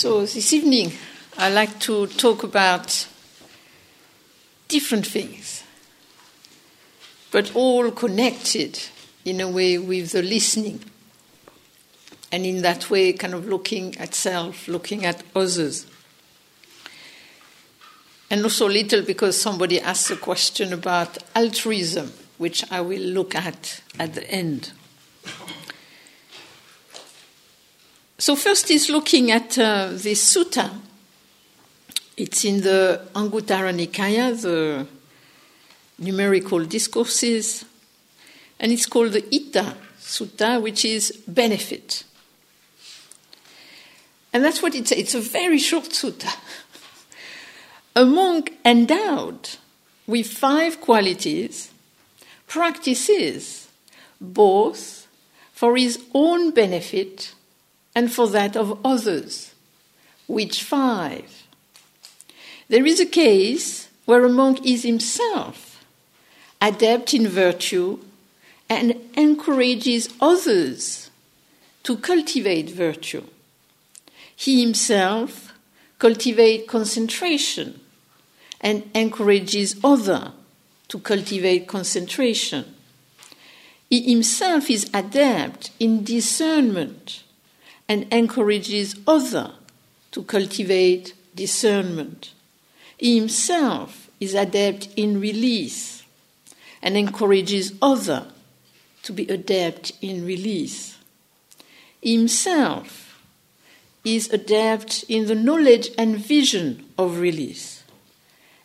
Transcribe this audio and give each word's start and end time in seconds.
So, 0.00 0.20
this 0.20 0.52
evening, 0.52 0.92
I'd 1.38 1.54
like 1.54 1.80
to 1.80 2.06
talk 2.06 2.44
about 2.44 3.08
different 4.68 5.04
things, 5.04 5.64
but 7.32 7.52
all 7.56 7.90
connected 7.90 8.78
in 9.24 9.40
a 9.40 9.50
way 9.50 9.76
with 9.76 10.12
the 10.12 10.22
listening. 10.22 10.84
And 12.30 12.46
in 12.46 12.62
that 12.62 12.88
way, 12.88 13.12
kind 13.12 13.34
of 13.34 13.48
looking 13.48 13.98
at 13.98 14.14
self, 14.14 14.68
looking 14.68 15.04
at 15.04 15.24
others. 15.34 15.84
And 18.30 18.44
also, 18.44 18.68
little 18.68 19.02
because 19.02 19.36
somebody 19.36 19.80
asked 19.80 20.12
a 20.12 20.16
question 20.16 20.72
about 20.72 21.18
altruism, 21.34 22.12
which 22.36 22.62
I 22.70 22.82
will 22.82 23.02
look 23.02 23.34
at 23.34 23.82
at 23.98 24.14
the 24.14 24.30
end. 24.30 24.70
So, 28.20 28.34
first 28.34 28.68
is 28.72 28.90
looking 28.90 29.30
at 29.30 29.56
uh, 29.56 29.90
this 29.92 30.34
sutta. 30.34 30.68
It's 32.16 32.44
in 32.44 32.62
the 32.62 33.00
Anguttara 33.14 33.72
Nikaya, 33.72 34.34
the 34.42 34.88
numerical 36.00 36.64
discourses, 36.64 37.64
and 38.58 38.72
it's 38.72 38.86
called 38.86 39.12
the 39.12 39.22
Itta 39.22 39.72
Sutta, 40.00 40.60
which 40.60 40.84
is 40.84 41.12
benefit. 41.28 42.02
And 44.32 44.44
that's 44.44 44.60
what 44.62 44.74
it's. 44.74 44.90
It's 44.90 45.14
a 45.14 45.20
very 45.20 45.58
short 45.58 45.90
sutta. 45.90 46.36
a 47.94 48.04
monk 48.04 48.58
endowed 48.64 49.50
with 50.08 50.26
five 50.26 50.80
qualities 50.80 51.70
practices 52.48 53.68
both 54.20 55.06
for 55.52 55.76
his 55.76 56.02
own 56.12 56.50
benefit 56.50 57.34
and 57.98 58.12
for 58.12 58.28
that 58.28 58.56
of 58.56 58.78
others. 58.84 59.52
Which 60.28 60.62
five? 60.62 61.42
There 62.68 62.86
is 62.86 63.00
a 63.00 63.14
case 63.24 63.88
where 64.04 64.24
a 64.24 64.28
monk 64.28 64.64
is 64.64 64.84
himself 64.84 65.84
adept 66.62 67.12
in 67.12 67.26
virtue 67.26 67.98
and 68.70 68.94
encourages 69.16 70.10
others 70.20 71.10
to 71.82 71.96
cultivate 71.96 72.70
virtue. 72.70 73.24
He 74.36 74.60
himself 74.60 75.52
cultivates 75.98 76.70
concentration 76.70 77.80
and 78.60 78.88
encourages 78.94 79.74
others 79.82 80.28
to 80.86 81.00
cultivate 81.00 81.66
concentration. 81.66 82.76
He 83.90 84.08
himself 84.08 84.70
is 84.70 84.88
adept 84.94 85.72
in 85.80 86.04
discernment 86.04 87.24
and 87.88 88.06
encourages 88.12 88.96
others 89.06 89.50
to 90.10 90.22
cultivate 90.22 91.14
discernment. 91.34 92.32
He 92.96 93.18
himself 93.18 94.10
is 94.20 94.34
adept 94.34 94.88
in 94.96 95.20
release 95.20 96.02
and 96.82 96.96
encourages 96.96 97.72
others 97.80 98.24
to 99.04 99.12
be 99.12 99.26
adept 99.28 99.92
in 100.02 100.24
release. 100.26 100.98
He 102.00 102.16
himself 102.16 103.20
is 104.04 104.30
adept 104.32 105.04
in 105.08 105.26
the 105.26 105.34
knowledge 105.34 105.90
and 105.96 106.16
vision 106.16 106.86
of 106.98 107.18
release 107.18 107.84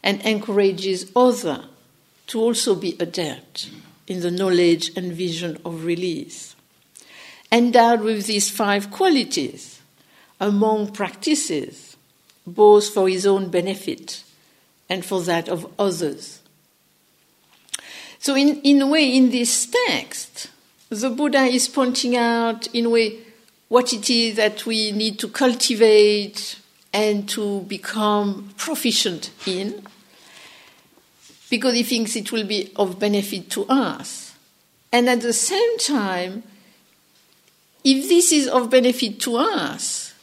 and 0.02 0.22
encourages 0.22 1.12
others 1.16 1.66
to 2.28 2.40
also 2.40 2.76
be 2.76 2.96
adept 3.00 3.70
in 4.08 4.22
the 4.22 4.32
knowledge 4.32 4.96
and 4.98 5.14
vision 5.14 5.58
of 5.66 5.86
release 5.86 6.53
endowed 7.54 8.02
with 8.02 8.26
these 8.26 8.50
five 8.50 8.90
qualities 8.90 9.80
among 10.40 10.92
practices, 10.92 11.96
both 12.46 12.90
for 12.90 13.08
his 13.08 13.26
own 13.26 13.50
benefit 13.50 14.24
and 14.90 15.06
for 15.06 15.22
that 15.22 15.47
of 15.47 15.72
others. 15.80 16.41
So, 18.19 18.36
in, 18.36 18.59
in 18.62 18.81
a 18.81 18.88
way, 18.88 19.16
in 19.16 19.30
this 19.30 19.68
text, 19.88 20.50
the 20.90 21.09
Buddha 21.09 21.44
is 21.44 21.68
pointing 21.68 22.18
out, 22.18 22.68
in 22.74 22.86
a 22.86 22.90
way, 22.90 23.19
what 23.70 23.94
it 23.94 24.09
is 24.09 24.35
that 24.35 24.66
we 24.66 24.91
need 24.91 25.20
to 25.20 25.28
cultivate 25.28 26.59
and 26.91 27.28
to 27.30 27.62
become 27.62 28.53
proficient 28.58 29.31
in, 29.46 29.85
because 31.50 31.74
he 31.74 31.84
thinks 31.84 32.16
it 32.16 32.31
will 32.31 32.46
be 32.46 32.72
of 32.75 33.00
benefit 33.00 33.50
to 33.52 33.66
us. 33.68 34.35
And 34.91 35.09
at 35.09 35.22
the 35.22 35.34
same 35.34 35.78
time, 35.80 36.44
if 37.84 38.08
this 38.08 38.32
is 38.32 38.48
of 38.48 38.70
benefit 38.70 39.20
to 39.22 39.38
us, 39.38 40.14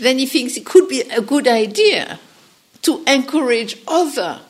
then 0.00 0.18
he 0.18 0.26
thinks 0.26 0.56
it 0.56 0.64
could 0.64 0.88
be 0.88 1.02
a 1.02 1.20
good 1.20 1.46
idea 1.46 2.18
to 2.82 3.02
encourage 3.06 3.76
others 3.86 4.40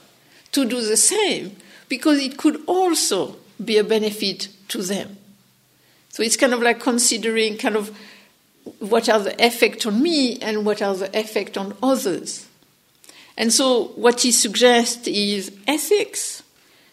to 0.53 0.65
do 0.65 0.85
the 0.85 0.97
same 0.97 1.57
because 1.89 2.19
it 2.19 2.37
could 2.37 2.63
also 2.67 3.37
be 3.63 3.79
a 3.79 3.85
benefit 3.85 4.49
to 4.69 4.83
them. 4.83 5.17
So 6.11 6.23
it's 6.23 6.37
kind 6.37 6.53
of 6.53 6.61
like 6.61 6.81
considering 6.81 7.57
kind 7.57 7.77
of 7.77 7.97
what 8.79 9.09
are 9.09 9.21
the 9.21 9.45
effect 9.45 9.87
on 9.87 10.03
me 10.03 10.39
and 10.39 10.65
what 10.65 10.83
are 10.83 10.95
the 10.95 11.19
effect 11.19 11.57
on 11.57 11.75
others. 11.83 12.47
And 13.37 13.53
so 13.53 13.84
what 13.97 14.21
he 14.21 14.31
suggests 14.31 15.09
is 15.09 15.53
ethics, 15.67 16.43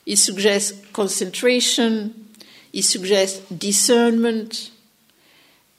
he 0.06 0.16
suggests 0.16 0.81
concentration, 0.94 2.28
he 2.72 2.81
suggests 2.81 3.40
discernment, 3.50 4.72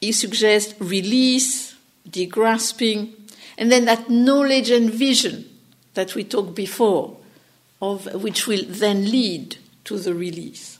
he 0.00 0.12
suggests 0.12 0.74
release, 0.80 1.74
degrasping, 2.08 3.12
and 3.58 3.70
then 3.70 3.84
that 3.84 4.08
knowledge 4.08 4.70
and 4.70 4.90
vision 4.90 5.48
that 5.94 6.14
we 6.14 6.24
talked 6.24 6.54
before, 6.54 7.16
of 7.82 8.12
which 8.14 8.46
will 8.46 8.64
then 8.66 9.10
lead 9.10 9.56
to 9.84 9.98
the 9.98 10.14
release. 10.14 10.78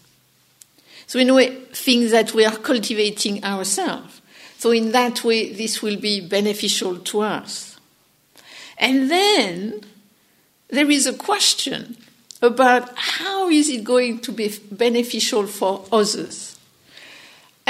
So, 1.07 1.19
in 1.19 1.29
a 1.29 1.35
way, 1.35 1.57
things 1.73 2.13
that 2.13 2.33
we 2.35 2.45
are 2.45 2.57
cultivating 2.57 3.45
ourselves. 3.45 4.23
So, 4.59 4.71
in 4.71 4.93
that 4.93 5.25
way, 5.25 5.53
this 5.53 5.83
will 5.83 5.99
be 5.99 6.21
beneficial 6.21 6.99
to 6.99 7.21
us. 7.21 7.79
And 8.79 9.11
then 9.11 9.83
there 10.69 10.91
is 10.91 11.07
a 11.07 11.13
question 11.13 11.97
about 12.41 12.97
how 12.97 13.49
is 13.49 13.69
it 13.69 13.85
going 13.85 14.21
to 14.21 14.33
be 14.33 14.57
beneficial 14.71 15.47
for 15.47 15.85
others. 15.93 16.60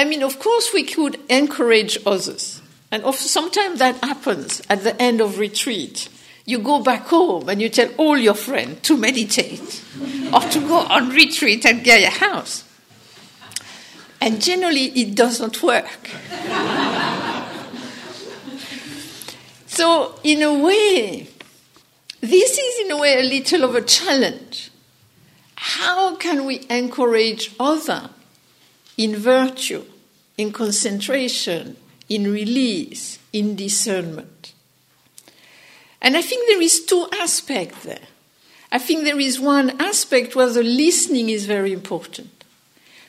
I 0.01 0.05
mean, 0.05 0.23
of 0.23 0.39
course, 0.39 0.73
we 0.73 0.85
could 0.85 1.21
encourage 1.29 1.99
others. 2.07 2.63
And 2.91 3.05
sometimes 3.15 3.81
that 3.81 4.03
happens 4.03 4.63
at 4.71 4.83
the 4.83 4.99
end 5.01 5.21
of 5.21 5.39
retreat. 5.39 6.09
You 6.47 6.61
go 6.61 6.83
back 6.83 7.03
home 7.09 7.51
and 7.51 7.61
you 7.61 7.69
tell 7.69 7.91
all 7.99 8.17
your 8.17 8.33
friends 8.33 8.81
to 8.89 8.97
meditate 8.97 9.85
or 10.33 10.41
to 10.41 10.61
go 10.61 10.79
on 10.79 11.11
retreat 11.11 11.67
and 11.67 11.85
Gaia 11.85 12.09
House. 12.09 12.65
And 14.23 14.41
generally, 14.41 14.87
it 14.87 15.15
doesn't 15.15 15.63
work. 15.63 16.09
so, 19.67 20.19
in 20.25 20.41
a 20.41 20.55
way, 20.65 21.29
this 22.23 22.59
is 22.59 22.87
in 22.87 22.93
a 22.93 22.97
way 22.97 23.21
a 23.21 23.23
little 23.23 23.65
of 23.65 23.75
a 23.75 23.83
challenge. 23.83 24.71
How 25.57 26.17
can 26.17 26.47
we 26.47 26.65
encourage 26.71 27.55
others 27.61 28.09
in 29.01 29.17
virtue, 29.17 29.83
in 30.41 30.53
concentration, 30.53 31.77
in 32.09 32.33
release, 32.33 33.19
in 33.31 33.55
discernment. 33.55 34.55
And 36.01 36.17
I 36.17 36.23
think 36.23 36.49
there 36.49 36.63
is 36.63 36.87
two 36.87 37.07
aspects 37.21 37.85
there. 37.85 38.09
I 38.73 38.79
think 38.79 39.05
there 39.05 39.21
is 39.21 39.39
one 39.39 39.81
aspect 39.81 40.35
where 40.35 40.49
the 40.49 40.63
listening 40.63 41.29
is 41.29 41.45
very 41.45 41.75
important. 41.75 42.45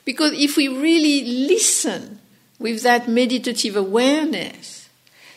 Because 0.04 0.34
if 0.34 0.58
we 0.58 0.68
really 0.68 1.48
listen 1.48 2.20
with 2.60 2.84
that 2.84 3.08
meditative 3.08 3.78
awareness, 3.78 4.90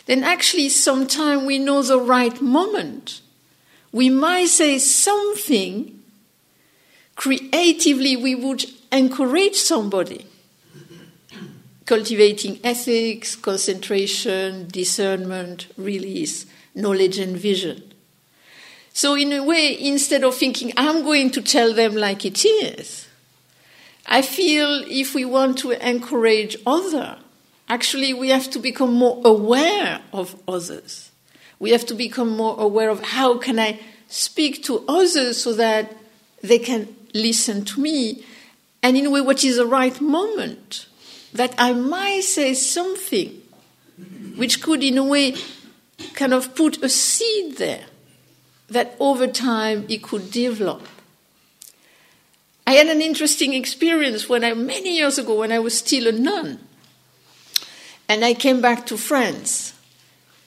then 0.07 0.25
actually 0.25 0.71
sometimes 0.71 1.45
we 1.45 1.61
know 1.61 1.83
the 1.83 2.01
right 2.01 2.41
moment. 2.41 3.21
We 3.93 4.11
might 4.11 4.49
say 4.49 4.79
something 4.79 6.03
creatively, 7.15 8.17
we 8.17 8.35
would 8.35 8.65
encourage 8.91 9.55
somebody 9.55 10.27
cultivating 11.87 12.59
ethics, 12.65 13.37
concentration, 13.37 14.69
discernment, 14.69 15.67
release, 15.77 16.47
knowledge, 16.75 17.19
and 17.19 17.37
vision. 17.37 17.93
So, 18.93 19.15
in 19.15 19.33
a 19.33 19.43
way, 19.43 19.77
instead 19.79 20.25
of 20.25 20.35
thinking, 20.35 20.73
I'm 20.77 21.03
going 21.03 21.31
to 21.33 21.43
tell 21.43 21.75
them 21.75 21.95
like 21.97 22.25
it 22.25 22.45
is, 22.45 23.09
I 24.07 24.23
feel 24.23 24.85
if 24.87 25.15
we 25.15 25.25
want 25.25 25.59
to 25.59 25.73
encourage 25.73 26.57
others, 26.67 27.19
actually, 27.69 28.15
we 28.15 28.29
have 28.29 28.51
to 28.51 28.59
become 28.59 28.95
more 28.95 29.21
aware 29.25 30.01
of 30.13 30.41
others. 30.47 31.11
We 31.59 31.71
have 31.71 31.87
to 31.87 31.95
become 31.95 32.31
more 32.31 32.57
aware 32.59 32.91
of 32.91 33.03
how 33.03 33.39
can 33.39 33.59
I 33.59 33.81
speak 34.09 34.63
to 34.65 34.85
others 34.87 35.43
so 35.43 35.53
that 35.55 35.97
they 36.43 36.59
can 36.59 36.95
listen 37.15 37.65
to 37.65 37.81
me, 37.81 38.25
and 38.83 38.97
in 38.97 39.07
a 39.07 39.11
way, 39.11 39.21
what 39.21 39.43
is 39.45 39.57
the 39.57 39.67
right 39.67 39.99
moment 40.01 40.87
that 41.35 41.55
I 41.59 41.73
might 41.73 42.23
say 42.23 42.55
something 42.55 43.43
which 44.37 44.63
could, 44.63 44.83
in 44.83 44.99
a 44.99 45.05
way, 45.05 45.37
kind 46.15 46.33
of 46.33 46.55
put 46.55 46.83
a 46.83 46.89
seed 46.89 47.57
there 47.57 47.85
that 48.69 48.97
over 48.99 49.27
time 49.27 49.85
it 49.89 50.03
could 50.03 50.31
develop. 50.31 50.83
I 52.67 52.75
had 52.75 52.87
an 52.87 53.03
interesting 53.03 53.53
experience 53.53 54.29
when 54.29 54.43
I, 54.43 54.55
many 54.55 54.97
years 54.97 55.19
ago, 55.19 55.39
when 55.39 55.53
I 55.53 55.59
was 55.59 55.77
still 55.77 56.07
a 56.07 56.13
nun. 56.13 56.61
And 58.09 58.25
I 58.25 58.35
came 58.35 58.61
back 58.61 58.87
to 58.87 58.97
France. 58.97 59.75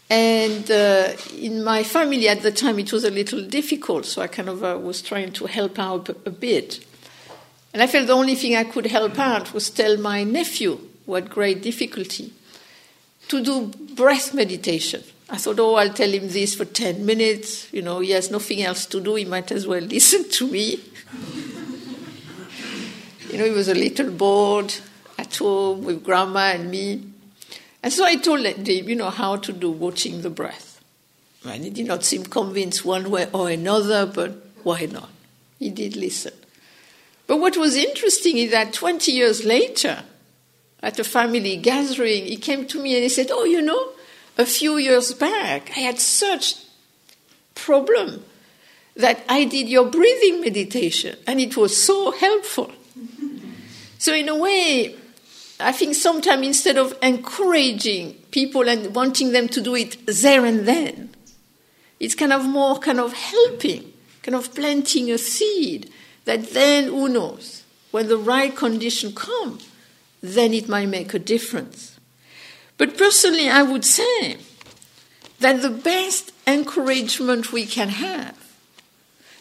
And 0.10 0.70
uh, 0.72 1.14
in 1.38 1.64
my 1.64 1.84
family 1.84 2.28
at 2.28 2.42
the 2.42 2.52
time, 2.52 2.80
it 2.80 2.92
was 2.94 3.04
a 3.04 3.12
little 3.12 3.42
difficult, 3.44 4.06
so 4.06 4.22
I 4.22 4.28
kind 4.28 4.50
of 4.50 4.64
uh, 4.64 4.80
was 4.82 5.02
trying 5.02 5.32
to 5.34 5.46
help 5.46 5.78
out 5.78 6.10
a, 6.10 6.16
a 6.26 6.32
bit. 6.32 6.86
And 7.74 7.84
I 7.84 7.88
felt 7.88 8.08
the 8.08 8.14
only 8.14 8.36
thing 8.36 8.56
I 8.56 8.64
could 8.64 8.88
help 8.88 9.20
out 9.20 9.54
was 9.54 9.70
tell 9.70 9.98
my 9.98 10.24
nephew, 10.24 10.80
who 11.06 11.14
had 11.14 11.30
great 11.30 11.62
difficulty, 11.62 12.34
to 13.28 13.44
do 13.44 13.68
breath 13.96 14.34
meditation. 14.34 15.04
I 15.30 15.38
thought, 15.38 15.60
oh, 15.60 15.76
I'll 15.76 15.94
tell 15.94 16.10
him 16.10 16.30
this 16.30 16.56
for 16.56 16.66
10 16.66 17.06
minutes. 17.06 17.72
You 17.74 17.82
know, 17.82 18.00
he 18.00 18.12
has 18.12 18.32
nothing 18.32 18.64
else 18.64 18.86
to 18.88 19.02
do. 19.02 19.16
He 19.16 19.26
might 19.26 19.52
as 19.52 19.68
well 19.68 19.82
listen 19.96 20.30
to 20.30 20.48
me. 20.48 20.80
you 23.30 23.38
know, 23.38 23.46
he 23.46 23.52
was 23.52 23.68
a 23.68 23.74
little 23.74 24.12
bored 24.12 24.74
at 25.18 25.36
home 25.36 25.84
with 25.84 26.04
grandma 26.04 26.52
and 26.54 26.72
me. 26.72 27.04
And 27.84 27.92
so 27.92 28.06
I 28.06 28.16
told 28.16 28.46
him, 28.46 28.90
you 28.90 28.96
know, 28.96 29.10
how 29.10 29.36
to 29.36 29.52
do 29.52 29.70
watching 29.70 30.22
the 30.22 30.30
breath. 30.30 30.82
And 31.46 31.64
he 31.64 31.70
did 31.70 31.88
not 31.88 32.04
seem 32.04 32.24
convinced 32.24 32.84
one 32.84 33.10
way 33.10 33.30
or 33.32 33.50
another, 33.50 34.06
but 34.06 34.32
why 34.64 34.86
not? 34.86 35.10
He 35.60 35.70
did 35.70 35.96
listen. 35.96 36.34
But 37.28 37.38
what 37.42 37.58
was 37.58 37.76
interesting 37.76 38.38
is 38.38 38.52
that 38.52 38.74
20 38.74 39.12
years 39.12 39.44
later, 39.46 40.04
at 40.82 40.98
a 40.98 41.04
family 41.04 41.58
gathering, 41.58 42.26
he 42.26 42.38
came 42.38 42.66
to 42.68 42.82
me 42.82 42.96
and 42.96 43.04
he 43.04 43.10
said, 43.10 43.28
Oh, 43.30 43.44
you 43.44 43.62
know, 43.62 43.90
a 44.38 44.46
few 44.46 44.78
years 44.78 45.14
back, 45.14 45.72
I 45.76 45.82
had 45.82 46.00
such 46.00 46.56
problem 47.56 48.24
that 48.96 49.24
I 49.28 49.44
did 49.44 49.68
your 49.68 49.90
breathing 49.90 50.42
meditation, 50.42 51.18
and 51.28 51.40
it 51.40 51.58
was 51.58 51.76
so 51.76 52.12
helpful. 52.12 52.72
so, 54.00 54.14
in 54.14 54.30
a 54.30 54.36
way, 54.36 54.96
I 55.60 55.72
think 55.72 55.96
sometimes 55.96 56.46
instead 56.46 56.78
of 56.78 56.98
encouraging 57.02 58.14
people 58.32 58.68
and 58.70 58.96
wanting 58.96 59.34
them 59.34 59.50
to 59.50 59.62
do 59.62 59.76
it 59.76 59.98
there 60.08 60.46
and 60.46 60.68
then, 60.68 61.10
it's 62.00 62.16
kind 62.16 62.34
of 62.34 62.46
more 62.46 62.78
kind 62.80 63.00
of 63.00 63.14
helping, 63.14 63.92
kind 64.24 64.36
of 64.36 64.54
planting 64.54 65.12
a 65.12 65.18
seed 65.18 65.92
that 66.28 66.50
then, 66.52 66.90
who 66.90 67.08
knows, 67.08 67.64
when 67.92 68.10
the 68.10 68.18
right 68.18 68.54
condition 68.54 69.16
comes, 69.16 69.70
then 70.22 70.54
it 70.54 70.68
might 70.68 70.90
make 70.90 71.14
a 71.14 71.20
difference. 71.20 71.98
But 72.78 72.98
personally, 72.98 73.50
I 73.50 73.64
would 73.64 73.86
say 73.86 74.38
that 75.40 75.62
the 75.62 75.70
best 75.70 76.34
encouragement 76.46 77.54
we 77.54 77.66
can 77.66 77.88
have 77.88 78.38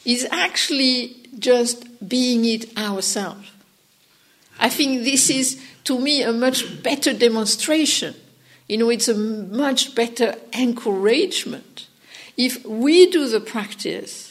is 0.04 0.28
actually 0.30 1.16
just 1.36 2.08
being 2.08 2.44
it 2.44 2.78
ourselves. 2.78 3.50
I 4.60 4.68
think 4.68 5.02
this 5.02 5.28
is, 5.28 5.60
to 5.84 5.98
me, 5.98 6.22
a 6.22 6.32
much 6.32 6.84
better 6.84 7.12
demonstration. 7.12 8.14
You 8.68 8.78
know, 8.78 8.90
it's 8.90 9.08
a 9.08 9.14
much 9.16 9.96
better 9.96 10.36
encouragement 10.56 11.88
if 12.36 12.64
we 12.64 13.10
do 13.10 13.28
the 13.28 13.40
practice 13.40 14.25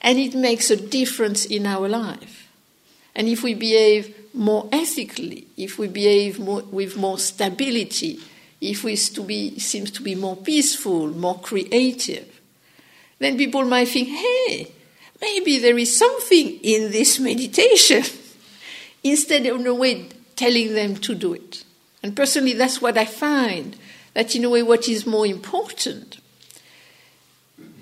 and 0.00 0.18
it 0.18 0.34
makes 0.34 0.70
a 0.70 0.76
difference 0.76 1.44
in 1.44 1.66
our 1.66 1.88
life. 1.88 2.48
And 3.14 3.28
if 3.28 3.42
we 3.42 3.54
behave 3.54 4.14
more 4.34 4.68
ethically, 4.70 5.46
if 5.56 5.78
we 5.78 5.88
behave 5.88 6.38
more, 6.38 6.62
with 6.62 6.96
more 6.96 7.18
stability, 7.18 8.20
if 8.60 8.84
we 8.84 8.96
to 8.96 9.22
be, 9.22 9.58
seems 9.58 9.90
to 9.92 10.02
be 10.02 10.14
more 10.14 10.36
peaceful, 10.36 11.08
more 11.08 11.38
creative, 11.40 12.40
then 13.18 13.36
people 13.36 13.64
might 13.64 13.88
think, 13.88 14.08
hey, 14.08 14.72
maybe 15.20 15.58
there 15.58 15.76
is 15.78 15.96
something 15.96 16.58
in 16.62 16.92
this 16.92 17.18
meditation, 17.18 18.04
instead 19.02 19.46
of 19.46 19.60
in 19.60 19.66
a 19.66 19.74
way 19.74 20.08
telling 20.36 20.74
them 20.74 20.96
to 20.96 21.14
do 21.14 21.34
it. 21.34 21.64
And 22.02 22.14
personally, 22.14 22.52
that's 22.52 22.80
what 22.80 22.96
I 22.96 23.04
find 23.04 23.76
that 24.14 24.34
in 24.36 24.44
a 24.44 24.50
way, 24.50 24.62
what 24.62 24.88
is 24.88 25.06
more 25.06 25.26
important 25.26 26.18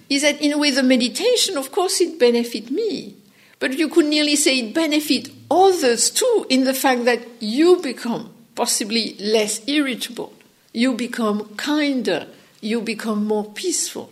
is 0.08 0.22
that 0.22 0.40
in 0.40 0.52
a 0.52 0.58
way, 0.58 0.70
the 0.70 0.82
meditation, 0.82 1.56
of 1.56 1.72
course, 1.72 2.00
it 2.00 2.18
benefit 2.18 2.70
me, 2.70 3.14
but 3.58 3.76
you 3.76 3.88
could 3.88 4.06
nearly 4.06 4.36
say 4.36 4.58
it 4.58 4.74
benefit 4.74 5.30
others 5.50 6.10
too 6.10 6.46
in 6.48 6.64
the 6.64 6.74
fact 6.74 7.04
that 7.04 7.20
you 7.40 7.80
become 7.80 8.32
possibly 8.54 9.16
less 9.18 9.66
irritable, 9.68 10.32
you 10.72 10.94
become 10.94 11.48
kinder, 11.56 12.26
you 12.60 12.80
become 12.80 13.24
more 13.26 13.44
peaceful. 13.44 14.10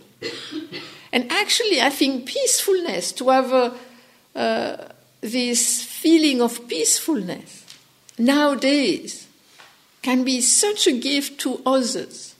And 1.13 1.31
actually, 1.31 1.81
I 1.81 1.91
think 1.91 2.27
peacefulness, 2.27 3.13
to 3.13 3.29
have 3.29 3.53
a, 3.53 3.75
uh, 4.35 4.89
this 5.21 5.83
feeling 5.83 6.43
of 6.43 6.67
peacefulness 6.67 7.65
nowadays, 8.19 9.29
can 10.03 10.25
be 10.25 10.41
such 10.41 10.87
a 10.87 10.93
gift 10.93 11.41
to 11.41 11.63
others. 11.65 12.35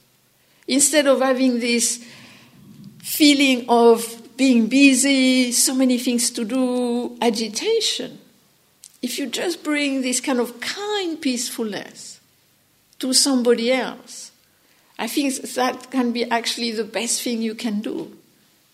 Instead 0.67 1.07
of 1.07 1.21
having 1.21 1.61
this 1.61 2.05
feeling 3.17 3.65
of 3.69 4.37
being 4.37 4.67
busy, 4.67 5.53
so 5.53 5.73
many 5.73 5.99
things 5.99 6.31
to 6.33 6.45
do, 6.45 7.17
agitation. 7.21 8.19
If 9.01 9.19
you 9.19 9.27
just 9.27 9.63
bring 9.63 10.03
this 10.03 10.21
kind 10.21 10.41
of 10.41 10.61
kind 10.61 11.21
peacefulness 11.21 12.21
to 12.99 13.13
somebody 13.13 13.71
else, 13.71 14.33
I 14.99 15.07
think 15.07 15.35
that 15.37 15.93
can 15.93 16.11
be 16.11 16.29
actually 16.29 16.73
the 16.73 16.85
best 16.85 17.23
thing 17.23 17.41
you 17.41 17.55
can 17.55 17.81
do. 17.81 18.17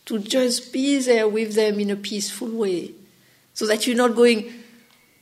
To 0.06 0.18
just 0.18 0.72
be 0.72 0.98
there 0.98 1.28
with 1.28 1.54
them 1.54 1.78
in 1.78 1.90
a 1.90 1.96
peaceful 1.96 2.48
way, 2.48 2.92
so 3.52 3.66
that 3.66 3.86
you're 3.86 3.96
not 3.96 4.16
going 4.16 4.50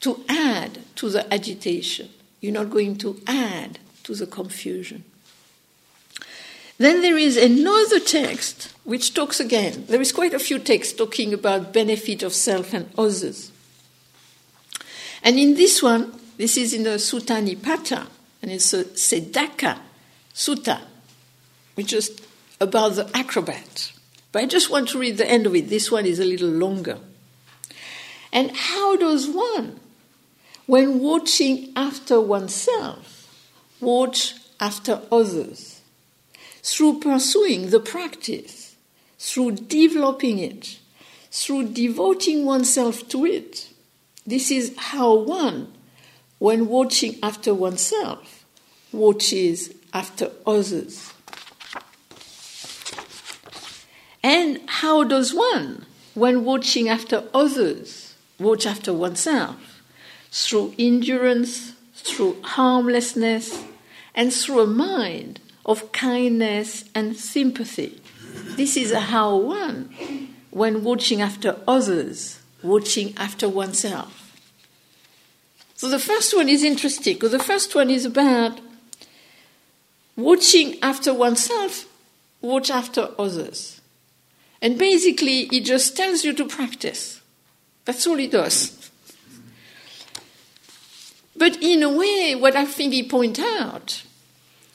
to 0.00 0.24
add 0.28 0.78
to 0.94 1.10
the 1.10 1.32
agitation, 1.34 2.08
you're 2.40 2.52
not 2.52 2.70
going 2.70 2.96
to 2.98 3.20
add 3.26 3.80
to 4.04 4.14
the 4.14 4.26
confusion. 4.26 5.04
Then 6.78 7.02
there 7.02 7.18
is 7.18 7.36
another 7.36 7.98
text 7.98 8.72
which 8.84 9.12
talks 9.12 9.40
again. 9.40 9.84
There 9.88 10.00
is 10.00 10.12
quite 10.12 10.32
a 10.32 10.38
few 10.38 10.60
texts 10.60 10.94
talking 10.94 11.34
about 11.34 11.72
benefit 11.72 12.22
of 12.22 12.32
self 12.32 12.72
and 12.72 12.88
others. 12.96 13.50
And 15.22 15.38
in 15.38 15.54
this 15.54 15.82
one, 15.82 16.14
this 16.36 16.56
is 16.56 16.72
in 16.72 16.84
the 16.84 16.90
Sutta 16.90 17.42
Nipata, 17.44 18.06
and 18.40 18.52
it's 18.52 18.72
a 18.72 18.84
Sedaka 18.84 19.78
Sutta, 20.32 20.80
which 21.74 21.92
is 21.92 22.16
about 22.60 22.94
the 22.94 23.10
acrobat. 23.12 23.92
But 24.30 24.42
I 24.44 24.46
just 24.46 24.70
want 24.70 24.88
to 24.90 24.98
read 24.98 25.18
the 25.18 25.28
end 25.28 25.46
of 25.46 25.56
it. 25.56 25.68
This 25.68 25.90
one 25.90 26.06
is 26.06 26.20
a 26.20 26.24
little 26.24 26.48
longer. 26.48 26.98
And 28.32 28.52
how 28.52 28.96
does 28.96 29.28
one, 29.28 29.80
when 30.66 31.00
watching 31.00 31.72
after 31.74 32.20
oneself, 32.20 33.26
watch 33.80 34.34
after 34.60 35.02
others? 35.10 35.77
Through 36.62 37.00
pursuing 37.00 37.70
the 37.70 37.80
practice, 37.80 38.76
through 39.18 39.52
developing 39.52 40.38
it, 40.38 40.78
through 41.30 41.68
devoting 41.68 42.44
oneself 42.44 43.08
to 43.08 43.24
it. 43.24 43.70
This 44.26 44.50
is 44.50 44.74
how 44.76 45.14
one, 45.14 45.72
when 46.38 46.68
watching 46.68 47.16
after 47.22 47.54
oneself, 47.54 48.44
watches 48.92 49.74
after 49.92 50.30
others. 50.46 51.12
And 54.22 54.60
how 54.66 55.04
does 55.04 55.32
one, 55.32 55.86
when 56.14 56.44
watching 56.44 56.88
after 56.88 57.24
others, 57.32 58.14
watch 58.38 58.66
after 58.66 58.92
oneself? 58.92 59.82
Through 60.30 60.74
endurance, 60.78 61.72
through 61.94 62.42
harmlessness, 62.42 63.64
and 64.14 64.32
through 64.32 64.60
a 64.60 64.66
mind 64.66 65.40
of 65.68 65.92
kindness 65.92 66.86
and 66.94 67.14
sympathy. 67.14 68.00
This 68.56 68.76
is 68.76 68.92
how 68.92 69.36
one, 69.36 70.34
when 70.50 70.82
watching 70.82 71.20
after 71.20 71.60
others, 71.68 72.40
watching 72.62 73.14
after 73.18 73.48
oneself. 73.48 74.34
So 75.74 75.88
the 75.88 75.98
first 75.98 76.34
one 76.34 76.48
is 76.48 76.64
interesting 76.64 77.14
because 77.14 77.32
the 77.32 77.38
first 77.38 77.74
one 77.74 77.90
is 77.90 78.06
about 78.06 78.60
watching 80.16 80.78
after 80.82 81.12
oneself, 81.12 81.84
watch 82.40 82.70
after 82.70 83.10
others. 83.18 83.80
And 84.60 84.76
basically, 84.78 85.42
it 85.52 85.64
just 85.64 85.96
tells 85.96 86.24
you 86.24 86.32
to 86.32 86.48
practice. 86.48 87.20
That's 87.84 88.06
all 88.06 88.18
it 88.18 88.32
does. 88.32 88.90
But 91.36 91.62
in 91.62 91.82
a 91.84 91.92
way, 91.92 92.34
what 92.34 92.56
I 92.56 92.64
think 92.64 92.92
he 92.92 93.08
points 93.08 93.38
out 93.38 94.02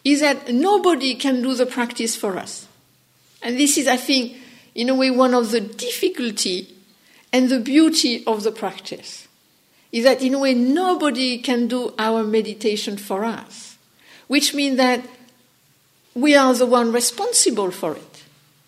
is 0.03 0.19
that 0.19 0.53
nobody 0.53 1.15
can 1.15 1.41
do 1.41 1.53
the 1.53 1.65
practice 1.65 2.15
for 2.15 2.38
us. 2.38 2.67
And 3.41 3.57
this 3.57 3.77
is, 3.77 3.88
I 3.88 3.98
think, 3.98 4.38
in 4.75 4.89
a 4.89 4.95
way, 4.95 5.12
one 5.12 5.33
of 5.33 5.51
the 5.51 5.62
difficulty 5.62 6.75
and 7.31 7.50
the 7.50 7.60
beauty 7.60 8.24
of 8.25 8.43
the 8.43 8.51
practice. 8.51 9.27
Is 9.91 10.03
that 10.05 10.22
in 10.22 10.33
a 10.33 10.39
way 10.39 10.53
nobody 10.53 11.38
can 11.38 11.67
do 11.67 11.93
our 12.00 12.24
meditation 12.24 12.98
for 12.98 13.24
us. 13.24 13.77
Which 14.27 14.53
means 14.53 14.77
that 14.77 15.05
we 16.15 16.36
are 16.36 16.53
the 16.53 16.65
one 16.65 16.91
responsible 16.91 17.72
for 17.72 17.95
it. 17.95 18.24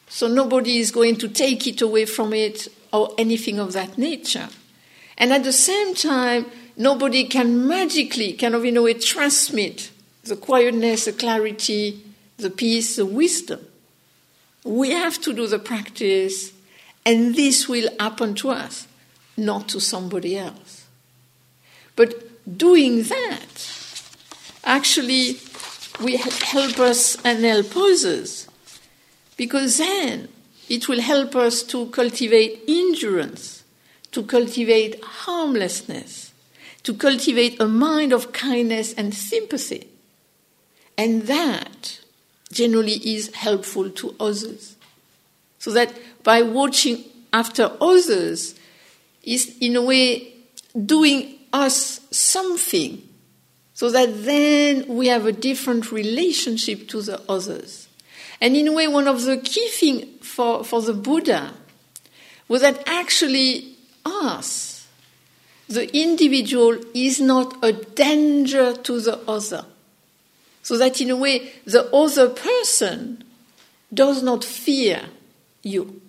So 0.07 0.27
nobody 0.27 0.77
is 0.77 0.91
going 0.91 1.17
to 1.17 1.27
take 1.27 1.67
it 1.67 1.81
away 1.81 2.05
from 2.05 2.33
it 2.33 2.67
or 2.93 3.13
anything 3.17 3.59
of 3.59 3.73
that 3.73 3.97
nature. 3.97 4.49
And 5.17 5.33
at 5.33 5.43
the 5.43 5.53
same 5.53 5.95
time, 5.95 6.45
nobody 6.77 7.25
can 7.25 7.67
magically 7.67 8.33
kind 8.33 8.55
of 8.55 8.63
in 8.63 8.77
a 8.77 8.81
way 8.81 8.93
transmit 8.93 9.91
the 10.25 10.35
quietness, 10.35 11.05
the 11.05 11.13
clarity, 11.13 12.01
the 12.37 12.49
peace, 12.49 12.95
the 12.95 13.05
wisdom. 13.05 13.65
We 14.63 14.91
have 14.91 15.21
to 15.21 15.33
do 15.33 15.47
the 15.47 15.59
practice, 15.59 16.51
and 17.05 17.35
this 17.35 17.69
will 17.69 17.89
happen 17.99 18.33
to 18.35 18.49
us, 18.49 18.87
not 19.37 19.69
to 19.69 19.79
somebody 19.79 20.35
else. 20.37 20.85
But 21.95 22.57
doing 22.57 23.03
that 23.03 23.71
actually 24.63 25.39
will 26.01 26.17
help 26.17 26.79
us 26.79 27.15
and 27.23 27.45
help 27.45 27.77
others, 27.77 28.47
because 29.37 29.77
then 29.77 30.27
it 30.67 30.89
will 30.89 31.01
help 31.01 31.35
us 31.35 31.61
to 31.63 31.85
cultivate 31.87 32.63
endurance, 32.67 33.63
to 34.11 34.23
cultivate 34.23 35.03
harmlessness, 35.03 36.33
to 36.81 36.95
cultivate 36.95 37.61
a 37.61 37.67
mind 37.67 38.11
of 38.11 38.33
kindness 38.33 38.93
and 38.93 39.13
sympathy. 39.13 39.87
And 40.97 41.23
that 41.23 41.99
generally 42.51 42.93
is 42.93 43.33
helpful 43.33 43.89
to 43.89 44.15
others. 44.19 44.75
So 45.59 45.71
that 45.71 45.93
by 46.23 46.41
watching 46.41 47.03
after 47.33 47.71
others 47.81 48.55
is 49.23 49.57
in 49.59 49.75
a 49.75 49.81
way 49.81 50.33
doing 50.85 51.37
us 51.51 52.01
something 52.11 53.01
so 53.73 53.89
that 53.89 54.23
then 54.23 54.87
we 54.87 55.07
have 55.07 55.25
a 55.25 55.33
different 55.33 55.91
relationship 55.91 56.87
to 56.87 57.01
the 57.01 57.21
others. 57.27 57.89
And 58.39 58.55
in 58.55 58.69
a 58.69 58.71
way, 58.71 58.87
one 58.87 59.07
of 59.07 59.23
the 59.23 59.37
key 59.37 59.67
things 59.69 60.25
for, 60.25 60.63
for 60.63 60.81
the 60.81 60.93
Buddha 60.93 61.53
was 62.47 62.61
that 62.61 62.81
actually 62.87 63.75
us, 64.05 64.87
the 65.67 65.93
individual, 65.97 66.77
is 66.93 67.19
not 67.19 67.63
a 67.63 67.73
danger 67.73 68.73
to 68.73 69.01
the 69.01 69.19
other. 69.27 69.65
So 70.65 70.79
that 70.79 70.99
in 70.99 71.11
a 71.11 71.15
way, 71.15 71.51
the 71.65 71.85
other 71.93 72.27
person 72.27 73.23
does 73.93 74.23
not 74.23 74.43
fear 74.43 74.99
you, 75.61 76.01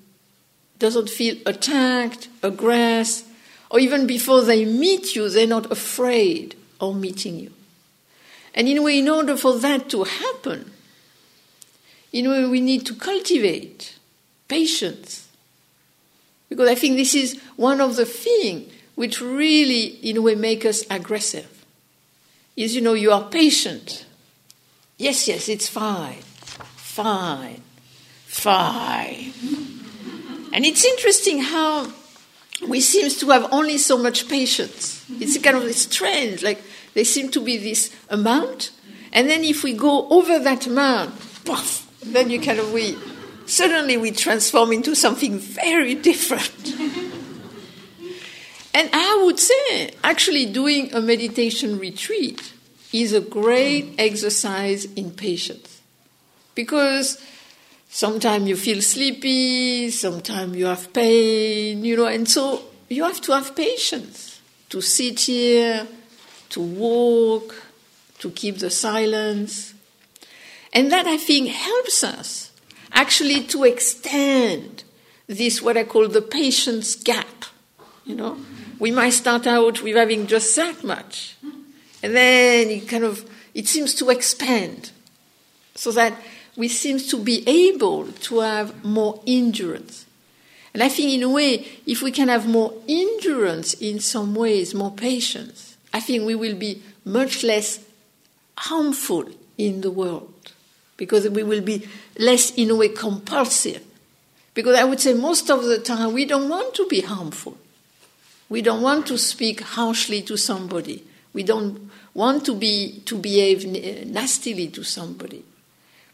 doesn't 0.79 1.11
feel 1.11 1.37
attacked, 1.45 2.29
aggressed, 2.43 3.27
or 3.71 3.81
even 3.81 4.07
before 4.07 4.41
they 4.41 4.65
meet 4.65 5.15
you, 5.15 5.29
they're 5.29 5.47
not 5.47 5.71
afraid 5.71 6.55
of 6.81 6.97
meeting 6.97 7.39
you. 7.39 7.53
And 8.55 8.67
in 8.67 8.79
a 8.79 8.83
way, 8.83 8.99
in 8.99 9.11
order 9.11 9.37
for 9.37 9.59
that 9.59 9.91
to 9.91 10.05
happen, 10.05 10.71
in 12.11 12.25
a 12.25 12.31
way, 12.31 12.47
we 12.47 12.63
need 12.63 12.87
to 12.87 12.95
cultivate 12.95 13.99
patience. 14.49 15.29
Because 16.49 16.71
I 16.71 16.77
think 16.77 16.97
this 16.97 17.15
is 17.15 17.39
one 17.57 17.83
of 17.83 17.97
the 17.97 18.07
things 18.07 18.73
which 18.95 19.21
really, 19.21 19.99
in 20.03 20.17
a 20.17 20.23
way, 20.23 20.35
make 20.35 20.65
us 20.65 20.83
aggressive. 20.89 21.63
Is, 22.57 22.75
you 22.75 22.81
know, 22.81 22.95
you 22.95 23.13
are 23.13 23.25
patient 23.25 24.06
Yes, 24.99 25.29
yes, 25.29 25.49
it's 25.51 25.69
fine. 25.69 26.23
Fine. 26.77 27.61
Fine. 28.25 29.33
And 30.55 30.65
it's 30.65 30.87
interesting 30.87 31.43
how 31.43 31.93
we 32.67 32.81
seem 32.81 33.11
to 33.11 33.31
have 33.31 33.53
only 33.53 33.77
so 33.77 33.99
much 33.99 34.27
patience. 34.27 35.05
It's 35.21 35.37
kind 35.37 35.59
of 35.59 35.71
strange, 35.75 36.43
like 36.43 36.63
there 36.95 37.05
seem 37.05 37.31
to 37.33 37.41
be 37.43 37.59
this 37.59 37.95
amount, 38.09 38.71
and 39.13 39.29
then 39.29 39.45
if 39.45 39.63
we 39.63 39.75
go 39.75 40.09
over 40.09 40.39
that 40.39 40.67
amount, 40.67 41.15
puff, 41.45 41.87
then 42.03 42.31
you 42.31 42.41
kind 42.41 42.59
of 42.59 42.73
we 42.73 42.97
suddenly 43.45 43.99
we 43.99 44.13
transform 44.13 44.73
into 44.73 44.95
something 44.95 45.39
very 45.39 45.95
different. 45.95 46.75
and 48.73 48.89
I 48.95 49.23
would 49.27 49.39
say, 49.39 49.91
actually, 50.03 50.47
doing 50.47 50.95
a 50.95 51.03
meditation 51.03 51.79
retreat 51.79 52.55
is 53.03 53.13
a 53.13 53.21
great 53.21 53.95
exercise 53.99 54.85
in 54.85 55.11
patience. 55.11 55.81
Because 56.55 57.21
sometimes 57.89 58.49
you 58.49 58.57
feel 58.57 58.81
sleepy, 58.83 59.91
sometimes 59.91 60.57
you 60.57 60.67
have 60.67 60.93
pain, 60.93 61.85
you 61.85 61.97
know, 61.97 62.07
and 62.07 62.29
so 62.29 62.63
you 62.89 63.05
have 63.05 63.21
to 63.23 63.33
have 63.33 63.55
patience 63.55 64.41
to 64.69 64.81
sit 64.81 65.21
here, 65.21 65.87
to 66.51 66.61
walk, 66.61 67.55
to 68.19 68.31
keep 68.31 68.59
the 68.59 68.71
silence. 68.71 69.75
And 70.73 70.91
that 70.93 71.07
I 71.07 71.17
think 71.17 71.49
helps 71.49 72.05
us 72.05 72.53
actually 72.93 73.43
to 73.45 73.65
extend 73.65 74.85
this, 75.27 75.61
what 75.61 75.77
I 75.77 75.85
call 75.85 76.09
the 76.09 76.23
patience 76.23 76.95
gap. 76.95 77.45
You 78.05 78.15
know, 78.15 78.39
we 78.79 78.91
might 78.91 79.11
start 79.11 79.47
out 79.47 79.83
with 79.83 79.97
having 79.97 80.27
just 80.27 80.55
that 80.57 80.85
much, 80.85 81.36
and 82.03 82.15
then 82.15 82.69
it 82.71 82.89
kind 82.89 83.05
of 83.05 83.29
it 83.55 83.67
seems 83.67 83.95
to 83.95 84.11
expand 84.11 84.91
so 85.75 85.91
that 85.93 86.15
we 86.57 86.69
seem 86.69 86.99
to 86.99 87.19
be 87.19 87.43
able 87.47 88.07
to 88.13 88.41
have 88.41 88.85
more 88.85 89.23
endurance. 89.27 90.07
And 90.73 90.83
I 90.83 90.89
think 90.89 91.11
in 91.11 91.23
a 91.23 91.29
way, 91.29 91.67
if 91.87 92.03
we 92.03 92.11
can 92.11 92.29
have 92.29 92.47
more 92.47 92.75
endurance 92.87 93.75
in 93.75 93.99
some 93.99 94.35
ways, 94.35 94.75
more 94.75 94.91
patience, 94.91 95.77
I 95.93 96.01
think 96.01 96.25
we 96.25 96.35
will 96.35 96.57
be 96.57 96.83
much 97.05 97.43
less 97.43 97.81
harmful 98.59 99.29
in 99.57 99.81
the 99.81 99.91
world 99.91 100.53
because 100.97 101.29
we 101.29 101.43
will 101.43 101.63
be 101.63 101.89
less 102.19 102.51
in 102.57 102.71
a 102.71 102.75
way 102.75 102.89
compulsive. 102.89 103.83
Because 104.55 104.79
I 104.79 104.85
would 104.85 105.01
say 105.01 105.15
most 105.15 105.51
of 105.51 105.65
the 105.65 105.79
time 105.79 106.13
we 106.13 106.25
don't 106.25 106.49
want 106.49 106.75
to 106.75 106.87
be 106.89 107.03
harmful. 107.03 107.57
We 108.49 108.63
don't 108.63 108.83
want 108.83 109.07
to 109.09 109.19
speak 109.19 109.61
harshly 109.61 110.23
to 110.23 110.37
somebody. 110.37 111.05
We 111.37 111.43
don't 111.43 111.91
want 112.15 112.47
to 112.47 112.55
be 112.55 113.03
to 113.05 113.19
behave 113.19 113.67
nastily 114.07 114.69
to 114.69 114.83
somebody. 114.83 115.45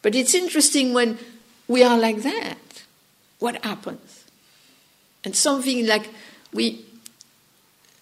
But 0.02 0.16
it's 0.16 0.34
interesting 0.34 0.92
when 0.92 1.16
we 1.68 1.84
are 1.84 1.96
like 1.96 2.22
that. 2.22 2.82
What 3.38 3.64
happens? 3.64 4.24
And 5.22 5.36
something 5.36 5.86
like 5.86 6.10
we 6.52 6.84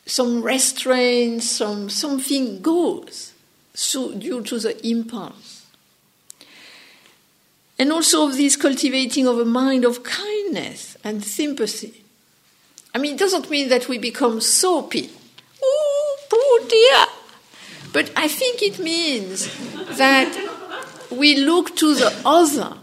some 0.07 0.41
restraint, 0.43 1.43
some 1.43 1.91
something 1.91 2.63
goes 2.63 3.35
so 3.75 4.15
due 4.15 4.41
to 4.45 4.59
the 4.59 4.75
impulse. 4.87 5.67
And 7.79 7.93
also 7.93 8.29
of 8.29 8.39
this 8.39 8.57
cultivating 8.57 9.29
of 9.29 9.39
a 9.39 9.45
mind 9.45 9.85
of 9.85 10.03
kindness 10.03 10.97
and 11.05 11.23
sympathy. 11.23 12.03
I 12.95 12.99
mean, 12.99 13.17
it 13.17 13.19
doesn't 13.19 13.51
mean 13.51 13.69
that 13.69 13.89
we 13.89 13.99
become 13.99 14.41
soapy. 14.41 15.11
Oh, 15.63 16.17
poor 16.31 16.69
dear, 16.69 17.07
but 17.93 18.11
I 18.17 18.29
think 18.29 18.63
it 18.63 18.79
means 18.79 19.49
that 19.97 20.37
we 21.11 21.37
look 21.37 21.77
to 21.77 21.95
the 21.95 22.15
other 22.25 22.77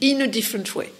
in 0.00 0.22
a 0.22 0.26
different 0.26 0.74
way. 0.74 0.90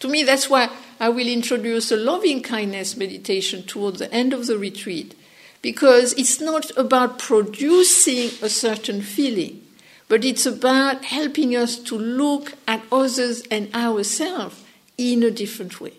To 0.00 0.08
me, 0.08 0.24
that's 0.24 0.50
why 0.50 0.68
I 0.98 1.08
will 1.08 1.28
introduce 1.28 1.92
a 1.92 1.96
loving 1.96 2.42
kindness 2.42 2.96
meditation 2.96 3.62
toward 3.62 3.96
the 3.96 4.12
end 4.12 4.32
of 4.32 4.46
the 4.46 4.58
retreat, 4.58 5.14
because 5.62 6.12
it's 6.14 6.40
not 6.40 6.76
about 6.76 7.18
producing 7.18 8.30
a 8.42 8.48
certain 8.48 9.00
feeling, 9.00 9.62
but 10.08 10.24
it's 10.24 10.46
about 10.46 11.04
helping 11.04 11.54
us 11.54 11.76
to 11.76 11.96
look 11.96 12.54
at 12.66 12.82
others 12.90 13.42
and 13.50 13.72
ourselves 13.74 14.62
in 14.98 15.22
a 15.22 15.30
different 15.30 15.80
way. 15.80 15.94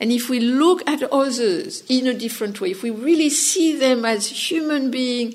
And 0.00 0.12
if 0.12 0.28
we 0.28 0.38
look 0.38 0.88
at 0.88 1.02
others 1.04 1.82
in 1.88 2.06
a 2.06 2.14
different 2.14 2.60
way, 2.60 2.70
if 2.70 2.82
we 2.82 2.90
really 2.90 3.30
see 3.30 3.76
them 3.76 4.04
as 4.04 4.50
human 4.50 4.90
beings 4.90 5.34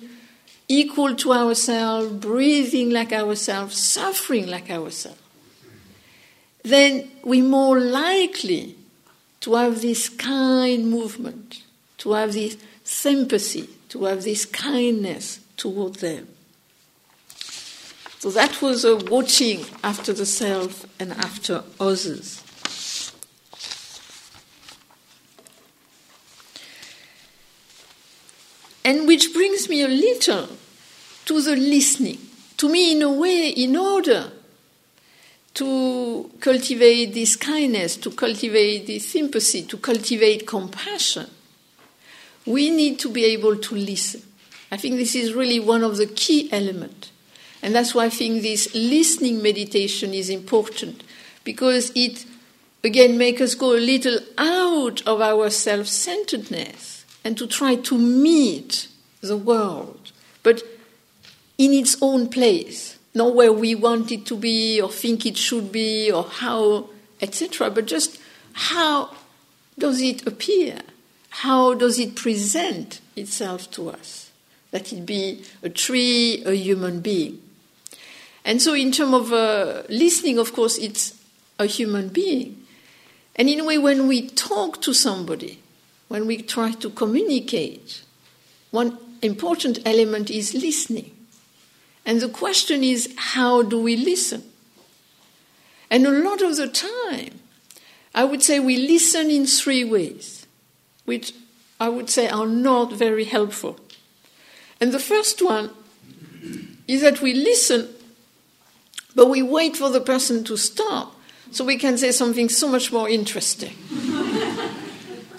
equal 0.68 1.16
to 1.16 1.34
ourselves, 1.34 2.12
breathing 2.14 2.90
like 2.90 3.12
ourselves, 3.12 3.78
suffering 3.78 4.48
like 4.48 4.70
ourselves, 4.70 5.20
then 6.64 7.10
we're 7.24 7.44
more 7.44 7.80
likely 7.80 8.76
to 9.42 9.56
have 9.56 9.82
this 9.82 10.10
kind 10.10 10.90
movement, 10.90 11.64
to 11.98 12.14
have 12.14 12.34
this 12.34 12.58
sympathy, 12.84 13.70
to 13.90 14.06
have 14.06 14.24
this 14.24 14.46
kindness 14.46 15.40
toward 15.58 15.96
them. 15.96 16.28
So 18.20 18.32
that 18.32 18.62
was 18.62 18.86
a 18.86 18.96
watching 18.96 19.66
after 19.84 20.14
the 20.14 20.26
self 20.26 20.86
and 21.00 21.12
after 21.12 21.64
others. 21.80 22.43
And 28.86 29.08
which 29.08 29.34
brings 29.34 29.70
me 29.70 29.82
a 29.82 29.88
little 29.88 30.50
to 31.26 31.42
the 31.42 31.56
listening. 31.56 32.20
To 32.58 32.70
me, 32.70 32.94
in 32.94 33.02
a 33.02 33.12
way, 33.12 33.50
in 33.50 33.76
order 33.76 34.32
to 35.54 36.32
cultivate 36.40 37.14
this 37.14 37.36
kindness, 37.36 37.96
to 37.98 38.12
cultivate 38.12 38.88
this 38.88 39.10
sympathy, 39.10 39.64
to 39.64 39.78
cultivate 39.78 40.48
compassion, 40.48 41.28
we 42.46 42.70
need 42.70 43.00
to 43.00 43.10
be 43.10 43.26
able 43.26 43.58
to 43.58 43.76
listen. 43.76 44.22
I 44.72 44.78
think 44.78 44.96
this 44.96 45.16
is 45.16 45.34
really 45.34 45.60
one 45.60 45.84
of 45.84 45.98
the 45.98 46.08
key 46.08 46.52
elements. 46.52 47.12
And 47.62 47.74
that's 47.74 47.96
why 47.96 48.06
I 48.06 48.10
think 48.10 48.42
this 48.42 48.74
listening 48.76 49.42
meditation 49.42 50.14
is 50.14 50.30
important 50.30 51.04
because 51.46 51.92
it 51.96 52.26
again 52.84 53.18
makes 53.18 53.40
us 53.40 53.56
go 53.56 53.74
a 53.74 53.80
little 53.80 54.20
out 54.38 55.02
of 55.08 55.22
our 55.22 55.50
self 55.50 55.88
centeredness 55.88 56.93
and 57.24 57.38
to 57.38 57.48
try 57.48 57.76
to 57.76 57.98
meet 57.98 58.88
the 59.22 59.38
world, 59.38 60.12
but 60.44 60.62
in 61.58 61.74
its 61.74 61.98
own 62.02 62.28
place, 62.28 62.98
not 63.14 63.36
where 63.36 63.54
we 63.54 63.76
want 63.76 64.12
it 64.12 64.26
to 64.26 64.36
be 64.36 64.82
or 64.82 64.90
think 64.90 65.26
it 65.26 65.38
should 65.38 65.72
be 65.72 66.12
or 66.12 66.24
how, 66.24 66.90
etc., 67.22 67.70
but 67.70 67.86
just 67.86 68.20
how 68.54 69.10
does 69.78 70.02
it 70.02 70.26
appear? 70.28 70.82
How 71.30 71.74
does 71.74 71.98
it 72.00 72.16
present 72.16 73.02
itself 73.16 73.72
to 73.72 73.90
us? 73.90 74.32
That 74.72 74.92
it 74.92 75.06
be 75.06 75.44
a 75.62 75.70
tree, 75.70 76.44
a 76.46 76.54
human 76.54 77.00
being. 77.02 77.42
And 78.46 78.62
so, 78.62 78.74
in 78.74 78.92
terms 78.92 79.14
of 79.14 79.34
uh, 79.34 79.84
listening, 79.90 80.38
of 80.38 80.54
course, 80.54 80.78
it's 80.78 81.20
a 81.58 81.66
human 81.66 82.10
being. 82.10 82.66
And 83.36 83.50
in 83.50 83.60
a 83.60 83.64
way, 83.64 83.78
when 83.78 84.08
we 84.08 84.30
talk 84.30 84.82
to 84.82 84.94
somebody, 84.94 85.63
when 86.08 86.28
we 86.28 86.38
try 86.38 86.72
to 86.72 86.90
communicate, 86.90 88.04
one 88.72 88.98
important 89.22 89.80
element 89.86 90.30
is 90.30 90.54
listening. 90.54 91.12
And 92.06 92.22
the 92.22 92.30
question 92.30 92.84
is, 92.84 93.14
how 93.18 93.62
do 93.62 93.82
we 93.82 93.96
listen? 93.96 94.44
And 95.90 96.06
a 96.06 96.12
lot 96.12 96.42
of 96.42 96.58
the 96.58 96.68
time, 96.68 97.40
I 98.16 98.24
would 98.24 98.44
say 98.44 98.60
we 98.60 98.78
listen 98.78 99.30
in 99.30 99.46
three 99.46 99.84
ways, 99.84 100.46
which 101.06 101.34
I 101.80 101.90
would 101.90 102.10
say 102.10 102.28
are 102.28 102.48
not 102.48 102.94
very 102.94 103.26
helpful. 103.26 103.80
And 104.80 104.92
the 104.92 105.00
first 105.00 105.42
one 105.42 105.70
is 106.88 107.02
that 107.02 107.22
we 107.22 107.34
listen, 107.34 107.90
but 109.16 109.28
we 109.28 109.42
wait 109.42 109.78
for 109.78 109.90
the 109.90 110.02
person 110.02 110.44
to 110.46 110.58
stop 110.58 111.16
so 111.52 111.64
we 111.64 111.78
can 111.78 111.98
say 111.98 112.12
something 112.12 112.50
so 112.50 112.68
much 112.68 112.92
more 112.92 113.08
interesting. 113.08 113.76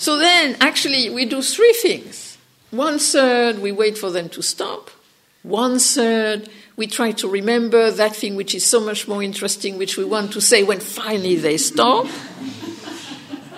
So 0.04 0.18
then, 0.18 0.58
actually, 0.61 1.08
we 1.08 1.25
do 1.25 1.40
three 1.40 1.73
things. 1.73 2.37
One 2.70 2.99
third, 2.99 3.61
we 3.61 3.73
wait 3.73 3.96
for 3.96 4.11
them 4.11 4.28
to 4.37 4.42
stop. 4.42 4.90
One 5.42 5.78
third, 5.78 6.50
we 6.76 6.87
try 6.88 7.12
to 7.12 7.26
remember 7.26 7.90
that 7.90 8.14
thing 8.14 8.37
which 8.37 8.54
is 8.54 8.66
so 8.66 8.80
much 8.80 9.08
more 9.08 9.23
interesting, 9.23 9.78
which 9.78 9.96
we 9.96 10.04
want 10.04 10.30
to 10.34 10.42
say 10.42 10.62
when 10.62 10.80
finally 10.80 11.37
they 11.37 11.56
stop. 11.56 12.06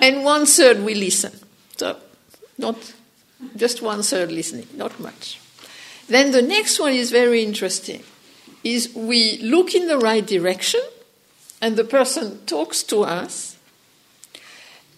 and 0.00 0.22
one 0.22 0.46
third, 0.46 0.84
we 0.84 0.94
listen. 0.94 1.32
So, 1.78 1.96
not 2.58 2.94
just 3.56 3.82
one 3.82 4.04
third 4.04 4.30
listening, 4.30 4.68
not 4.72 5.00
much. 5.00 5.40
Then 6.08 6.30
the 6.30 6.42
next 6.42 6.78
one 6.78 6.92
is 6.92 7.10
very 7.10 7.42
interesting. 7.42 8.04
Is 8.62 8.94
we 8.94 9.38
look 9.38 9.74
in 9.74 9.88
the 9.88 9.98
right 9.98 10.24
direction 10.24 10.82
and 11.60 11.74
the 11.74 11.82
person 11.82 12.46
talks 12.46 12.84
to 12.84 13.02
us, 13.02 13.56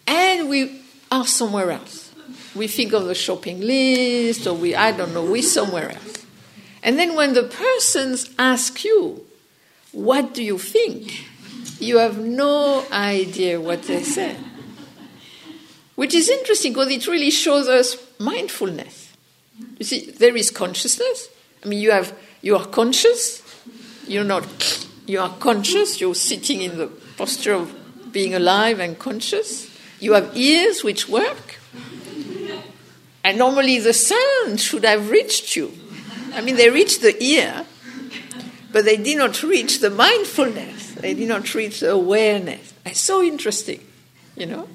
and 0.05 0.47
we 0.47 0.83
are 1.11 1.25
somewhere 1.25 1.71
else. 1.71 2.13
We 2.55 2.67
think 2.67 2.93
of 2.93 3.05
the 3.05 3.15
shopping 3.15 3.61
list, 3.61 4.47
or 4.47 4.53
we, 4.53 4.75
I 4.75 4.91
don't 4.91 5.13
know, 5.13 5.23
we're 5.23 5.41
somewhere 5.41 5.91
else. 5.91 6.25
And 6.81 6.97
then 6.97 7.15
when 7.15 7.33
the 7.33 7.43
persons 7.43 8.29
ask 8.39 8.83
you, 8.83 9.25
what 9.91 10.33
do 10.33 10.43
you 10.43 10.57
think? 10.57 11.25
You 11.79 11.97
have 11.97 12.19
no 12.19 12.85
idea 12.91 13.59
what 13.59 13.83
they 13.83 14.03
say. 14.03 14.35
Which 15.95 16.13
is 16.13 16.29
interesting 16.29 16.73
because 16.73 16.91
it 16.91 17.07
really 17.07 17.31
shows 17.31 17.67
us 17.67 17.97
mindfulness. 18.19 19.11
You 19.77 19.85
see, 19.85 20.11
there 20.11 20.35
is 20.35 20.51
consciousness. 20.51 21.27
I 21.63 21.67
mean, 21.67 21.79
you 21.79 21.91
have 21.91 22.17
you 22.41 22.55
are 22.55 22.65
conscious. 22.65 23.43
You're 24.07 24.23
not 24.23 24.45
you 25.09 25.19
are 25.19 25.35
conscious, 25.39 25.99
you're 25.99 26.13
sitting 26.13 26.61
in 26.61 26.77
the 26.77 26.87
posture 27.17 27.53
of 27.53 27.73
being 28.11 28.35
alive 28.35 28.79
and 28.79 28.97
conscious. 28.99 29.68
You 29.99 30.13
have 30.13 30.35
ears 30.35 30.83
which 30.83 31.09
work. 31.09 31.59
And 33.23 33.37
normally 33.37 33.79
the 33.79 33.93
sound 33.93 34.59
should 34.59 34.85
have 34.85 35.09
reached 35.09 35.55
you. 35.55 35.73
I 36.33 36.41
mean, 36.41 36.55
they 36.55 36.69
reach 36.69 36.99
the 37.01 37.21
ear, 37.21 37.65
but 38.71 38.85
they 38.85 38.97
did 38.97 39.17
not 39.17 39.43
reach 39.43 39.79
the 39.79 39.89
mindfulness. 39.89 40.93
They 40.93 41.13
did 41.13 41.27
not 41.27 41.53
reach 41.53 41.81
the 41.81 41.91
awareness. 41.91 42.73
It's 42.85 42.99
so 42.99 43.21
interesting, 43.21 43.85
you 44.35 44.45
know? 44.45 44.67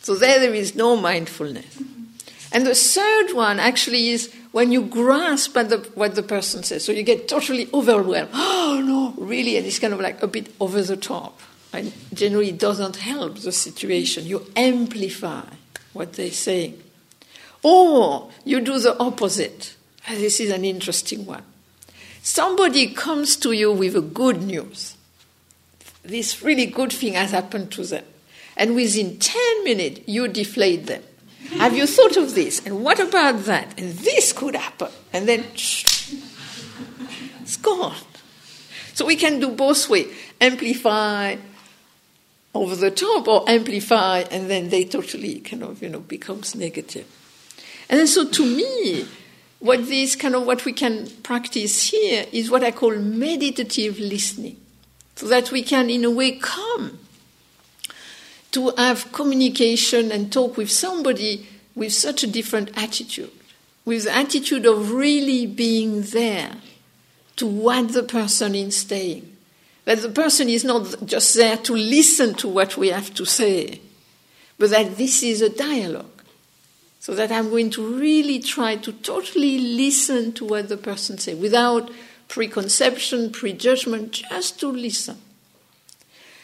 So 0.00 0.14
there, 0.14 0.40
there 0.40 0.54
is 0.54 0.74
no 0.74 0.96
mindfulness. 0.96 1.80
And 2.52 2.66
the 2.66 2.74
third 2.74 3.32
one 3.34 3.60
actually 3.60 4.08
is 4.08 4.32
when 4.52 4.72
you 4.72 4.82
grasp 4.82 5.56
at 5.56 5.68
the, 5.68 5.78
what 5.94 6.14
the 6.14 6.22
person 6.22 6.62
says. 6.62 6.84
So 6.84 6.92
you 6.92 7.02
get 7.02 7.28
totally 7.28 7.68
overwhelmed. 7.72 8.30
Oh, 8.68 8.82
no, 8.84 9.14
really? 9.24 9.56
And 9.56 9.66
it's 9.66 9.78
kind 9.78 9.94
of 9.94 10.00
like 10.00 10.22
a 10.22 10.26
bit 10.26 10.54
over 10.60 10.82
the 10.82 10.96
top. 10.96 11.40
And 11.72 11.92
generally, 12.14 12.50
it 12.50 12.58
doesn't 12.58 12.96
help 12.96 13.38
the 13.38 13.52
situation. 13.52 14.26
You 14.26 14.46
amplify 14.56 15.44
what 15.92 16.14
they're 16.14 16.30
saying. 16.30 16.82
Or 17.62 18.30
you 18.44 18.60
do 18.60 18.78
the 18.78 18.98
opposite. 18.98 19.76
Ah, 20.08 20.14
this 20.14 20.40
is 20.40 20.50
an 20.50 20.64
interesting 20.64 21.26
one. 21.26 21.42
Somebody 22.22 22.88
comes 22.88 23.36
to 23.36 23.52
you 23.52 23.72
with 23.72 23.96
a 23.96 24.00
good 24.00 24.42
news. 24.42 24.96
This 26.02 26.42
really 26.42 26.66
good 26.66 26.92
thing 26.92 27.14
has 27.14 27.32
happened 27.32 27.70
to 27.72 27.84
them. 27.84 28.04
And 28.56 28.74
within 28.74 29.18
10 29.18 29.64
minutes, 29.64 30.00
you 30.06 30.28
deflate 30.28 30.86
them. 30.86 31.02
Have 31.58 31.76
you 31.76 31.86
thought 31.86 32.16
of 32.16 32.34
this? 32.34 32.64
And 32.64 32.82
what 32.82 33.00
about 33.00 33.44
that? 33.44 33.78
And 33.78 33.92
this 33.92 34.32
could 34.32 34.54
happen. 34.54 34.88
And 35.12 35.28
then 35.28 35.40
it's 35.52 37.56
gone. 37.56 37.96
So 38.94 39.06
we 39.06 39.16
can 39.16 39.38
do 39.38 39.50
both 39.50 39.88
ways 39.88 40.12
amplify 40.40 41.36
over 42.54 42.74
the 42.74 42.90
top 42.90 43.28
or 43.28 43.48
amplify 43.48 44.20
and 44.30 44.48
then 44.50 44.68
they 44.70 44.84
totally 44.84 45.40
kind 45.40 45.62
of 45.62 45.82
you 45.82 45.88
know 45.88 46.00
becomes 46.00 46.54
negative. 46.54 47.06
and 47.88 48.08
so 48.08 48.28
to 48.28 48.44
me 48.44 49.06
what 49.60 49.86
this 49.86 50.14
kind 50.14 50.34
of 50.34 50.46
what 50.46 50.64
we 50.64 50.72
can 50.72 51.08
practice 51.22 51.90
here 51.90 52.26
is 52.32 52.50
what 52.50 52.62
i 52.62 52.70
call 52.70 52.94
meditative 52.96 53.98
listening 53.98 54.56
so 55.16 55.26
that 55.26 55.50
we 55.50 55.62
can 55.62 55.90
in 55.90 56.04
a 56.04 56.10
way 56.10 56.32
come 56.32 56.98
to 58.50 58.70
have 58.76 59.12
communication 59.12 60.10
and 60.10 60.32
talk 60.32 60.56
with 60.56 60.70
somebody 60.70 61.46
with 61.74 61.92
such 61.92 62.22
a 62.22 62.26
different 62.26 62.70
attitude, 62.76 63.30
with 63.84 64.04
the 64.04 64.14
attitude 64.14 64.66
of 64.66 64.92
really 64.92 65.46
being 65.46 66.02
there 66.02 66.52
to 67.36 67.46
what 67.46 67.92
the 67.92 68.02
person 68.02 68.54
is 68.54 68.76
saying. 68.76 69.27
That 69.88 70.02
the 70.02 70.10
person 70.10 70.50
is 70.50 70.64
not 70.64 71.06
just 71.06 71.34
there 71.34 71.56
to 71.56 71.72
listen 71.72 72.34
to 72.34 72.46
what 72.46 72.76
we 72.76 72.88
have 72.88 73.14
to 73.14 73.24
say, 73.24 73.80
but 74.58 74.68
that 74.68 74.98
this 74.98 75.22
is 75.22 75.40
a 75.40 75.48
dialogue. 75.48 76.24
So 77.00 77.14
that 77.14 77.32
I'm 77.32 77.48
going 77.48 77.70
to 77.70 77.98
really 77.98 78.38
try 78.38 78.76
to 78.76 78.92
totally 78.92 79.56
listen 79.56 80.32
to 80.32 80.44
what 80.44 80.68
the 80.68 80.76
person 80.76 81.16
says 81.16 81.38
without 81.38 81.90
preconception, 82.28 83.32
prejudgment, 83.32 84.12
just 84.12 84.60
to 84.60 84.68
listen. 84.68 85.16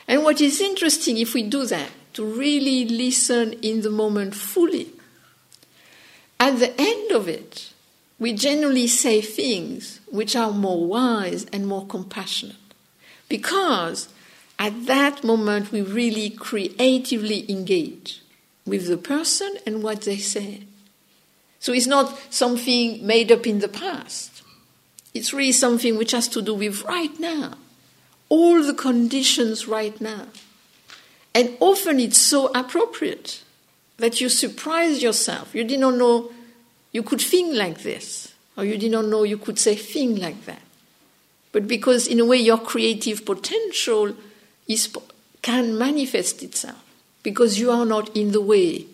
And 0.09 0.23
what 0.23 0.41
is 0.41 0.63
interesting 0.63 1.19
if 1.19 1.35
we 1.35 1.43
do 1.43 1.67
that, 1.67 1.91
to 2.15 2.25
really 2.25 2.87
listen 2.87 3.53
in 3.61 3.83
the 3.83 3.91
moment 3.91 4.35
fully, 4.35 4.89
at 6.41 6.59
the 6.59 6.73
end 6.81 7.13
of 7.13 7.29
it, 7.29 7.75
we 8.19 8.33
generally 8.33 8.87
say 8.87 9.21
things 9.21 10.01
which 10.11 10.35
are 10.35 10.51
more 10.51 10.87
wise 10.87 11.45
and 11.53 11.67
more 11.67 11.87
compassionate. 11.87 12.57
Because 13.35 14.09
at 14.61 14.87
that 14.87 15.25
moment, 15.25 15.73
we 15.73 15.83
really 15.83 16.31
creatively 16.31 17.45
engage 17.51 18.23
with 18.65 18.87
the 18.87 18.97
person 18.97 19.57
and 19.67 19.83
what 19.83 20.03
they 20.03 20.19
say. 20.19 20.63
So 21.59 21.73
it's 21.73 21.89
not 21.89 22.17
something 22.31 23.05
made 23.05 23.33
up 23.33 23.45
in 23.45 23.59
the 23.59 23.67
past. 23.67 24.43
It's 25.15 25.35
really 25.35 25.51
something 25.51 25.99
which 25.99 26.13
has 26.13 26.29
to 26.29 26.43
do 26.43 26.55
with 26.55 26.85
right 26.85 27.19
now 27.19 27.55
all 28.29 28.63
the 28.63 28.75
conditions 28.75 29.67
right 29.67 30.01
now. 30.01 30.27
And 31.35 31.57
often 31.59 31.99
it's 31.99 32.19
so 32.19 32.53
appropriate 32.55 33.43
that 33.97 34.21
you 34.21 34.29
surprise 34.29 35.03
yourself. 35.03 35.57
You 35.57 35.65
did 35.65 35.81
not 35.81 35.95
know 35.95 36.31
you 36.93 37.03
could 37.03 37.21
think 37.21 37.57
like 37.57 37.83
this, 37.83 38.33
or 38.57 38.65
you 38.65 38.79
did 38.79 38.93
not 38.93 39.07
know 39.07 39.25
you 39.25 39.39
could 39.39 39.59
say 39.59 39.75
thing 39.75 40.15
like 40.21 40.45
that. 40.47 40.64
But 41.55 41.69
because, 41.69 42.09
in 42.09 42.19
a 42.19 42.25
way, 42.25 42.39
your 42.39 42.59
creative 42.59 43.25
potential 43.25 44.17
is, 44.67 44.93
can 45.41 45.79
manifest 45.79 46.43
itself, 46.43 46.83
because 47.23 47.61
you 47.61 47.71
are 47.71 47.87
not 47.87 48.15
in 48.17 48.33
the 48.33 48.41
way 48.41 48.87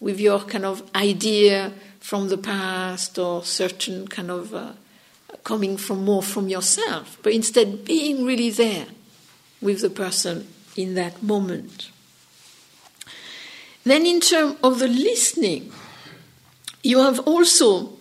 with 0.00 0.20
your 0.20 0.40
kind 0.40 0.66
of 0.66 0.82
idea 0.94 1.72
from 2.00 2.28
the 2.28 2.36
past 2.36 3.18
or 3.18 3.42
certain 3.42 4.06
kind 4.06 4.30
of 4.30 4.52
uh, 4.52 4.72
coming 5.44 5.78
from 5.78 6.04
more 6.04 6.22
from 6.22 6.50
yourself, 6.50 7.16
but 7.22 7.32
instead 7.32 7.86
being 7.86 8.26
really 8.26 8.50
there 8.50 8.84
with 9.62 9.80
the 9.80 9.88
person 9.88 10.46
in 10.76 10.96
that 10.96 11.22
moment. 11.22 11.88
Then, 13.84 14.04
in 14.04 14.20
terms 14.20 14.56
of 14.62 14.78
the 14.78 14.88
listening, 14.88 15.72
you 16.82 16.98
have 16.98 17.20
also 17.20 17.93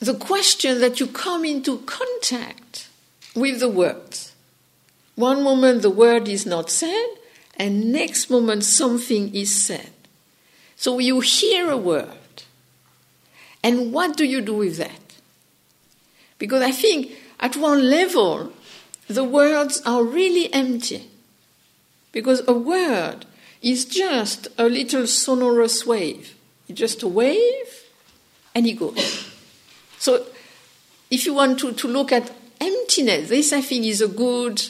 the 0.00 0.14
question 0.14 0.80
that 0.80 1.00
you 1.00 1.06
come 1.06 1.44
into 1.44 1.78
contact 1.78 2.88
with 3.34 3.60
the 3.60 3.68
words. 3.68 4.34
One 5.14 5.42
moment 5.42 5.82
the 5.82 5.90
word 5.90 6.28
is 6.28 6.46
not 6.46 6.70
said, 6.70 7.06
and 7.56 7.92
next 7.92 8.30
moment 8.30 8.64
something 8.64 9.34
is 9.34 9.54
said. 9.54 9.90
So 10.76 10.98
you 11.00 11.20
hear 11.20 11.70
a 11.70 11.76
word, 11.76 12.44
and 13.64 13.92
what 13.92 14.16
do 14.16 14.24
you 14.24 14.40
do 14.40 14.54
with 14.54 14.76
that? 14.76 15.16
Because 16.38 16.62
I 16.62 16.70
think 16.70 17.12
at 17.40 17.56
one 17.56 17.90
level, 17.90 18.52
the 19.08 19.24
words 19.24 19.82
are 19.84 20.04
really 20.04 20.52
empty. 20.52 21.10
Because 22.12 22.42
a 22.46 22.52
word 22.52 23.26
is 23.60 23.84
just 23.84 24.48
a 24.56 24.64
little 24.64 25.06
sonorous 25.06 25.84
wave. 25.84 26.36
It's 26.68 26.78
just 26.78 27.02
a 27.02 27.08
wave, 27.08 27.84
and 28.54 28.66
it 28.66 28.74
goes. 28.74 29.27
So 29.98 30.26
if 31.10 31.26
you 31.26 31.34
want 31.34 31.58
to, 31.60 31.72
to 31.72 31.88
look 31.88 32.12
at 32.12 32.30
emptiness, 32.60 33.28
this 33.28 33.52
I 33.52 33.60
think 33.60 33.84
is 33.84 34.00
a 34.00 34.08
good 34.08 34.62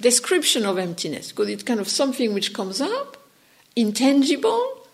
description 0.00 0.66
of 0.66 0.78
emptiness, 0.78 1.30
because 1.30 1.48
it's 1.48 1.62
kind 1.62 1.80
of 1.80 1.88
something 1.88 2.34
which 2.34 2.52
comes 2.52 2.80
up, 2.80 3.16
intangible, 3.76 4.86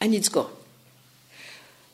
and 0.00 0.14
it's 0.14 0.28
gone. 0.28 0.52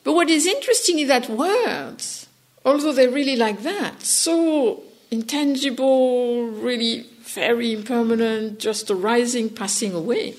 But 0.03 0.13
what 0.13 0.29
is 0.29 0.45
interesting 0.45 0.99
is 0.99 1.07
that 1.07 1.29
words, 1.29 2.27
although 2.63 2.93
they're 2.93 3.09
really 3.09 3.35
like 3.35 3.63
that, 3.63 4.01
so 4.03 4.83
intangible, 5.11 6.47
really 6.47 7.05
very 7.21 7.73
impermanent, 7.73 8.59
just 8.59 8.89
arising, 8.91 9.49
passing 9.49 9.93
away, 9.93 10.35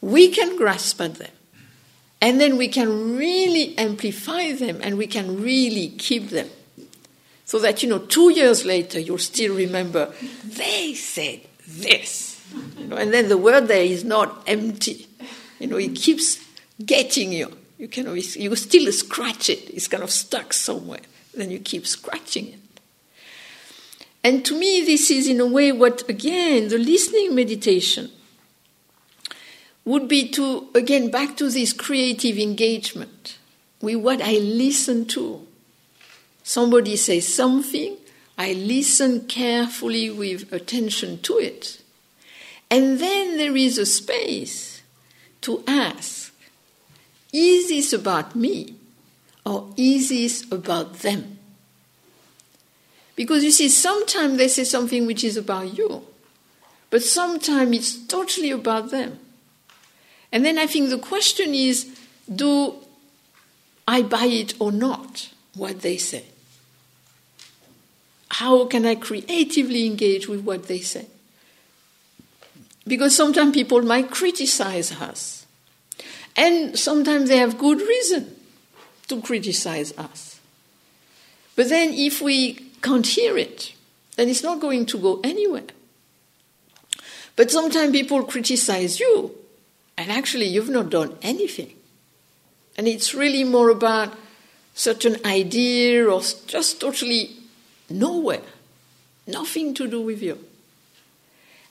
we 0.00 0.28
can 0.28 0.56
grasp 0.56 1.00
at 1.00 1.16
them. 1.16 1.35
And 2.20 2.40
then 2.40 2.56
we 2.56 2.68
can 2.68 3.16
really 3.16 3.76
amplify 3.76 4.52
them 4.52 4.80
and 4.82 4.96
we 4.96 5.06
can 5.06 5.42
really 5.42 5.88
keep 5.88 6.30
them. 6.30 6.48
So 7.44 7.58
that, 7.60 7.82
you 7.82 7.88
know, 7.88 7.98
two 7.98 8.32
years 8.32 8.64
later, 8.64 8.98
you'll 8.98 9.18
still 9.18 9.54
remember, 9.54 10.12
they 10.44 10.94
said 10.94 11.42
this. 11.66 12.42
You 12.78 12.86
know, 12.86 12.96
and 12.96 13.12
then 13.12 13.28
the 13.28 13.38
word 13.38 13.68
there 13.68 13.84
is 13.84 14.04
not 14.04 14.42
empty. 14.46 15.06
You 15.60 15.68
know, 15.68 15.76
it 15.76 15.94
keeps 15.94 16.44
getting 16.84 17.32
you. 17.32 17.56
You 17.78 17.88
can 17.88 18.08
always, 18.08 18.36
you 18.36 18.54
still 18.56 18.90
scratch 18.92 19.50
it. 19.50 19.70
It's 19.70 19.88
kind 19.88 20.02
of 20.02 20.10
stuck 20.10 20.52
somewhere. 20.52 21.00
Then 21.34 21.50
you 21.50 21.58
keep 21.58 21.86
scratching 21.86 22.48
it. 22.48 22.58
And 24.24 24.44
to 24.44 24.58
me, 24.58 24.84
this 24.84 25.10
is 25.10 25.28
in 25.28 25.38
a 25.38 25.46
way 25.46 25.70
what, 25.70 26.08
again, 26.08 26.68
the 26.68 26.78
listening 26.78 27.34
meditation 27.34 28.10
would 29.86 30.08
be 30.08 30.28
to, 30.28 30.68
again, 30.74 31.10
back 31.10 31.36
to 31.36 31.48
this 31.48 31.72
creative 31.72 32.36
engagement 32.36 33.38
with 33.80 33.96
what 33.96 34.20
I 34.20 34.32
listen 34.32 35.06
to. 35.06 35.46
Somebody 36.42 36.96
says 36.96 37.32
something, 37.32 37.96
I 38.36 38.52
listen 38.52 39.26
carefully 39.26 40.10
with 40.10 40.52
attention 40.52 41.20
to 41.22 41.38
it. 41.38 41.80
And 42.68 42.98
then 42.98 43.38
there 43.38 43.56
is 43.56 43.78
a 43.78 43.86
space 43.86 44.82
to 45.42 45.62
ask 45.66 46.32
is 47.32 47.68
this 47.68 47.92
about 47.92 48.34
me 48.34 48.74
or 49.44 49.68
is 49.76 50.08
this 50.08 50.50
about 50.50 51.00
them? 51.00 51.38
Because 53.14 53.44
you 53.44 53.50
see, 53.50 53.68
sometimes 53.68 54.38
they 54.38 54.48
say 54.48 54.64
something 54.64 55.06
which 55.06 55.22
is 55.22 55.36
about 55.36 55.76
you, 55.76 56.06
but 56.90 57.02
sometimes 57.02 57.76
it's 57.76 58.06
totally 58.06 58.50
about 58.50 58.90
them. 58.90 59.18
And 60.32 60.44
then 60.44 60.58
I 60.58 60.66
think 60.66 60.90
the 60.90 60.98
question 60.98 61.54
is 61.54 61.86
do 62.34 62.74
I 63.86 64.02
buy 64.02 64.24
it 64.26 64.54
or 64.58 64.72
not, 64.72 65.30
what 65.54 65.82
they 65.82 65.96
say? 65.96 66.24
How 68.30 68.66
can 68.66 68.84
I 68.84 68.96
creatively 68.96 69.86
engage 69.86 70.28
with 70.28 70.40
what 70.40 70.66
they 70.66 70.80
say? 70.80 71.06
Because 72.86 73.14
sometimes 73.16 73.54
people 73.54 73.82
might 73.82 74.10
criticize 74.10 74.92
us. 74.92 75.46
And 76.36 76.78
sometimes 76.78 77.28
they 77.28 77.38
have 77.38 77.58
good 77.58 77.80
reason 77.80 78.36
to 79.08 79.20
criticize 79.22 79.96
us. 79.96 80.40
But 81.54 81.68
then 81.68 81.94
if 81.94 82.20
we 82.20 82.54
can't 82.82 83.06
hear 83.06 83.38
it, 83.38 83.72
then 84.16 84.28
it's 84.28 84.42
not 84.42 84.60
going 84.60 84.86
to 84.86 84.98
go 84.98 85.20
anywhere. 85.24 85.66
But 87.36 87.50
sometimes 87.50 87.92
people 87.92 88.24
criticize 88.24 89.00
you 89.00 89.34
and 89.96 90.12
actually, 90.12 90.46
you've 90.46 90.68
not 90.68 90.90
done 90.90 91.16
anything. 91.22 91.72
And 92.76 92.86
it's 92.86 93.14
really 93.14 93.44
more 93.44 93.70
about 93.70 94.14
certain 94.74 95.16
idea 95.24 96.06
or 96.06 96.20
just 96.46 96.80
totally 96.80 97.30
nowhere, 97.88 98.42
nothing 99.26 99.72
to 99.74 99.88
do 99.88 100.00
with 100.00 100.22
you. 100.22 100.38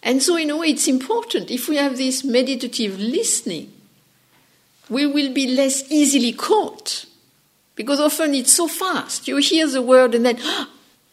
And 0.02 0.22
so, 0.22 0.38
in 0.38 0.50
a 0.50 0.58
way, 0.58 0.68
it's 0.68 0.88
important. 0.88 1.52
If 1.52 1.68
we 1.68 1.78
have 1.78 1.98
this 1.98 2.24
meditative 2.24 3.00
listening, 3.00 3.72
we 4.90 5.06
will 5.06 5.34
be 5.34 5.48
less 5.48 5.90
easily 5.92 6.32
caught. 6.32 7.06
Because 7.76 8.00
often 8.00 8.34
it's 8.34 8.54
so 8.54 8.68
fast. 8.68 9.28
You 9.28 9.38
hear 9.38 9.68
the 9.68 9.82
word 9.82 10.16
and 10.16 10.26
then 10.26 10.40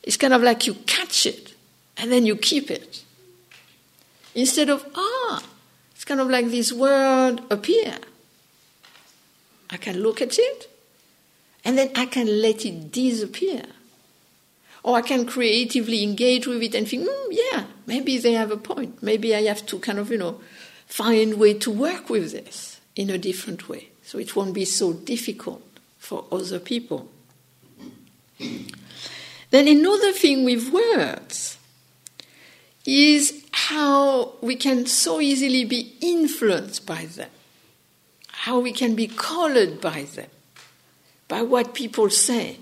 it's 0.03 0.17
kind 0.17 0.33
of 0.33 0.43
like 0.43 0.67
you 0.67 0.75
catch 0.87 1.27
it 1.27 1.55
and 1.97 2.11
then 2.11 2.25
you 2.25 2.37
keep 2.37 2.71
it. 2.71 3.03
Instead 4.35 4.71
of, 4.71 4.87
ah, 4.95 5.43
it's 6.03 6.09
kind 6.09 6.21
of 6.21 6.31
like 6.31 6.51
this 6.51 6.73
word 6.73 7.43
appear. 7.49 7.95
I 9.71 9.77
can 9.77 10.03
look 10.03 10.21
at 10.21 10.37
it, 10.37 10.69
and 11.65 11.79
then 11.79 11.93
I 11.95 12.07
can 12.07 12.27
let 12.43 12.67
it 12.67 12.91
disappear. 12.91 13.63
Or 14.83 14.97
I 14.97 15.03
can 15.03 15.27
creatively 15.27 16.03
engage 16.03 16.49
with 16.49 16.61
it 16.61 16.75
and 16.75 16.89
think, 16.89 17.09
mm, 17.09 17.27
yeah, 17.31 17.67
maybe 17.87 18.19
they 18.19 18.33
have 18.33 18.51
a 18.51 18.57
point. 18.57 19.01
Maybe 19.01 19.33
I 19.33 19.43
have 19.43 19.65
to 19.67 19.79
kind 19.79 20.01
of, 20.01 20.11
you 20.11 20.19
know, 20.19 20.41
find 20.87 21.35
a 21.35 21.37
way 21.37 21.55
to 21.55 21.71
work 21.71 22.11
with 22.11 22.33
this 22.33 22.81
in 22.97 23.09
a 23.09 23.17
different 23.17 23.69
way. 23.69 23.91
So 24.03 24.19
it 24.19 24.35
won't 24.35 24.55
be 24.55 24.65
so 24.65 24.93
difficult 24.93 25.63
for 25.99 26.25
other 26.33 26.59
people. 26.59 27.09
Then 28.41 29.69
another 29.69 30.11
thing 30.11 30.45
with 30.45 30.69
words 30.73 31.59
is 32.85 33.45
how 33.53 34.35
we 34.41 34.57
can 34.57 34.87
so 34.87 35.21
easily 35.21 35.65
be 35.65 35.95
influenced 36.01 36.87
by 36.87 37.07
them, 37.07 37.31
how 38.29 38.59
we 38.59 38.73
can 38.73 38.95
be 38.95 39.07
colored 39.07 39.81
by 39.81 40.03
them, 40.03 40.29
by 41.29 41.43
what 41.43 41.75
people 41.75 42.11
say. 42.11 42.57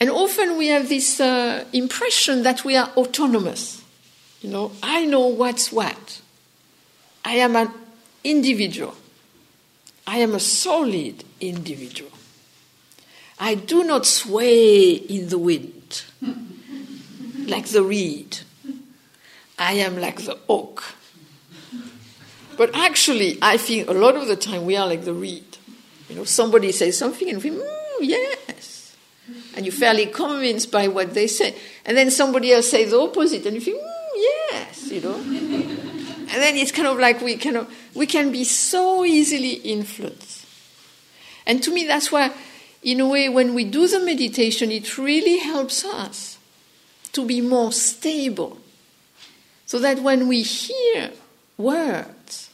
And 0.00 0.10
often 0.10 0.56
we 0.56 0.68
have 0.68 0.88
this 0.88 1.20
uh, 1.20 1.64
impression 1.72 2.42
that 2.42 2.64
we 2.64 2.74
are 2.74 2.88
autonomous. 2.96 3.84
You 4.40 4.50
know, 4.50 4.72
I 4.82 5.04
know 5.04 5.26
what's 5.26 5.70
what. 5.70 6.20
I 7.24 7.34
am 7.34 7.54
an 7.54 7.70
individual. 8.24 8.96
I 10.06 10.18
am 10.18 10.34
a 10.34 10.40
solid 10.40 11.22
individual. 11.40 12.10
I 13.38 13.54
do 13.54 13.84
not 13.84 14.06
sway 14.06 14.92
in 14.92 15.28
the 15.28 15.38
wind 15.38 16.04
like 17.46 17.66
the 17.68 17.82
reed. 17.82 18.38
I 19.60 19.74
am 19.74 20.00
like 20.00 20.22
the 20.22 20.38
oak. 20.48 20.82
But 22.56 22.74
actually, 22.74 23.38
I 23.42 23.58
think 23.58 23.88
a 23.88 23.92
lot 23.92 24.16
of 24.16 24.26
the 24.26 24.34
time 24.34 24.64
we 24.64 24.74
are 24.74 24.86
like 24.86 25.04
the 25.04 25.12
reed. 25.12 25.58
You 26.08 26.16
know, 26.16 26.24
somebody 26.24 26.72
says 26.72 26.96
something 26.96 27.28
and 27.28 27.42
we, 27.42 27.50
mm, 27.50 27.98
yes. 28.00 28.96
And 29.54 29.66
you're 29.66 29.74
fairly 29.74 30.06
convinced 30.06 30.72
by 30.72 30.88
what 30.88 31.12
they 31.12 31.26
say. 31.26 31.54
And 31.84 31.94
then 31.94 32.10
somebody 32.10 32.52
else 32.52 32.70
says 32.70 32.90
the 32.90 32.98
opposite 32.98 33.44
and 33.44 33.54
you 33.54 33.60
think, 33.60 33.76
mm, 33.76 34.10
yes, 34.50 34.90
you 34.90 35.02
know. 35.02 35.14
and 35.14 36.28
then 36.28 36.56
it's 36.56 36.72
kind 36.72 36.88
of 36.88 36.98
like 36.98 37.20
we, 37.20 37.36
kind 37.36 37.58
of, 37.58 37.72
we 37.94 38.06
can 38.06 38.32
be 38.32 38.44
so 38.44 39.04
easily 39.04 39.52
influenced. 39.52 40.46
And 41.46 41.62
to 41.62 41.70
me, 41.70 41.86
that's 41.86 42.10
why, 42.10 42.32
in 42.82 42.98
a 43.00 43.06
way, 43.06 43.28
when 43.28 43.54
we 43.54 43.64
do 43.64 43.86
the 43.86 44.00
meditation, 44.00 44.72
it 44.72 44.96
really 44.96 45.38
helps 45.38 45.84
us 45.84 46.38
to 47.12 47.26
be 47.26 47.42
more 47.42 47.72
stable 47.72 48.59
so 49.70 49.78
that 49.78 50.00
when 50.00 50.26
we 50.26 50.42
hear 50.42 51.12
words, 51.56 52.50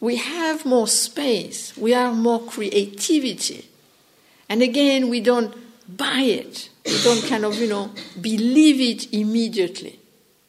we 0.00 0.16
have 0.16 0.64
more 0.64 0.86
space, 0.86 1.76
we 1.76 1.90
have 1.90 2.16
more 2.16 2.40
creativity. 2.40 3.68
And 4.48 4.62
again, 4.62 5.10
we 5.10 5.20
don't 5.20 5.54
buy 5.94 6.20
it, 6.20 6.70
we 6.86 7.02
don't 7.02 7.22
kind 7.28 7.44
of, 7.44 7.56
you 7.56 7.68
know, 7.68 7.90
believe 8.18 8.80
it 8.80 9.12
immediately, 9.12 10.00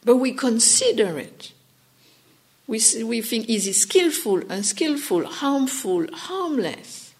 but 0.05 0.15
we 0.15 0.31
consider 0.31 1.19
it. 1.19 1.51
We, 2.65 2.79
we 3.03 3.21
think, 3.21 3.49
is 3.49 3.67
it 3.67 3.73
skillful, 3.73 4.43
unskillful, 4.49 5.25
harmful, 5.25 6.07
harmless? 6.13 7.13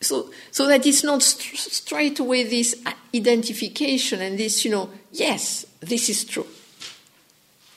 So, 0.00 0.30
so 0.50 0.66
that 0.68 0.86
it's 0.86 1.04
not 1.04 1.20
st- 1.20 1.58
straight 1.58 2.18
away 2.18 2.44
this 2.44 2.80
uh, 2.86 2.92
identification 3.14 4.22
and 4.22 4.38
this, 4.38 4.64
you 4.64 4.70
know, 4.70 4.88
yes, 5.12 5.66
this 5.80 6.08
is 6.08 6.24
true. 6.24 6.46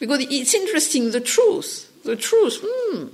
Because 0.04 0.26
it's 0.30 0.54
interesting, 0.54 1.12
the 1.12 1.22
truth, 1.22 1.90
the 2.04 2.18
truth, 2.18 2.60
hmm, 2.62 3.06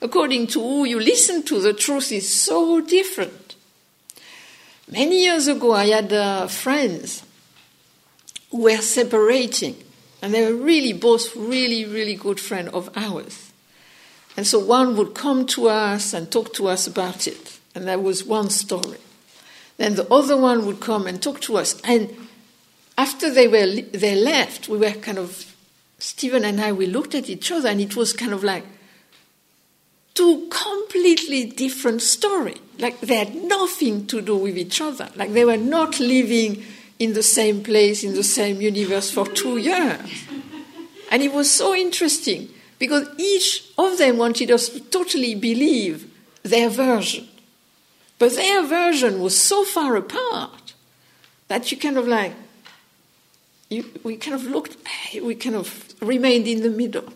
according 0.00 0.48
to 0.48 0.60
who 0.60 0.84
you 0.84 0.98
listen 0.98 1.44
to, 1.44 1.60
the 1.60 1.72
truth 1.72 2.10
is 2.10 2.28
so 2.28 2.80
different. 2.80 3.54
Many 4.90 5.22
years 5.22 5.46
ago, 5.46 5.70
I 5.70 5.86
had 5.86 6.12
uh, 6.12 6.48
friends 6.48 7.22
who 8.50 8.62
were 8.62 8.78
separating, 8.78 9.76
and 10.20 10.34
they 10.34 10.44
were 10.50 10.60
really 10.60 10.92
both 10.92 11.36
really, 11.36 11.84
really 11.84 12.16
good 12.16 12.40
friends 12.40 12.70
of 12.70 12.90
ours. 12.96 13.52
And 14.36 14.44
so 14.44 14.58
one 14.58 14.96
would 14.96 15.14
come 15.14 15.46
to 15.46 15.68
us 15.68 16.12
and 16.12 16.28
talk 16.28 16.52
to 16.54 16.66
us 16.66 16.88
about 16.88 17.28
it, 17.28 17.60
and 17.72 17.86
that 17.86 18.02
was 18.02 18.24
one 18.24 18.50
story. 18.50 18.98
Then 19.76 19.94
the 19.94 20.12
other 20.12 20.36
one 20.36 20.66
would 20.66 20.80
come 20.80 21.06
and 21.06 21.22
talk 21.22 21.40
to 21.42 21.58
us, 21.58 21.80
and 21.82 22.12
after 22.98 23.32
they 23.32 23.46
were 23.46 23.80
they 23.92 24.16
left, 24.16 24.68
we 24.68 24.78
were 24.78 24.90
kind 24.90 25.18
of 25.18 25.51
Stephen 26.02 26.44
and 26.44 26.60
I 26.60 26.72
we 26.72 26.86
looked 26.86 27.14
at 27.14 27.30
each 27.30 27.52
other, 27.52 27.68
and 27.68 27.80
it 27.80 27.94
was 27.94 28.12
kind 28.12 28.32
of 28.32 28.42
like 28.42 28.64
two 30.14 30.48
completely 30.50 31.44
different 31.44 32.02
stories. 32.02 32.58
Like 32.78 33.00
they 33.00 33.14
had 33.14 33.36
nothing 33.36 34.08
to 34.08 34.20
do 34.20 34.36
with 34.36 34.58
each 34.58 34.80
other. 34.80 35.08
Like 35.14 35.32
they 35.32 35.44
were 35.44 35.56
not 35.56 36.00
living 36.00 36.64
in 36.98 37.12
the 37.14 37.22
same 37.22 37.62
place, 37.62 38.02
in 38.02 38.14
the 38.14 38.24
same 38.24 38.60
universe 38.60 39.12
for 39.12 39.26
two 39.26 39.58
years. 39.58 40.24
And 41.12 41.22
it 41.22 41.32
was 41.32 41.48
so 41.48 41.72
interesting 41.72 42.48
because 42.80 43.06
each 43.16 43.70
of 43.78 43.96
them 43.98 44.16
wanted 44.18 44.50
us 44.50 44.70
to 44.70 44.80
totally 44.80 45.36
believe 45.36 46.10
their 46.42 46.68
version. 46.68 47.28
But 48.18 48.34
their 48.34 48.66
version 48.66 49.20
was 49.20 49.40
so 49.40 49.64
far 49.64 49.94
apart 49.94 50.74
that 51.46 51.70
you 51.70 51.78
kind 51.78 51.96
of 51.96 52.08
like, 52.08 52.32
we 54.02 54.16
kind 54.16 54.34
of 54.34 54.44
looked, 54.44 54.76
we 55.22 55.34
kind 55.34 55.56
of 55.56 55.94
remained 56.00 56.46
in 56.46 56.62
the 56.62 56.70
middle 56.70 57.12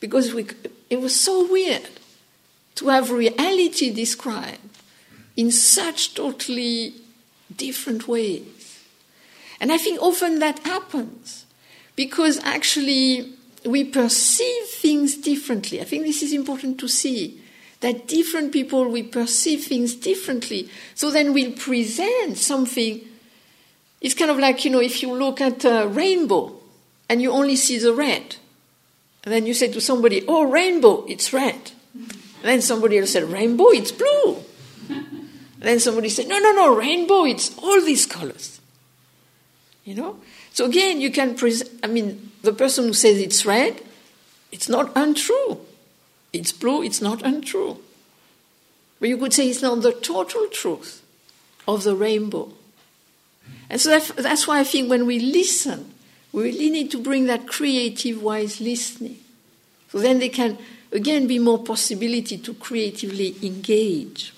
because 0.00 0.34
we, 0.34 0.46
it 0.90 1.00
was 1.00 1.18
so 1.18 1.50
weird 1.50 1.88
to 2.74 2.88
have 2.88 3.10
reality 3.10 3.92
described 3.92 4.78
in 5.36 5.50
such 5.50 6.14
totally 6.14 6.94
different 7.54 8.08
ways. 8.08 8.80
And 9.60 9.72
I 9.72 9.78
think 9.78 10.02
often 10.02 10.40
that 10.40 10.58
happens 10.60 11.46
because 11.96 12.38
actually 12.44 13.32
we 13.64 13.84
perceive 13.84 14.66
things 14.66 15.16
differently. 15.16 15.80
I 15.80 15.84
think 15.84 16.04
this 16.04 16.22
is 16.22 16.32
important 16.32 16.80
to 16.80 16.88
see 16.88 17.40
that 17.80 18.08
different 18.08 18.52
people 18.52 18.88
we 18.88 19.02
perceive 19.02 19.64
things 19.64 19.94
differently. 19.94 20.68
So 20.94 21.10
then 21.10 21.32
we'll 21.32 21.52
present 21.52 22.38
something. 22.38 23.00
It's 24.02 24.14
kind 24.14 24.30
of 24.32 24.38
like, 24.38 24.64
you 24.64 24.70
know, 24.70 24.80
if 24.80 25.00
you 25.00 25.14
look 25.14 25.40
at 25.40 25.64
a 25.64 25.86
rainbow 25.86 26.52
and 27.08 27.22
you 27.22 27.30
only 27.30 27.54
see 27.54 27.78
the 27.78 27.94
red, 27.94 28.36
and 29.22 29.32
then 29.32 29.46
you 29.46 29.54
say 29.54 29.70
to 29.72 29.80
somebody, 29.80 30.24
Oh, 30.26 30.42
rainbow, 30.42 31.04
it's 31.06 31.32
red. 31.32 31.70
And 31.94 32.50
then 32.50 32.60
somebody 32.60 32.98
else 32.98 33.12
said, 33.12 33.24
Rainbow, 33.24 33.68
it's 33.68 33.92
blue. 33.92 34.42
And 34.88 35.30
then 35.60 35.78
somebody 35.78 36.08
said, 36.08 36.26
No, 36.26 36.40
no, 36.40 36.50
no, 36.50 36.74
rainbow, 36.74 37.24
it's 37.24 37.56
all 37.58 37.80
these 37.80 38.04
colors. 38.04 38.60
You 39.84 39.94
know? 39.94 40.18
So 40.52 40.66
again, 40.66 41.00
you 41.00 41.12
can 41.12 41.36
present, 41.36 41.70
I 41.84 41.86
mean, 41.86 42.32
the 42.42 42.52
person 42.52 42.86
who 42.86 42.92
says 42.92 43.18
it's 43.18 43.46
red, 43.46 43.80
it's 44.50 44.68
not 44.68 44.90
untrue. 44.96 45.60
It's 46.32 46.50
blue, 46.50 46.82
it's 46.82 47.00
not 47.00 47.22
untrue. 47.22 47.78
But 48.98 49.08
you 49.08 49.16
could 49.16 49.32
say 49.32 49.48
it's 49.48 49.62
not 49.62 49.82
the 49.82 49.92
total 49.92 50.48
truth 50.48 51.04
of 51.68 51.84
the 51.84 51.94
rainbow. 51.94 52.52
And 53.72 53.80
so 53.80 53.88
that, 53.88 54.16
that's 54.18 54.46
why 54.46 54.60
I 54.60 54.64
think 54.64 54.90
when 54.90 55.06
we 55.06 55.18
listen, 55.18 55.94
we 56.30 56.42
really 56.42 56.68
need 56.68 56.90
to 56.90 56.98
bring 56.98 57.24
that 57.26 57.48
creative, 57.48 58.22
wise 58.22 58.60
listening. 58.60 59.18
So 59.90 59.98
then 59.98 60.18
they 60.18 60.28
can 60.28 60.58
again 60.92 61.26
be 61.26 61.38
more 61.38 61.58
possibility 61.58 62.36
to 62.36 62.52
creatively 62.52 63.34
engage. 63.42 64.34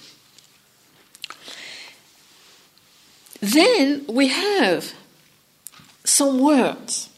Then 3.41 4.05
we 4.09 4.29
have 4.29 4.95
some 6.05 6.39
words. 6.39 7.11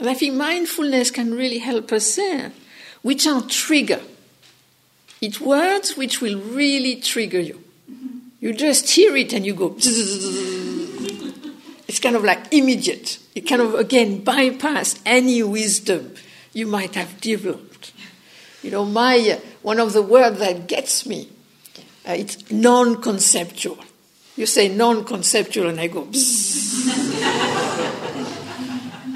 And 0.00 0.08
I 0.08 0.14
think 0.14 0.34
mindfulness 0.34 1.12
can 1.12 1.34
really 1.34 1.58
help 1.58 1.92
us 1.92 2.16
there, 2.16 2.50
which 3.02 3.28
are 3.28 3.42
trigger. 3.42 4.00
It's 5.20 5.40
words 5.40 5.96
which 5.96 6.20
will 6.20 6.40
really 6.40 6.96
trigger 6.96 7.38
you. 7.38 7.62
Mm-hmm. 7.88 8.18
You 8.40 8.52
just 8.54 8.90
hear 8.90 9.16
it 9.16 9.32
and 9.32 9.46
you 9.46 9.54
go. 9.54 9.76
It's 11.92 12.00
kind 12.00 12.16
of 12.16 12.24
like 12.24 12.54
immediate. 12.54 13.18
It 13.34 13.42
kind 13.42 13.60
of 13.60 13.74
again 13.74 14.24
bypass 14.24 14.98
any 15.04 15.42
wisdom 15.42 16.14
you 16.54 16.66
might 16.66 16.94
have 16.94 17.20
developed. 17.20 17.92
You 18.62 18.70
know, 18.70 18.86
my 18.86 19.38
one 19.60 19.78
of 19.78 19.92
the 19.92 20.00
words 20.00 20.38
that 20.38 20.68
gets 20.68 21.04
me, 21.04 21.28
uh, 22.08 22.12
it's 22.12 22.50
non-conceptual. 22.50 23.76
You 24.36 24.46
say 24.46 24.74
non-conceptual, 24.74 25.68
and 25.68 25.78
I 25.78 25.88
go. 25.88 26.04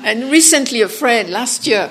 and 0.04 0.30
recently, 0.30 0.82
a 0.82 0.88
friend 0.90 1.30
last 1.30 1.66
year, 1.66 1.88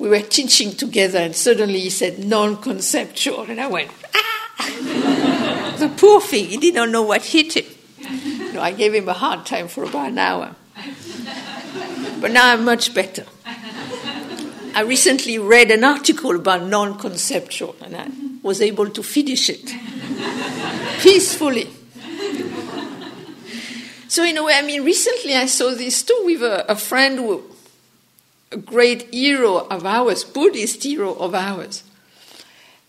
we 0.00 0.08
were 0.08 0.18
teaching 0.18 0.72
together, 0.72 1.20
and 1.20 1.36
suddenly 1.36 1.78
he 1.78 1.90
said 1.90 2.18
non-conceptual, 2.18 3.48
and 3.48 3.60
I 3.60 3.68
went 3.68 3.92
ah! 4.12 5.76
the 5.78 5.94
poor 5.96 6.20
thing, 6.20 6.46
he 6.46 6.56
did 6.56 6.74
not 6.74 6.88
know 6.88 7.02
what 7.02 7.24
hit 7.24 7.56
him. 7.56 7.73
You 8.10 8.52
know, 8.52 8.60
I 8.60 8.72
gave 8.72 8.94
him 8.94 9.08
a 9.08 9.12
hard 9.12 9.46
time 9.46 9.68
for 9.68 9.84
about 9.84 10.08
an 10.08 10.18
hour, 10.18 10.54
but 12.20 12.30
now 12.30 12.52
I'm 12.52 12.64
much 12.64 12.94
better. 12.94 13.24
I 14.74 14.82
recently 14.82 15.38
read 15.38 15.70
an 15.70 15.84
article 15.84 16.34
about 16.34 16.64
non 16.64 16.98
conceptual, 16.98 17.76
and 17.82 17.96
I 17.96 18.08
was 18.42 18.60
able 18.60 18.90
to 18.90 19.02
finish 19.02 19.48
it 19.48 19.72
peacefully. 21.00 21.68
So, 24.08 24.22
in 24.22 24.36
a 24.36 24.44
way, 24.44 24.54
I 24.54 24.62
mean, 24.62 24.84
recently 24.84 25.34
I 25.34 25.46
saw 25.46 25.74
this 25.74 26.02
too 26.02 26.22
with 26.24 26.42
a, 26.42 26.70
a 26.70 26.76
friend 26.76 27.18
who, 27.18 27.42
a 28.52 28.56
great 28.56 29.12
hero 29.12 29.66
of 29.66 29.84
ours, 29.84 30.22
Buddhist 30.22 30.84
hero 30.84 31.14
of 31.14 31.34
ours. 31.34 31.82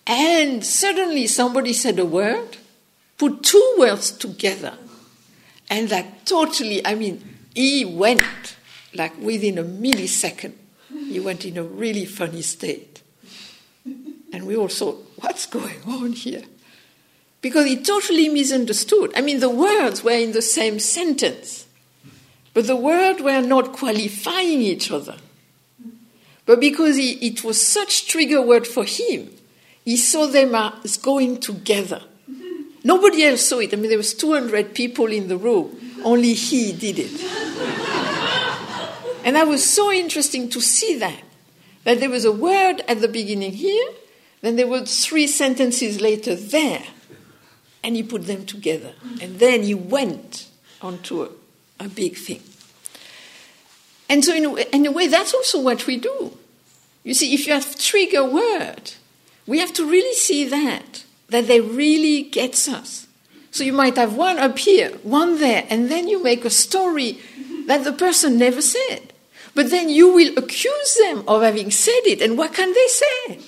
And 0.05 0.63
suddenly 0.63 1.25
somebody 1.25 1.73
said 1.73 1.97
a 1.97 2.05
word, 2.05 2.57
put 3.17 3.41
two 3.41 3.75
words 3.79 4.11
together, 4.11 4.77
and 5.69 5.89
that 5.89 6.25
totally, 6.25 6.85
I 6.85 6.95
mean, 6.95 7.23
he 7.53 7.85
went 7.85 8.55
like 8.93 9.17
within 9.19 9.57
a 9.57 9.63
millisecond 9.63 10.53
he 11.07 11.19
went 11.19 11.45
in 11.45 11.57
a 11.57 11.63
really 11.63 12.05
funny 12.05 12.41
state. 12.41 13.01
And 13.85 14.45
we 14.45 14.55
all 14.55 14.67
thought, 14.67 15.05
what's 15.17 15.45
going 15.45 15.81
on 15.87 16.13
here? 16.13 16.43
Because 17.41 17.65
he 17.65 17.81
totally 17.81 18.27
misunderstood. 18.27 19.11
I 19.15 19.21
mean, 19.21 19.39
the 19.39 19.49
words 19.49 20.03
were 20.03 20.11
in 20.11 20.31
the 20.31 20.41
same 20.41 20.79
sentence, 20.79 21.67
but 22.53 22.67
the 22.67 22.75
words 22.75 23.21
were 23.21 23.41
not 23.41 23.73
qualifying 23.73 24.61
each 24.61 24.91
other. 24.91 25.17
But 26.45 26.59
because 26.59 26.95
he, 26.95 27.13
it 27.27 27.43
was 27.43 27.61
such 27.61 28.07
trigger 28.07 28.41
word 28.41 28.67
for 28.67 28.83
him, 28.83 29.31
he 29.83 29.97
saw 29.97 30.25
them 30.25 30.55
as 30.55 30.97
going 30.97 31.39
together. 31.39 32.01
Nobody 32.85 33.23
else 33.23 33.41
saw 33.41 33.59
it. 33.59 33.73
I 33.73 33.77
mean, 33.77 33.89
there 33.89 33.97
was 33.97 34.13
200 34.13 34.75
people 34.75 35.07
in 35.07 35.27
the 35.27 35.37
room. 35.37 35.75
Only 36.03 36.35
he 36.35 36.71
did 36.71 36.99
it. 36.99 37.19
And 39.25 39.35
that 39.35 39.47
was 39.47 39.67
so 39.67 39.91
interesting 39.91 40.51
to 40.51 40.61
see 40.61 40.99
that. 40.99 41.23
That 41.83 41.99
there 41.99 42.11
was 42.11 42.25
a 42.25 42.31
word 42.31 42.83
at 42.87 43.01
the 43.01 43.07
beginning 43.07 43.53
here, 43.53 43.89
then 44.41 44.55
there 44.55 44.67
were 44.67 44.85
three 44.85 45.25
sentences 45.25 45.99
later 45.99 46.35
there. 46.35 46.83
And 47.83 47.95
he 47.95 48.03
put 48.03 48.27
them 48.27 48.45
together. 48.45 48.93
And 49.19 49.39
then 49.39 49.63
he 49.63 49.73
went 49.73 50.47
onto 50.79 51.23
a, 51.23 51.29
a 51.79 51.89
big 51.89 52.15
thing. 52.15 52.43
And 54.07 54.23
so, 54.23 54.35
in 54.35 54.45
a, 54.45 54.75
in 54.75 54.85
a 54.85 54.91
way, 54.91 55.07
that's 55.07 55.33
also 55.33 55.59
what 55.59 55.87
we 55.87 55.97
do. 55.97 56.37
You 57.03 57.15
see, 57.15 57.33
if 57.33 57.47
you 57.47 57.53
have 57.53 57.79
trigger 57.79 58.23
word, 58.23 58.91
we 59.47 59.57
have 59.57 59.73
to 59.73 59.89
really 59.89 60.13
see 60.13 60.45
that, 60.45 61.04
that 61.29 61.47
they 61.47 61.61
really 61.61 62.23
gets 62.23 62.67
us. 62.67 63.07
So 63.51 63.63
you 63.63 63.73
might 63.73 63.95
have 63.95 64.15
one 64.15 64.37
up 64.37 64.59
here, 64.59 64.89
one 65.03 65.39
there, 65.39 65.65
and 65.69 65.89
then 65.89 66.07
you 66.07 66.21
make 66.21 66.43
a 66.43 66.49
story 66.49 67.19
that 67.67 67.83
the 67.83 67.93
person 67.93 68.37
never 68.37 68.61
said. 68.61 69.13
But 69.53 69.69
then 69.69 69.87
you 69.87 70.13
will 70.13 70.37
accuse 70.37 70.97
them 70.97 71.23
of 71.27 71.41
having 71.41 71.71
said 71.71 72.01
it. 72.05 72.21
And 72.21 72.37
what 72.37 72.53
can 72.53 72.73
they 72.73 72.87
say? 72.87 73.39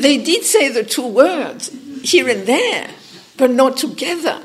They 0.00 0.16
did 0.16 0.44
say 0.44 0.70
the 0.70 0.82
two 0.82 1.06
words 1.06 1.70
here 2.02 2.28
and 2.28 2.46
there, 2.46 2.88
but 3.36 3.50
not 3.50 3.76
together. 3.76 4.40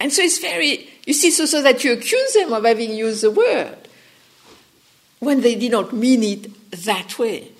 And 0.00 0.12
so 0.12 0.22
it's 0.22 0.38
very, 0.38 0.88
you 1.06 1.12
see, 1.12 1.30
so, 1.30 1.44
so 1.44 1.62
that 1.62 1.84
you 1.84 1.92
accuse 1.92 2.32
them 2.32 2.52
of 2.52 2.64
having 2.64 2.92
used 2.92 3.22
the 3.22 3.30
word 3.30 3.76
when 5.20 5.42
they 5.42 5.54
did 5.54 5.72
not 5.72 5.92
mean 5.92 6.22
it 6.22 6.70
that 6.84 7.18
way. 7.18 7.52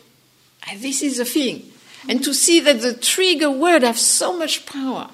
And 0.68 0.80
this 0.80 1.02
is 1.02 1.18
the 1.18 1.24
thing. 1.24 1.71
And 2.08 2.22
to 2.24 2.34
see 2.34 2.60
that 2.60 2.80
the 2.80 2.94
trigger 2.94 3.50
word 3.50 3.82
have 3.82 3.98
so 3.98 4.36
much 4.36 4.66
power. 4.66 5.10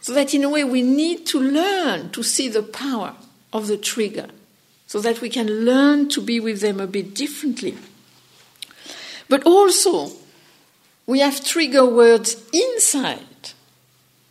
So 0.00 0.12
that 0.14 0.34
in 0.34 0.44
a 0.44 0.50
way 0.50 0.64
we 0.64 0.82
need 0.82 1.26
to 1.26 1.40
learn 1.40 2.10
to 2.10 2.22
see 2.22 2.48
the 2.48 2.62
power 2.62 3.14
of 3.52 3.66
the 3.66 3.76
trigger 3.76 4.28
so 4.86 5.00
that 5.00 5.20
we 5.20 5.28
can 5.28 5.64
learn 5.64 6.08
to 6.10 6.20
be 6.20 6.38
with 6.38 6.60
them 6.60 6.80
a 6.80 6.86
bit 6.86 7.14
differently. 7.14 7.76
But 9.28 9.44
also, 9.44 10.12
we 11.06 11.20
have 11.20 11.44
trigger 11.44 11.84
words 11.84 12.42
inside 12.52 13.20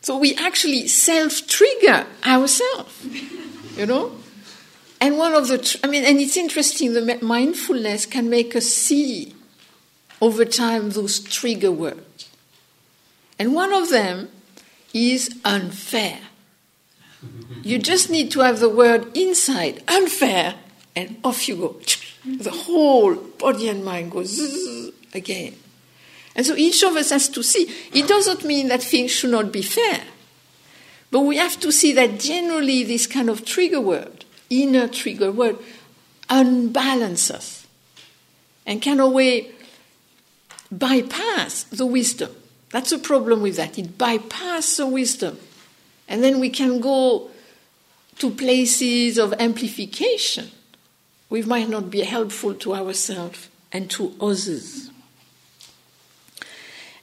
So 0.05 0.17
we 0.17 0.35
actually 0.35 0.87
self 0.87 1.47
trigger 1.47 2.05
ourselves, 2.23 3.05
you 3.75 3.87
know? 3.87 4.11
And 5.01 5.17
one 5.17 5.33
of 5.33 5.47
the, 5.47 5.79
I 5.83 5.87
mean, 5.87 6.05
and 6.05 6.19
it's 6.19 6.37
interesting, 6.37 6.93
the 6.93 7.19
mindfulness 7.21 8.05
can 8.05 8.29
make 8.29 8.55
us 8.55 8.65
see 8.65 9.34
over 10.21 10.45
time 10.45 10.91
those 10.91 11.19
trigger 11.19 11.71
words. 11.71 12.29
And 13.37 13.53
one 13.53 13.73
of 13.73 13.89
them 13.89 14.29
is 14.93 15.39
unfair. 15.43 16.19
You 17.63 17.79
just 17.79 18.09
need 18.09 18.31
to 18.31 18.41
have 18.41 18.59
the 18.59 18.69
word 18.69 19.15
inside, 19.17 19.83
unfair, 19.87 20.55
and 20.95 21.17
off 21.23 21.47
you 21.47 21.55
go. 21.55 21.79
The 22.25 22.49
whole 22.49 23.13
body 23.13 23.69
and 23.69 23.85
mind 23.85 24.11
goes 24.11 24.91
again. 25.13 25.53
And 26.35 26.43
so 26.43 26.55
each 26.55 26.81
of 26.81 26.95
us 26.95 27.11
has 27.11 27.29
to 27.29 27.43
see. 27.43 27.71
It 27.93 28.07
doesn't 28.07 28.43
mean 28.43 28.67
that 28.69 28.81
things 28.81 29.11
should 29.11 29.29
not 29.29 29.51
be 29.51 29.61
fair. 29.61 30.01
But 31.11 31.21
we 31.21 31.37
have 31.37 31.59
to 31.59 31.71
see 31.71 31.93
that 31.93 32.19
generally 32.19 32.83
this 32.83 33.05
kind 33.05 33.29
of 33.29 33.45
trigger 33.45 33.79
word, 33.79 34.25
inner 34.49 34.87
trigger 34.87 35.31
word, 35.31 35.59
unbalances 36.27 37.65
and 38.65 38.81
can 38.81 38.99
away 38.99 39.51
bypass 40.71 41.63
the 41.63 41.85
wisdom. 41.85 42.31
That's 42.71 42.91
a 42.91 42.99
problem 42.99 43.41
with 43.41 43.55
that. 43.57 43.77
It 43.77 43.97
bypasses 43.97 44.77
the 44.77 44.87
wisdom. 44.87 45.39
And 46.07 46.23
then 46.23 46.39
we 46.39 46.49
can 46.49 46.79
go 46.79 47.29
to 48.19 48.29
places 48.31 49.17
of 49.17 49.33
amplification. 49.39 50.51
We 51.29 51.41
might 51.43 51.69
not 51.69 51.89
be 51.89 52.01
helpful 52.01 52.53
to 52.55 52.75
ourselves 52.75 53.49
and 53.71 53.89
to 53.91 54.13
others. 54.21 54.89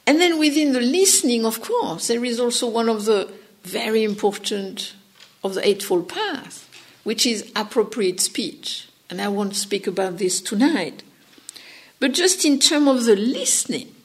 And 0.05 0.19
then 0.19 0.39
within 0.39 0.73
the 0.73 0.81
listening, 0.81 1.45
of 1.45 1.61
course, 1.61 2.07
there 2.07 2.25
is 2.25 2.39
also 2.39 2.67
one 2.67 2.89
of 2.89 3.05
the 3.05 3.31
very 3.63 4.03
important 4.03 4.93
of 5.43 5.53
the 5.53 5.65
Eightfold 5.67 6.09
Path, 6.09 6.69
which 7.03 7.25
is 7.25 7.51
appropriate 7.55 8.19
speech. 8.19 8.89
And 9.09 9.21
I 9.21 9.27
won't 9.27 9.55
speak 9.55 9.87
about 9.87 10.17
this 10.17 10.41
tonight. 10.41 11.03
But 12.03 12.11
just 12.11 12.43
in 12.43 12.59
terms 12.59 12.89
of 12.89 13.05
the 13.05 13.15
listening, 13.15 13.95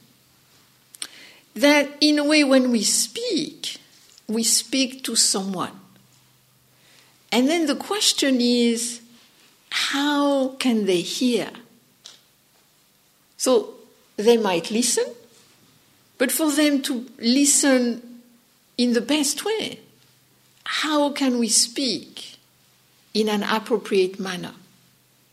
that 1.53 1.89
in 1.99 2.17
a 2.17 2.23
way, 2.23 2.45
when 2.45 2.71
we 2.71 2.81
speak, 2.81 3.75
we 4.25 4.41
speak 4.41 5.03
to 5.03 5.17
someone. 5.17 5.77
And 7.29 7.49
then 7.49 7.65
the 7.65 7.75
question 7.75 8.39
is, 8.39 9.01
how 9.69 10.55
can 10.59 10.85
they 10.85 11.01
hear? 11.01 11.49
So 13.35 13.73
they 14.15 14.37
might 14.37 14.71
listen, 14.71 15.03
but 16.17 16.31
for 16.31 16.49
them 16.53 16.81
to 16.83 17.05
listen 17.17 18.21
in 18.77 18.93
the 18.93 19.01
best 19.01 19.43
way, 19.43 19.81
how 20.63 21.11
can 21.11 21.37
we 21.37 21.49
speak 21.49 22.37
in 23.13 23.27
an 23.27 23.43
appropriate 23.43 24.21
manner? 24.21 24.53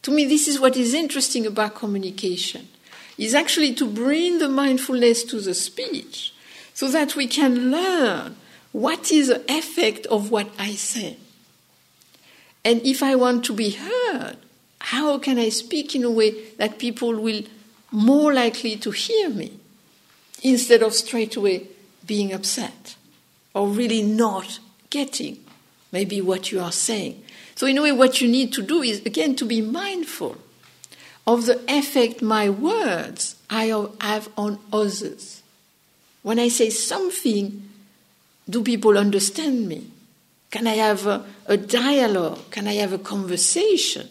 To 0.06 0.12
me, 0.12 0.24
this 0.24 0.46
is 0.46 0.60
what 0.60 0.76
is 0.76 0.94
interesting 0.94 1.46
about 1.46 1.74
communication, 1.74 2.68
is 3.18 3.34
actually 3.34 3.74
to 3.74 3.86
bring 3.90 4.38
the 4.38 4.48
mindfulness 4.48 5.24
to 5.24 5.40
the 5.40 5.52
speech 5.52 6.32
so 6.74 6.88
that 6.90 7.16
we 7.16 7.26
can 7.26 7.72
learn 7.72 8.36
what 8.70 9.10
is 9.10 9.26
the 9.26 9.42
effect 9.52 10.06
of 10.06 10.30
what 10.30 10.48
I 10.58 10.74
say. 10.74 11.16
And 12.64 12.80
if 12.86 13.02
I 13.02 13.16
want 13.16 13.44
to 13.46 13.52
be 13.52 13.70
heard, 13.70 14.36
how 14.80 15.18
can 15.18 15.38
I 15.38 15.48
speak 15.48 15.96
in 15.96 16.04
a 16.04 16.10
way 16.10 16.50
that 16.54 16.78
people 16.78 17.20
will 17.20 17.42
more 17.90 18.32
likely 18.32 18.76
to 18.76 18.92
hear 18.92 19.28
me? 19.28 19.58
instead 20.42 20.82
of 20.82 20.94
straight 20.94 21.34
away 21.36 21.66
being 22.06 22.32
upset 22.32 22.94
or 23.54 23.66
really 23.66 24.02
not 24.02 24.60
getting 24.90 25.38
maybe 25.90 26.20
what 26.20 26.52
you 26.52 26.60
are 26.60 26.72
saying. 26.72 27.22
So, 27.56 27.66
in 27.66 27.78
a 27.78 27.82
way, 27.82 27.92
what 27.92 28.20
you 28.20 28.28
need 28.28 28.52
to 28.52 28.62
do 28.62 28.82
is 28.82 29.04
again 29.04 29.34
to 29.36 29.44
be 29.44 29.60
mindful 29.60 30.36
of 31.26 31.46
the 31.46 31.60
effect 31.68 32.22
my 32.22 32.48
words 32.48 33.36
I 33.50 33.64
have 34.00 34.28
on 34.36 34.58
others. 34.72 35.42
When 36.22 36.38
I 36.38 36.48
say 36.48 36.70
something, 36.70 37.68
do 38.48 38.62
people 38.62 38.96
understand 38.98 39.68
me? 39.68 39.88
Can 40.50 40.66
I 40.66 40.74
have 40.74 41.06
a, 41.06 41.24
a 41.46 41.56
dialogue? 41.56 42.50
Can 42.50 42.68
I 42.68 42.74
have 42.74 42.92
a 42.92 42.98
conversation? 42.98 44.08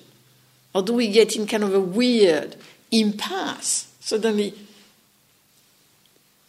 Or 0.74 0.82
do 0.82 0.94
we 0.94 1.10
get 1.10 1.36
in 1.36 1.48
kind 1.48 1.64
of 1.64 1.74
a 1.74 1.80
weird 1.80 2.58
impasse? 2.92 3.94
Suddenly, 4.02 4.54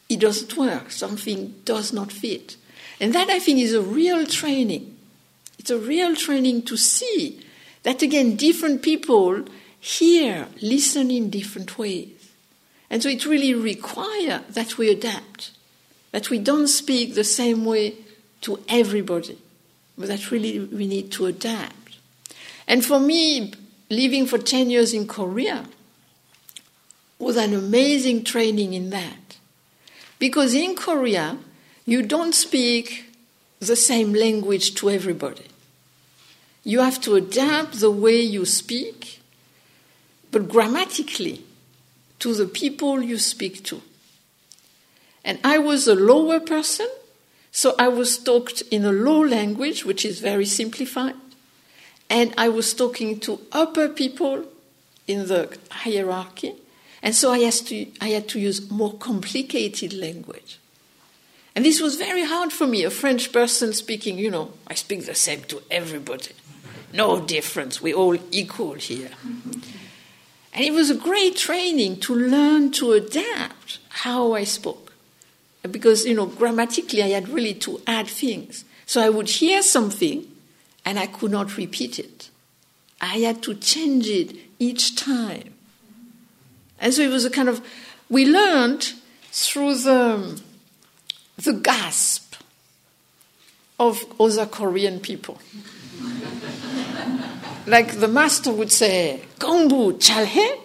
it 0.09 0.21
doesn't 0.21 0.57
work, 0.57 0.91
something 0.91 1.55
does 1.65 1.93
not 1.93 2.11
fit. 2.11 2.57
And 3.01 3.13
that 3.15 3.29
I 3.29 3.39
think 3.39 3.59
is 3.59 3.75
a 3.75 3.83
real 3.83 4.27
training. 4.27 4.96
It's 5.67 5.73
a 5.73 5.79
real 5.79 6.15
training 6.15 6.63
to 6.67 6.77
see 6.77 7.41
that 7.83 8.01
again, 8.01 8.37
different 8.37 8.83
people 8.83 9.47
hear, 9.81 10.47
listen 10.63 11.11
in 11.11 11.29
different 11.29 11.77
ways. 11.77 12.31
And 12.89 13.03
so 13.03 13.09
it 13.09 13.27
really 13.27 13.53
requires 13.53 14.43
that 14.51 14.79
we 14.79 14.89
adapt, 14.93 15.51
that 16.13 16.31
we 16.31 16.39
don't 16.39 16.69
speak 16.69 17.17
the 17.17 17.25
same 17.25 17.65
way 17.65 17.97
to 18.43 18.63
everybody, 18.69 19.39
but 19.99 20.07
that 20.07 20.31
really 20.31 20.61
we 20.61 20.87
need 20.87 21.11
to 21.11 21.27
adapt. 21.27 21.99
And 22.69 22.85
for 22.85 23.01
me, 23.01 23.53
living 23.91 24.27
for 24.27 24.39
10 24.39 24.71
years 24.71 24.95
in 24.95 25.09
Korea 25.09 25.65
was 27.19 27.37
an 27.37 27.53
amazing 27.53 28.23
training 28.23 28.73
in 28.73 28.91
that 28.91 29.37
because 30.21 30.55
in 30.55 30.77
Korea, 30.77 31.39
you 31.85 32.03
don't 32.03 32.37
speak 32.37 33.13
the 33.59 33.75
same 33.75 34.13
language 34.13 34.77
to 34.77 34.91
everybody. 34.91 35.47
You 36.67 36.81
have 36.81 37.01
to 37.03 37.15
adapt 37.15 37.79
the 37.79 37.93
way 37.93 38.21
you 38.21 38.45
speak, 38.45 39.21
but 40.33 40.49
grammatically, 40.49 41.45
to 42.19 42.35
the 42.35 42.47
people 42.47 43.01
you 43.01 43.19
speak 43.19 43.63
to. 43.67 43.83
And 45.25 45.39
I 45.45 45.59
was 45.59 45.87
a 45.87 45.95
lower 45.95 46.41
person, 46.41 46.89
so 47.53 47.77
I 47.79 47.87
was 47.87 48.19
talked 48.19 48.63
in 48.63 48.85
a 48.85 48.91
low 48.91 49.21
language, 49.21 49.85
which 49.85 50.05
is 50.05 50.19
very 50.19 50.45
simplified. 50.45 51.15
And 52.11 52.35
I 52.37 52.49
was 52.49 52.75
talking 52.75 53.21
to 53.21 53.43
upper 53.53 53.89
people 53.89 54.47
in 55.07 55.29
the 55.29 55.57
hierarchy. 55.71 56.55
And 57.01 57.15
so 57.15 57.33
I, 57.33 57.49
to, 57.49 57.87
I 58.01 58.09
had 58.09 58.29
to 58.31 58.41
use 58.41 58.69
more 58.73 58.95
complicated 58.95 59.93
language. 59.93 60.59
And 61.55 61.65
this 61.65 61.81
was 61.81 61.95
very 61.95 62.25
hard 62.25 62.53
for 62.53 62.67
me, 62.67 62.83
a 62.83 62.91
French 62.91 63.31
person 63.31 63.73
speaking, 63.73 64.19
you 64.19 64.33
know, 64.33 64.51
I 64.67 64.75
speak 64.75 65.07
the 65.07 65.15
same 65.15 65.43
to 65.45 65.63
everybody. 65.71 66.33
No 66.97 67.21
difference, 67.21 67.83
we're 67.83 67.95
all 67.95 68.17
equal 68.33 68.73
here. 68.75 69.11
And 70.55 70.65
it 70.65 70.73
was 70.73 70.89
a 70.89 70.95
great 70.95 71.37
training 71.37 72.01
to 72.01 72.15
learn 72.15 72.71
to 72.73 72.93
adapt 72.93 73.79
how 73.91 74.33
I 74.33 74.45
spoke. 74.45 74.95
Because, 75.71 76.07
you 76.07 76.15
know, 76.15 76.25
grammatically 76.25 77.03
I 77.03 77.09
had 77.09 77.29
really 77.29 77.53
to 77.55 77.83
add 77.87 78.07
things. 78.07 78.65
So 78.87 79.03
I 79.03 79.11
would 79.11 79.29
hear 79.29 79.63
something 79.63 80.27
and 80.87 80.99
I 80.99 81.07
could 81.07 81.33
not 81.33 81.59
repeat 81.59 81.99
it. 81.99 82.31
I 83.01 83.19
had 83.19 83.43
to 83.43 83.55
change 83.55 84.09
it 84.09 84.35
each 84.59 84.97
time. 84.97 85.53
And 86.81 86.95
so 86.95 87.03
it 87.03 87.11
was 87.11 87.27
a 87.27 87.31
kind 87.31 87.51
of, 87.51 87.61
we 88.09 88.25
learned 88.25 88.95
through 89.33 89.75
the, 89.75 90.41
the 91.37 91.53
gasp 91.53 92.37
of 93.79 94.03
other 94.19 94.47
Korean 94.47 95.01
people. 95.01 95.39
Like 97.67 97.99
the 97.99 98.09
master 98.09 98.53
would 98.53 98.73
say, 98.73 99.23
Gongbu 99.39 100.01
chalhe? 100.01 100.61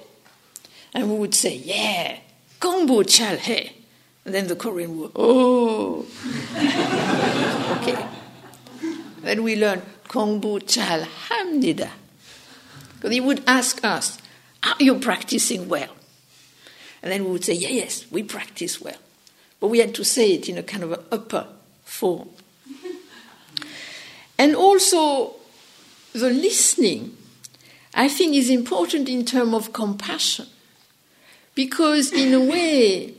And 0.94 1.10
we 1.10 1.18
would 1.18 1.34
say, 1.34 1.56
yeah, 1.56 2.20
Gongbu 2.60 3.06
chalhe. 3.06 3.72
And 4.26 4.36
then 4.36 4.48
the 4.48 4.56
Korean 4.56 5.00
would, 5.00 5.12
oh. 5.16 6.06
okay. 7.82 8.06
Then 9.22 9.44
we 9.44 9.56
learn 9.56 9.82
Gongbu 10.08 10.68
chal 10.68 11.08
hamnida. 11.30 11.90
Because 12.96 13.12
he 13.12 13.22
would 13.22 13.44
ask 13.48 13.84
us, 13.84 14.20
are 14.64 14.76
you 14.80 15.00
practicing 15.00 15.68
well? 15.68 15.96
And 17.02 17.12
then 17.12 17.26
we 17.26 17.32
would 17.32 17.46
say, 17.46 17.54
yeah, 17.54 17.70
yes, 17.70 18.06
we 18.12 18.22
practice 18.22 18.80
well. 18.80 18.98
But 19.60 19.68
we 19.68 19.80
had 19.80 19.96
to 19.96 20.04
say 20.04 20.34
it 20.34 20.50
in 20.50 20.58
a 20.58 20.64
kind 20.64 20.84
of 20.84 20.92
an 20.92 21.00
upper 21.12 21.48
form. 21.84 22.30
And 24.42 24.56
also, 24.56 25.36
the 26.14 26.32
listening, 26.32 27.16
I 27.94 28.08
think, 28.08 28.34
is 28.34 28.50
important 28.50 29.08
in 29.08 29.24
terms 29.24 29.54
of 29.54 29.72
compassion. 29.72 30.48
Because, 31.54 32.12
in 32.12 32.34
a 32.34 32.40
way, 32.40 33.14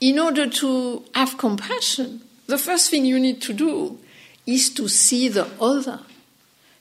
in 0.00 0.18
order 0.20 0.48
to 0.48 1.02
have 1.14 1.36
compassion, 1.38 2.20
the 2.46 2.58
first 2.58 2.90
thing 2.90 3.04
you 3.04 3.18
need 3.18 3.42
to 3.42 3.52
do 3.52 3.98
is 4.46 4.70
to 4.74 4.86
see 4.86 5.28
the 5.28 5.48
other. 5.60 6.00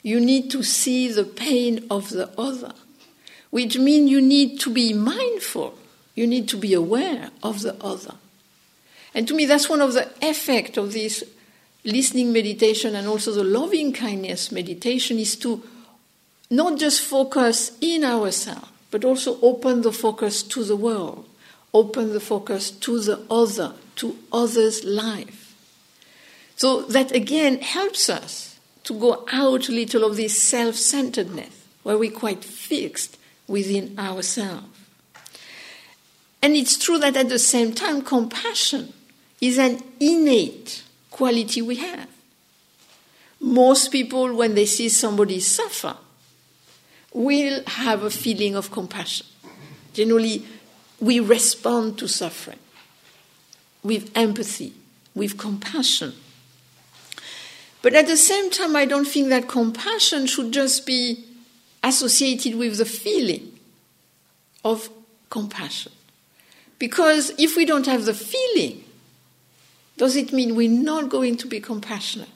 You 0.03 0.19
need 0.19 0.51
to 0.51 0.61
see 0.61 1.11
the 1.11 1.23
pain 1.23 1.87
of 1.89 2.09
the 2.09 2.29
other 2.37 2.73
which 3.49 3.77
means 3.77 4.09
you 4.09 4.21
need 4.21 4.59
to 4.59 4.69
be 4.69 4.93
mindful, 4.93 5.77
you 6.15 6.27
need 6.27 6.47
to 6.49 6.57
be 6.57 6.73
aware 6.73 7.31
of 7.41 7.61
the 7.61 7.75
other. 7.83 8.15
And 9.13 9.27
to 9.27 9.33
me, 9.33 9.45
that's 9.45 9.69
one 9.69 9.81
of 9.81 9.93
the 9.93 10.07
effects 10.21 10.77
of 10.77 10.93
this 10.93 11.23
listening 11.83 12.33
meditation 12.33 12.95
and 12.95 13.07
also 13.07 13.31
the 13.31 13.43
loving 13.43 13.93
kindness 13.93 14.51
meditation 14.51 15.17
is 15.17 15.35
to 15.37 15.63
not 16.49 16.79
just 16.79 17.01
focus 17.01 17.77
in 17.79 18.03
ourselves, 18.03 18.67
but 18.91 19.05
also 19.05 19.39
open 19.41 19.81
the 19.81 19.91
focus 19.91 20.41
to 20.43 20.63
the 20.63 20.75
world, 20.75 21.27
open 21.73 22.13
the 22.13 22.19
focus 22.19 22.71
to 22.71 22.99
the 22.99 23.19
other, 23.29 23.73
to 23.95 24.17
others' 24.31 24.83
life. 24.83 25.55
So 26.55 26.81
that 26.83 27.11
again 27.11 27.61
helps 27.61 28.09
us 28.09 28.59
to 28.83 28.99
go 28.99 29.25
out 29.31 29.69
a 29.69 29.71
little 29.71 30.03
of 30.03 30.17
this 30.17 30.41
self 30.41 30.75
centeredness, 30.75 31.65
where 31.83 31.97
we're 31.97 32.11
quite 32.11 32.43
fixed 32.43 33.17
within 33.47 33.97
ourselves. 33.97 34.65
And 36.41 36.55
it's 36.55 36.77
true 36.77 36.97
that 36.99 37.17
at 37.17 37.29
the 37.29 37.39
same 37.39 37.73
time, 37.73 38.01
compassion 38.01 38.93
is 39.41 39.57
an 39.57 39.83
innate 39.99 40.83
quality 41.19 41.61
we 41.61 41.75
have. 41.75 42.07
Most 43.41 43.91
people, 43.91 44.33
when 44.33 44.55
they 44.55 44.65
see 44.65 44.87
somebody 44.87 45.41
suffer, 45.41 45.97
will 47.13 47.61
have 47.67 48.03
a 48.03 48.09
feeling 48.09 48.55
of 48.55 48.71
compassion. 48.71 49.27
Generally, 49.93 50.45
we 51.01 51.19
respond 51.19 51.97
to 51.97 52.07
suffering 52.07 52.59
with 53.83 54.09
empathy, 54.15 54.71
with 55.13 55.37
compassion. 55.37 56.13
But 57.81 57.95
at 57.95 58.07
the 58.07 58.15
same 58.15 58.49
time, 58.49 58.77
I 58.77 58.85
don't 58.85 59.07
think 59.07 59.27
that 59.27 59.49
compassion 59.49 60.25
should 60.25 60.53
just 60.53 60.85
be 60.85 61.25
associated 61.83 62.55
with 62.55 62.77
the 62.77 62.85
feeling 62.85 63.59
of 64.63 64.89
compassion. 65.29 65.91
Because 66.77 67.33
if 67.37 67.57
we 67.57 67.65
don't 67.65 67.87
have 67.87 68.05
the 68.05 68.13
feeling, 68.13 68.85
does 69.99 70.15
it 70.15 70.31
mean 70.31 70.55
we're 70.55 70.69
not 70.69 71.09
going 71.09 71.35
to 71.35 71.45
be 71.45 71.59
compassionate? 71.59 72.29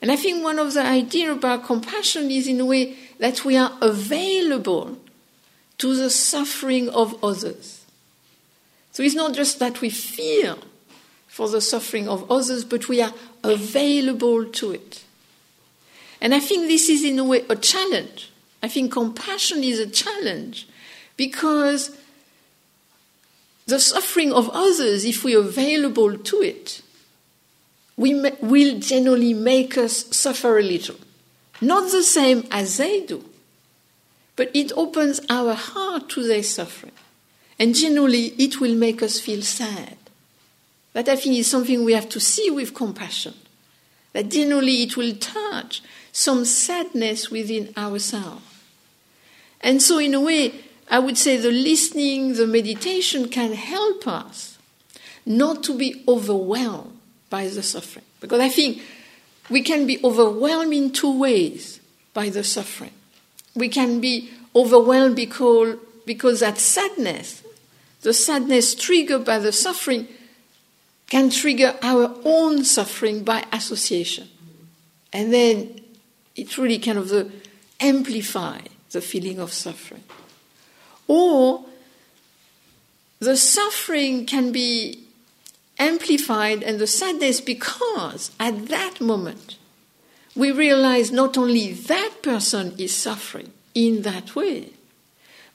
And 0.00 0.10
I 0.10 0.16
think 0.16 0.42
one 0.42 0.58
of 0.58 0.72
the 0.72 0.80
ideas 0.80 1.36
about 1.36 1.64
compassion 1.64 2.30
is 2.30 2.48
in 2.48 2.58
a 2.58 2.64
way 2.64 2.96
that 3.18 3.44
we 3.44 3.58
are 3.58 3.76
available 3.82 4.98
to 5.76 5.94
the 5.94 6.08
suffering 6.08 6.88
of 6.88 7.22
others. 7.22 7.84
So 8.92 9.02
it's 9.02 9.14
not 9.14 9.34
just 9.34 9.58
that 9.58 9.82
we 9.82 9.90
feel 9.90 10.58
for 11.28 11.46
the 11.50 11.60
suffering 11.60 12.08
of 12.08 12.30
others, 12.30 12.64
but 12.64 12.88
we 12.88 13.02
are 13.02 13.12
available 13.42 14.46
to 14.46 14.70
it. 14.72 15.04
And 16.22 16.34
I 16.34 16.40
think 16.40 16.68
this 16.68 16.88
is, 16.88 17.04
in 17.04 17.18
a 17.18 17.24
way, 17.24 17.44
a 17.50 17.56
challenge. 17.56 18.32
I 18.62 18.68
think 18.68 18.92
compassion 18.92 19.62
is 19.62 19.78
a 19.78 19.86
challenge 19.86 20.66
because 21.18 21.94
the 23.66 23.80
suffering 23.80 24.32
of 24.32 24.50
others, 24.50 25.04
if 25.04 25.24
we're 25.24 25.40
available 25.40 26.18
to 26.18 26.42
it, 26.42 26.82
we 27.96 28.14
will 28.42 28.78
generally 28.78 29.32
make 29.32 29.78
us 29.78 30.04
suffer 30.14 30.58
a 30.58 30.62
little. 30.62 30.96
Not 31.60 31.90
the 31.90 32.02
same 32.02 32.46
as 32.50 32.76
they 32.76 33.06
do, 33.06 33.24
but 34.36 34.50
it 34.54 34.72
opens 34.76 35.20
our 35.30 35.54
heart 35.54 36.08
to 36.10 36.26
their 36.26 36.42
suffering. 36.42 36.92
And 37.58 37.74
generally, 37.74 38.34
it 38.36 38.60
will 38.60 38.74
make 38.74 39.02
us 39.02 39.20
feel 39.20 39.42
sad. 39.42 39.96
That 40.92 41.08
I 41.08 41.16
think 41.16 41.36
is 41.36 41.46
something 41.46 41.84
we 41.84 41.92
have 41.92 42.08
to 42.10 42.20
see 42.20 42.50
with 42.50 42.74
compassion. 42.74 43.34
That 44.12 44.28
generally 44.28 44.82
it 44.82 44.96
will 44.96 45.14
touch 45.14 45.82
some 46.12 46.44
sadness 46.44 47.30
within 47.30 47.72
ourselves. 47.76 48.42
And 49.60 49.80
so, 49.80 49.98
in 49.98 50.14
a 50.14 50.20
way, 50.20 50.63
I 50.88 50.98
would 50.98 51.16
say 51.16 51.36
the 51.36 51.50
listening, 51.50 52.34
the 52.34 52.46
meditation 52.46 53.28
can 53.28 53.52
help 53.52 54.06
us 54.06 54.58
not 55.26 55.62
to 55.64 55.76
be 55.76 56.04
overwhelmed 56.06 56.98
by 57.30 57.48
the 57.48 57.62
suffering. 57.62 58.04
Because 58.20 58.40
I 58.40 58.48
think 58.48 58.82
we 59.50 59.62
can 59.62 59.86
be 59.86 60.02
overwhelmed 60.04 60.72
in 60.72 60.92
two 60.92 61.18
ways 61.18 61.80
by 62.12 62.28
the 62.28 62.44
suffering. 62.44 62.92
We 63.54 63.68
can 63.68 64.00
be 64.00 64.30
overwhelmed 64.54 65.16
because, 65.16 65.76
because 66.06 66.40
that 66.40 66.58
sadness, 66.58 67.42
the 68.02 68.12
sadness 68.12 68.74
triggered 68.74 69.24
by 69.24 69.38
the 69.38 69.52
suffering, 69.52 70.06
can 71.08 71.30
trigger 71.30 71.76
our 71.82 72.14
own 72.24 72.64
suffering 72.64 73.24
by 73.24 73.44
association. 73.52 74.28
And 75.12 75.32
then 75.32 75.80
it 76.34 76.58
really 76.58 76.78
kind 76.78 76.98
of 76.98 77.32
amplify 77.80 78.60
the 78.90 79.00
feeling 79.00 79.38
of 79.38 79.52
suffering. 79.52 80.02
Or 81.06 81.64
the 83.18 83.36
suffering 83.36 84.26
can 84.26 84.52
be 84.52 85.04
amplified 85.78 86.62
and 86.62 86.78
the 86.78 86.86
sadness 86.86 87.40
because 87.40 88.30
at 88.38 88.68
that 88.68 89.00
moment 89.00 89.56
we 90.36 90.50
realize 90.50 91.10
not 91.10 91.36
only 91.36 91.72
that 91.72 92.22
person 92.22 92.74
is 92.78 92.94
suffering 92.94 93.52
in 93.74 94.02
that 94.02 94.34
way, 94.34 94.70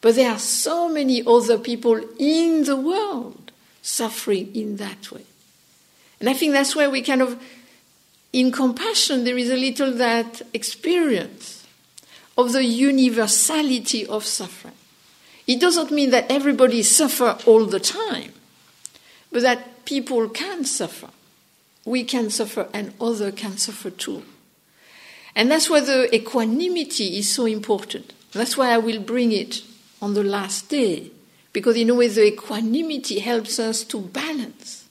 but 0.01 0.15
there 0.15 0.31
are 0.31 0.39
so 0.39 0.87
many 0.87 1.21
other 1.25 1.57
people 1.57 1.99
in 2.17 2.63
the 2.63 2.75
world 2.75 3.51
suffering 3.81 4.55
in 4.55 4.77
that 4.77 5.11
way. 5.11 5.23
And 6.19 6.29
I 6.29 6.33
think 6.33 6.53
that's 6.53 6.75
where 6.75 6.89
we 6.89 7.01
kind 7.01 7.21
of, 7.21 7.41
in 8.31 8.51
compassion, 8.51 9.23
there 9.23 9.37
is 9.37 9.49
a 9.49 9.57
little 9.57 9.91
that 9.93 10.41
experience 10.53 11.65
of 12.37 12.53
the 12.53 12.63
universality 12.63 14.05
of 14.05 14.25
suffering. 14.25 14.73
It 15.49 15.59
doesn't 15.59 15.89
mean 15.89 16.11
that 16.11 16.29
everybody 16.29 16.83
suffer 16.83 17.35
all 17.47 17.65
the 17.65 17.79
time, 17.79 18.33
but 19.31 19.41
that 19.41 19.83
people 19.83 20.29
can 20.29 20.63
suffer. 20.63 21.09
We 21.85 22.03
can 22.03 22.29
suffer 22.29 22.67
and 22.71 22.93
other 23.01 23.31
can 23.31 23.57
suffer 23.57 23.89
too. 23.89 24.21
And 25.35 25.49
that's 25.49 25.67
why 25.67 25.79
the 25.79 26.13
equanimity 26.15 27.17
is 27.17 27.31
so 27.31 27.47
important. 27.47 28.13
That's 28.31 28.57
why 28.57 28.69
I 28.69 28.77
will 28.77 29.01
bring 29.01 29.31
it 29.31 29.63
on 30.03 30.13
the 30.13 30.23
last 30.23 30.69
day, 30.69 31.09
because 31.51 31.75
in 31.77 31.89
a 31.89 31.95
way 31.95 32.09
the 32.09 32.27
equanimity 32.27 33.17
helps 33.17 33.57
us 33.57 33.83
to 33.85 34.01
balance 34.01 34.87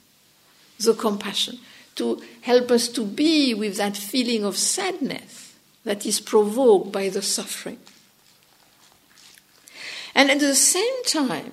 the 0.81 0.95
compassion, 0.95 1.61
to 1.95 2.21
help 2.41 2.73
us 2.73 2.89
to 2.89 3.05
be 3.05 3.55
with 3.55 3.77
that 3.77 3.97
feeling 3.97 4.45
of 4.45 4.57
sadness 4.57 5.55
that 5.85 6.05
is 6.05 6.19
provoked 6.19 6.91
by 6.91 7.11
the 7.11 7.23
suffering. 7.23 7.79
And 10.19 10.33
at 10.33 10.41
the 10.41 10.57
same 10.57 11.05
time, 11.05 11.53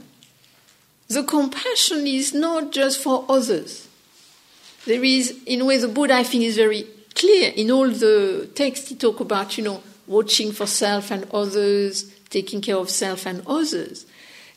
the 1.08 1.24
compassion 1.24 2.08
is 2.08 2.34
not 2.34 2.72
just 2.72 3.00
for 3.00 3.24
others. 3.30 3.88
There 4.88 5.04
is, 5.04 5.40
in 5.46 5.62
a 5.62 5.66
way, 5.66 5.78
the 5.78 5.88
Buddha, 5.88 6.16
I 6.16 6.24
think, 6.24 6.46
is 6.46 6.56
very 6.56 6.88
clear 7.14 7.54
in 7.56 7.70
all 7.70 7.92
the 7.92 8.50
texts 8.56 8.90
he 8.90 8.96
talk 8.96 9.20
about, 9.20 9.56
you 9.60 9.64
know, 9.64 9.84
watching 10.08 10.52
for 10.52 10.66
self 10.66 11.12
and 11.12 11.28
others, 11.32 12.12
taking 12.32 12.60
care 12.60 12.78
of 12.78 12.90
self 12.90 13.28
and 13.28 13.44
others. 13.46 14.08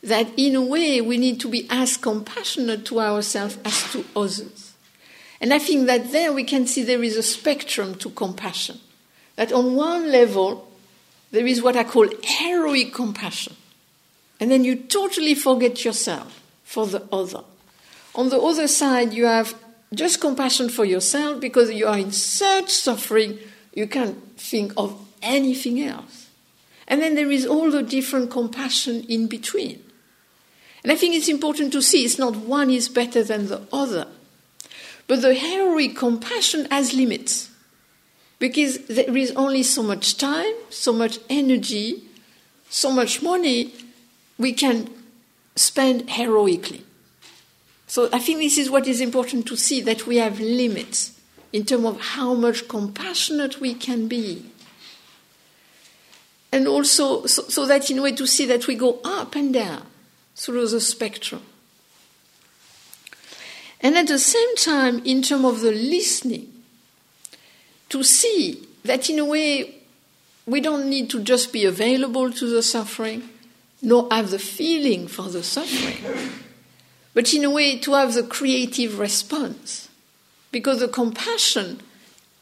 That 0.01 0.27
in 0.37 0.55
a 0.55 0.63
way 0.63 1.01
we 1.01 1.19
need 1.19 1.39
to 1.41 1.47
be 1.47 1.67
as 1.69 1.95
compassionate 1.95 2.85
to 2.87 2.99
ourselves 3.01 3.59
as 3.63 3.91
to 3.91 4.03
others. 4.15 4.73
And 5.39 5.53
I 5.53 5.59
think 5.59 5.85
that 5.85 6.11
there 6.11 6.33
we 6.33 6.45
can 6.45 6.65
see 6.65 6.81
there 6.81 7.03
is 7.03 7.15
a 7.15 7.21
spectrum 7.21 7.93
to 7.99 8.09
compassion. 8.09 8.79
That 9.35 9.53
on 9.53 9.75
one 9.75 10.11
level, 10.11 10.67
there 11.29 11.45
is 11.45 11.61
what 11.61 11.75
I 11.75 11.83
call 11.83 12.09
heroic 12.23 12.91
compassion. 12.91 13.55
And 14.39 14.49
then 14.49 14.63
you 14.63 14.75
totally 14.75 15.35
forget 15.35 15.83
yourself 15.83 16.41
for 16.63 16.87
the 16.87 17.03
other. 17.11 17.43
On 18.15 18.29
the 18.29 18.39
other 18.39 18.67
side, 18.67 19.13
you 19.13 19.25
have 19.25 19.55
just 19.93 20.21
compassion 20.21 20.69
for 20.69 20.85
yourself 20.85 21.39
because 21.39 21.71
you 21.71 21.87
are 21.87 21.97
in 21.97 22.11
such 22.11 22.69
suffering, 22.69 23.39
you 23.73 23.87
can't 23.87 24.37
think 24.37 24.73
of 24.77 24.97
anything 25.21 25.81
else. 25.81 26.29
And 26.87 27.01
then 27.01 27.15
there 27.15 27.31
is 27.31 27.45
all 27.45 27.69
the 27.69 27.83
different 27.83 28.31
compassion 28.31 29.03
in 29.09 29.27
between. 29.27 29.83
And 30.83 30.91
I 30.91 30.95
think 30.95 31.15
it's 31.15 31.27
important 31.27 31.73
to 31.73 31.81
see 31.81 32.05
it's 32.05 32.17
not 32.17 32.35
one 32.35 32.69
is 32.69 32.87
better 32.87 33.23
than 33.23 33.47
the 33.47 33.61
other. 33.71 34.07
But 35.07 35.21
the 35.21 35.33
heroic 35.33 35.95
compassion 35.95 36.65
has 36.71 36.93
limits. 36.93 37.49
Because 38.39 38.85
there 38.85 39.15
is 39.17 39.31
only 39.31 39.63
so 39.63 39.83
much 39.83 40.17
time, 40.17 40.53
so 40.69 40.93
much 40.93 41.19
energy, 41.29 42.03
so 42.69 42.91
much 42.91 43.21
money 43.21 43.73
we 44.39 44.53
can 44.53 44.89
spend 45.55 46.09
heroically. 46.09 46.83
So 47.85 48.09
I 48.13 48.19
think 48.19 48.39
this 48.39 48.57
is 48.57 48.69
what 48.69 48.87
is 48.87 49.01
important 49.01 49.45
to 49.47 49.57
see 49.57 49.81
that 49.81 50.07
we 50.07 50.17
have 50.17 50.39
limits 50.39 51.19
in 51.51 51.65
terms 51.65 51.85
of 51.85 51.99
how 51.99 52.33
much 52.33 52.67
compassionate 52.67 53.59
we 53.59 53.73
can 53.73 54.07
be. 54.07 54.45
And 56.51 56.67
also, 56.67 57.25
so, 57.25 57.43
so 57.43 57.65
that 57.65 57.91
in 57.91 57.99
a 57.99 58.01
way 58.01 58.13
to 58.13 58.25
see 58.25 58.45
that 58.45 58.67
we 58.67 58.75
go 58.75 58.99
up 59.03 59.35
and 59.35 59.53
down 59.53 59.85
through 60.35 60.67
the 60.67 60.79
spectrum. 60.79 61.41
And 63.81 63.97
at 63.97 64.07
the 64.07 64.19
same 64.19 64.55
time, 64.55 65.01
in 65.05 65.21
terms 65.21 65.45
of 65.45 65.61
the 65.61 65.71
listening, 65.71 66.51
to 67.89 68.03
see 68.03 68.67
that 68.83 69.09
in 69.09 69.19
a 69.19 69.25
way 69.25 69.75
we 70.45 70.61
don't 70.61 70.89
need 70.89 71.09
to 71.11 71.23
just 71.23 71.51
be 71.51 71.65
available 71.65 72.31
to 72.31 72.49
the 72.49 72.63
suffering, 72.63 73.29
nor 73.81 74.07
have 74.11 74.31
the 74.31 74.39
feeling 74.39 75.07
for 75.07 75.23
the 75.29 75.43
suffering, 75.43 76.31
but 77.13 77.33
in 77.33 77.43
a 77.43 77.49
way 77.49 77.77
to 77.79 77.93
have 77.93 78.13
the 78.13 78.23
creative 78.23 78.99
response. 78.99 79.89
Because 80.51 80.79
the 80.79 80.87
compassion 80.87 81.81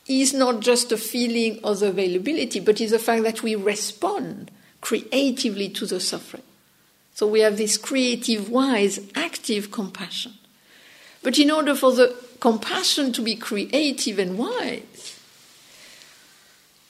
is 0.07 0.33
not 0.33 0.61
just 0.61 0.91
a 0.91 0.97
feeling 0.97 1.59
of 1.63 1.81
availability, 1.81 2.59
but 2.59 2.79
is 2.79 2.91
the 2.91 2.99
fact 2.99 3.23
that 3.23 3.43
we 3.43 3.55
respond 3.55 4.49
creatively 4.81 5.67
to 5.69 5.85
the 5.85 5.99
suffering. 5.99 6.43
So 7.13 7.27
we 7.27 7.41
have 7.41 7.57
this 7.57 7.77
creative, 7.77 8.49
wise, 8.49 8.99
active 9.15 9.71
compassion. 9.71 10.33
But 11.23 11.39
in 11.39 11.51
order 11.51 11.75
for 11.75 11.91
the 11.91 12.15
compassion 12.39 13.11
to 13.13 13.21
be 13.21 13.35
creative 13.35 14.19
and 14.19 14.37
wise, 14.37 15.19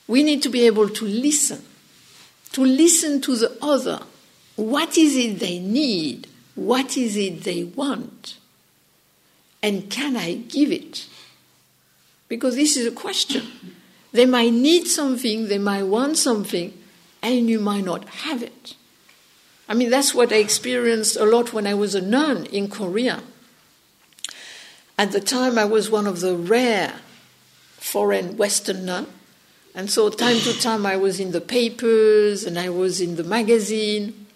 we 0.06 0.22
need 0.22 0.42
to 0.42 0.48
be 0.48 0.66
able 0.66 0.88
to 0.88 1.04
listen, 1.04 1.64
to 2.52 2.64
listen 2.64 3.20
to 3.22 3.36
the 3.36 3.56
other. 3.60 4.02
What 4.58 4.98
is 4.98 5.14
it 5.14 5.38
they 5.38 5.60
need? 5.60 6.26
What 6.56 6.96
is 6.96 7.16
it 7.16 7.44
they 7.44 7.62
want? 7.62 8.38
And 9.62 9.88
can 9.88 10.16
I 10.16 10.34
give 10.34 10.72
it? 10.72 11.06
Because 12.26 12.56
this 12.56 12.76
is 12.76 12.84
a 12.84 12.90
question. 12.90 13.46
They 14.10 14.26
might 14.26 14.52
need 14.52 14.88
something, 14.88 15.46
they 15.46 15.58
might 15.58 15.84
want 15.84 16.16
something, 16.16 16.76
and 17.22 17.48
you 17.48 17.60
might 17.60 17.84
not 17.84 18.04
have 18.08 18.42
it. 18.42 18.74
I 19.68 19.74
mean, 19.74 19.90
that's 19.90 20.12
what 20.12 20.32
I 20.32 20.38
experienced 20.38 21.16
a 21.16 21.24
lot 21.24 21.52
when 21.52 21.64
I 21.64 21.74
was 21.74 21.94
a 21.94 22.02
nun 22.02 22.46
in 22.46 22.68
Korea. 22.68 23.22
At 24.98 25.12
the 25.12 25.20
time, 25.20 25.56
I 25.56 25.66
was 25.66 25.88
one 25.88 26.08
of 26.08 26.18
the 26.18 26.34
rare 26.34 26.94
foreign 27.76 28.36
Western 28.36 28.86
nuns. 28.86 29.06
And 29.72 29.88
so, 29.88 30.10
time 30.10 30.40
to 30.40 30.58
time, 30.58 30.84
I 30.84 30.96
was 30.96 31.20
in 31.20 31.30
the 31.30 31.40
papers 31.40 32.42
and 32.42 32.58
I 32.58 32.70
was 32.70 33.00
in 33.00 33.14
the 33.14 33.22
magazine. 33.22 34.26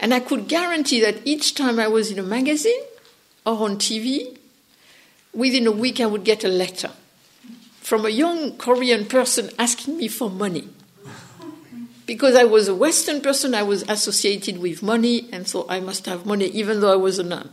And 0.00 0.14
I 0.14 0.20
could 0.20 0.48
guarantee 0.48 1.00
that 1.02 1.18
each 1.26 1.54
time 1.54 1.78
I 1.78 1.86
was 1.86 2.10
in 2.10 2.18
a 2.18 2.22
magazine 2.22 2.82
or 3.44 3.64
on 3.64 3.76
TV, 3.76 4.38
within 5.34 5.66
a 5.66 5.72
week 5.72 6.00
I 6.00 6.06
would 6.06 6.24
get 6.24 6.42
a 6.42 6.48
letter 6.48 6.90
from 7.80 8.06
a 8.06 8.08
young 8.08 8.56
Korean 8.56 9.04
person 9.04 9.50
asking 9.58 9.98
me 9.98 10.08
for 10.08 10.30
money. 10.30 10.68
Because 12.06 12.34
I 12.34 12.44
was 12.44 12.66
a 12.66 12.74
Western 12.74 13.20
person, 13.20 13.54
I 13.54 13.62
was 13.62 13.84
associated 13.88 14.58
with 14.58 14.82
money, 14.82 15.28
and 15.32 15.46
so 15.46 15.66
I 15.68 15.80
must 15.80 16.06
have 16.06 16.26
money, 16.26 16.46
even 16.46 16.80
though 16.80 16.92
I 16.92 16.96
was 16.96 17.18
a 17.18 17.22
nun. 17.22 17.50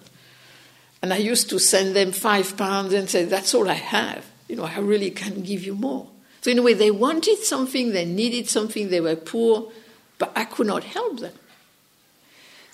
And 1.02 1.14
I 1.14 1.18
used 1.18 1.50
to 1.52 1.60
send 1.60 1.96
them 1.96 2.12
five 2.12 2.58
pounds 2.58 2.94
and 2.94 3.10
say, 3.10 3.26
That's 3.26 3.54
all 3.54 3.70
I 3.70 3.74
have. 3.74 4.26
You 4.48 4.56
know, 4.56 4.64
I 4.64 4.80
really 4.80 5.12
can't 5.12 5.44
give 5.44 5.64
you 5.64 5.76
more. 5.76 6.08
So, 6.42 6.50
in 6.50 6.58
a 6.58 6.64
way, 6.64 6.74
they 6.74 6.90
wanted 6.90 7.38
something, 7.44 7.92
they 7.92 8.06
needed 8.06 8.50
something, 8.50 8.90
they 8.90 9.02
were 9.02 9.16
poor, 9.16 9.72
but 10.18 10.32
I 10.36 10.46
could 10.46 10.66
not 10.66 10.84
help 10.86 11.20
them. 11.20 11.34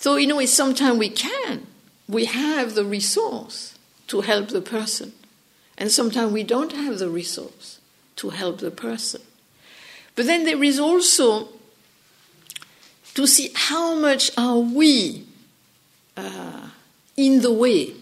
So, 0.04 0.16
in 0.16 0.30
a 0.30 0.36
way, 0.36 0.44
sometimes 0.44 0.98
we 0.98 1.08
can. 1.08 1.66
We 2.06 2.26
have 2.26 2.74
the 2.74 2.84
resource 2.84 3.78
to 4.08 4.20
help 4.20 4.48
the 4.48 4.60
person. 4.60 5.14
And 5.78 5.90
sometimes 5.90 6.30
we 6.30 6.42
don't 6.42 6.72
have 6.72 6.98
the 6.98 7.08
resource 7.08 7.80
to 8.16 8.28
help 8.28 8.58
the 8.58 8.70
person. 8.70 9.22
But 10.14 10.26
then 10.26 10.44
there 10.44 10.62
is 10.62 10.78
also 10.78 11.48
to 13.14 13.26
see 13.26 13.48
how 13.54 13.94
much 13.94 14.30
are 14.36 14.58
we 14.58 15.24
uh, 16.18 16.68
in 17.16 17.40
the 17.40 17.54
way 17.54 17.94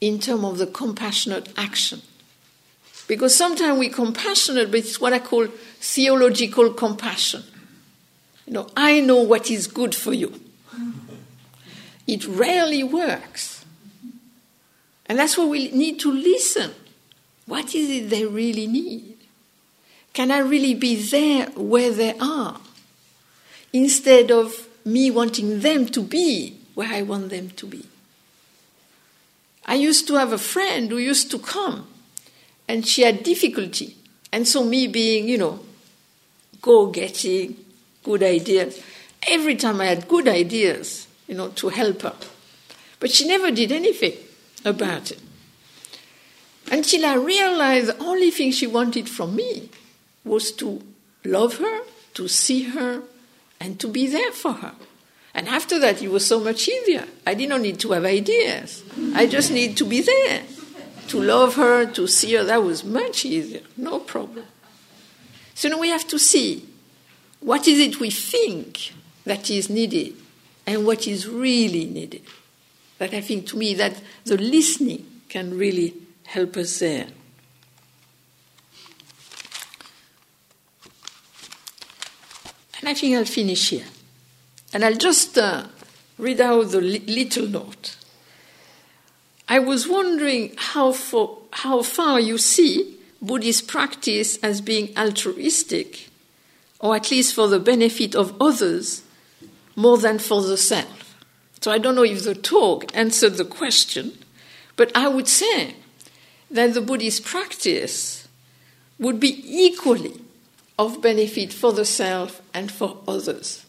in 0.00 0.20
terms 0.20 0.44
of 0.44 0.58
the 0.58 0.68
compassionate 0.68 1.48
action. 1.56 2.02
Because 3.08 3.36
sometimes 3.36 3.80
we're 3.80 3.90
compassionate, 3.90 4.70
but 4.70 4.78
it's 4.78 5.00
what 5.00 5.12
I 5.12 5.18
call 5.18 5.48
theological 5.48 6.72
compassion. 6.72 7.42
You 8.46 8.52
know, 8.52 8.68
I 8.76 9.00
know 9.00 9.22
what 9.22 9.50
is 9.50 9.66
good 9.66 9.92
for 9.92 10.12
you. 10.12 10.43
It 12.06 12.26
rarely 12.26 12.82
works 12.82 13.54
and 15.06 15.18
that's 15.18 15.36
why 15.36 15.44
we 15.44 15.70
need 15.70 16.00
to 16.00 16.12
listen. 16.12 16.72
What 17.46 17.74
is 17.74 17.90
it 17.90 18.10
they 18.10 18.24
really 18.24 18.66
need? 18.66 19.16
Can 20.12 20.30
I 20.30 20.38
really 20.38 20.74
be 20.74 20.96
there 20.96 21.46
where 21.50 21.90
they 21.90 22.16
are? 22.18 22.60
Instead 23.72 24.30
of 24.30 24.68
me 24.84 25.10
wanting 25.10 25.60
them 25.60 25.86
to 25.86 26.02
be 26.02 26.56
where 26.74 26.92
I 26.92 27.02
want 27.02 27.30
them 27.30 27.50
to 27.50 27.66
be. 27.66 27.84
I 29.66 29.74
used 29.74 30.06
to 30.08 30.14
have 30.14 30.32
a 30.32 30.38
friend 30.38 30.90
who 30.90 30.98
used 30.98 31.30
to 31.32 31.38
come 31.38 31.86
and 32.68 32.86
she 32.86 33.02
had 33.02 33.22
difficulty. 33.22 33.96
And 34.32 34.46
so, 34.46 34.64
me 34.64 34.88
being, 34.88 35.28
you 35.28 35.38
know, 35.38 35.60
go 36.60 36.86
getting 36.86 37.56
good 38.02 38.22
ideas, 38.22 38.82
every 39.28 39.56
time 39.56 39.80
I 39.80 39.86
had 39.86 40.08
good 40.08 40.28
ideas, 40.28 41.06
you 41.26 41.34
know, 41.34 41.48
to 41.48 41.68
help 41.68 42.02
her. 42.02 42.14
But 43.00 43.10
she 43.10 43.26
never 43.26 43.50
did 43.50 43.72
anything 43.72 44.14
about 44.64 45.10
it. 45.10 45.20
Until 46.70 47.04
I 47.04 47.14
realized 47.14 47.88
the 47.88 47.98
only 48.02 48.30
thing 48.30 48.50
she 48.50 48.66
wanted 48.66 49.08
from 49.08 49.36
me 49.36 49.68
was 50.24 50.52
to 50.52 50.82
love 51.24 51.58
her, 51.58 51.80
to 52.14 52.28
see 52.28 52.64
her, 52.64 53.02
and 53.60 53.78
to 53.80 53.88
be 53.88 54.06
there 54.06 54.32
for 54.32 54.54
her. 54.54 54.74
And 55.34 55.48
after 55.48 55.78
that, 55.80 56.00
it 56.00 56.10
was 56.10 56.26
so 56.26 56.40
much 56.40 56.68
easier. 56.68 57.06
I 57.26 57.34
did 57.34 57.48
not 57.48 57.60
need 57.60 57.80
to 57.80 57.92
have 57.92 58.04
ideas. 58.04 58.82
I 59.14 59.26
just 59.26 59.50
need 59.50 59.76
to 59.78 59.84
be 59.84 60.00
there. 60.00 60.44
To 61.08 61.20
love 61.20 61.56
her, 61.56 61.84
to 61.86 62.06
see 62.06 62.34
her, 62.34 62.44
that 62.44 62.62
was 62.62 62.84
much 62.84 63.24
easier. 63.24 63.62
No 63.76 63.98
problem. 63.98 64.46
So 65.54 65.68
now 65.68 65.78
we 65.78 65.88
have 65.88 66.06
to 66.08 66.18
see 66.18 66.66
what 67.40 67.68
is 67.68 67.78
it 67.78 68.00
we 68.00 68.10
think 68.10 68.92
that 69.24 69.50
is 69.50 69.68
needed 69.68 70.14
and 70.66 70.86
what 70.86 71.06
is 71.06 71.28
really 71.28 71.84
needed. 71.84 72.22
But 72.98 73.12
I 73.12 73.20
think 73.20 73.46
to 73.48 73.56
me 73.56 73.74
that 73.74 74.00
the 74.24 74.36
listening 74.36 75.04
can 75.28 75.58
really 75.58 75.94
help 76.24 76.56
us 76.56 76.78
there. 76.78 77.06
And 82.80 82.88
I 82.88 82.94
think 82.94 83.16
I'll 83.16 83.24
finish 83.24 83.70
here. 83.70 83.86
And 84.72 84.84
I'll 84.84 84.96
just 84.96 85.38
uh, 85.38 85.64
read 86.18 86.40
out 86.40 86.70
the 86.70 86.80
li- 86.80 86.98
little 87.06 87.46
note. 87.46 87.96
I 89.48 89.58
was 89.58 89.88
wondering 89.88 90.52
how, 90.56 90.94
how 91.50 91.82
far 91.82 92.20
you 92.20 92.38
see 92.38 92.96
Buddhist 93.22 93.68
practice 93.68 94.36
as 94.42 94.60
being 94.60 94.96
altruistic, 94.98 96.10
or 96.78 96.94
at 96.96 97.10
least 97.10 97.34
for 97.34 97.48
the 97.48 97.58
benefit 97.58 98.14
of 98.14 98.34
others, 98.40 99.02
more 99.76 99.98
than 99.98 100.18
for 100.18 100.42
the 100.42 100.56
self. 100.56 101.16
So 101.60 101.70
I 101.70 101.78
don't 101.78 101.94
know 101.94 102.04
if 102.04 102.24
the 102.24 102.34
talk 102.34 102.94
answered 102.94 103.34
the 103.34 103.44
question, 103.44 104.18
but 104.76 104.94
I 104.96 105.08
would 105.08 105.28
say 105.28 105.74
that 106.50 106.74
the 106.74 106.80
Buddhist 106.80 107.24
practice 107.24 108.28
would 108.98 109.18
be 109.18 109.42
equally 109.46 110.20
of 110.78 111.00
benefit 111.00 111.52
for 111.52 111.72
the 111.72 111.84
self 111.84 112.42
and 112.52 112.70
for 112.70 112.98
others. 113.08 113.64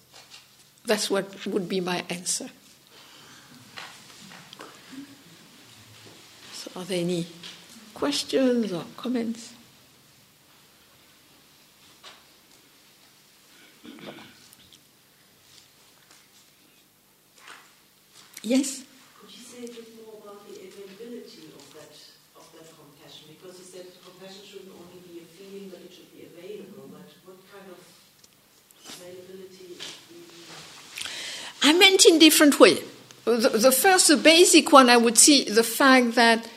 That's 0.85 1.09
what 1.09 1.45
would 1.47 1.67
be 1.67 1.79
my 1.81 2.03
answer. 2.09 2.49
So, 6.53 6.71
are 6.75 6.83
there 6.83 7.01
any 7.01 7.27
questions 7.93 8.71
or 8.71 8.83
comments? 8.97 9.54
Yes? 18.45 18.83
Could 19.19 19.35
you 19.35 19.41
say 19.41 19.63
a 19.65 19.67
bit 19.67 19.89
more 20.05 20.21
about 20.21 20.45
the 20.45 20.53
availability 20.53 21.49
of 21.57 21.65
that, 21.73 21.97
of 22.37 22.45
that 22.53 22.69
compassion? 22.77 23.33
Because 23.33 23.57
you 23.57 23.65
said 23.65 23.87
compassion 24.05 24.45
shouldn't 24.45 24.69
only 24.69 25.01
be 25.01 25.21
a 25.21 25.25
feeling, 25.25 25.69
but 25.69 25.81
it 25.81 25.91
should 25.91 26.13
be 26.13 26.29
available. 26.29 26.93
But 26.93 27.09
what 27.25 27.41
kind 27.49 27.65
of 27.73 27.81
availability? 28.85 29.81
I 31.63 31.73
meant 31.73 32.05
in 32.05 32.19
different 32.19 32.59
way. 32.59 32.83
The, 33.23 33.49
the 33.49 33.71
first, 33.71 34.09
the 34.09 34.17
basic 34.17 34.71
one, 34.71 34.91
I 34.91 34.97
would 34.97 35.17
see 35.17 35.45
the 35.45 35.63
fact 35.63 36.13
that 36.13 36.47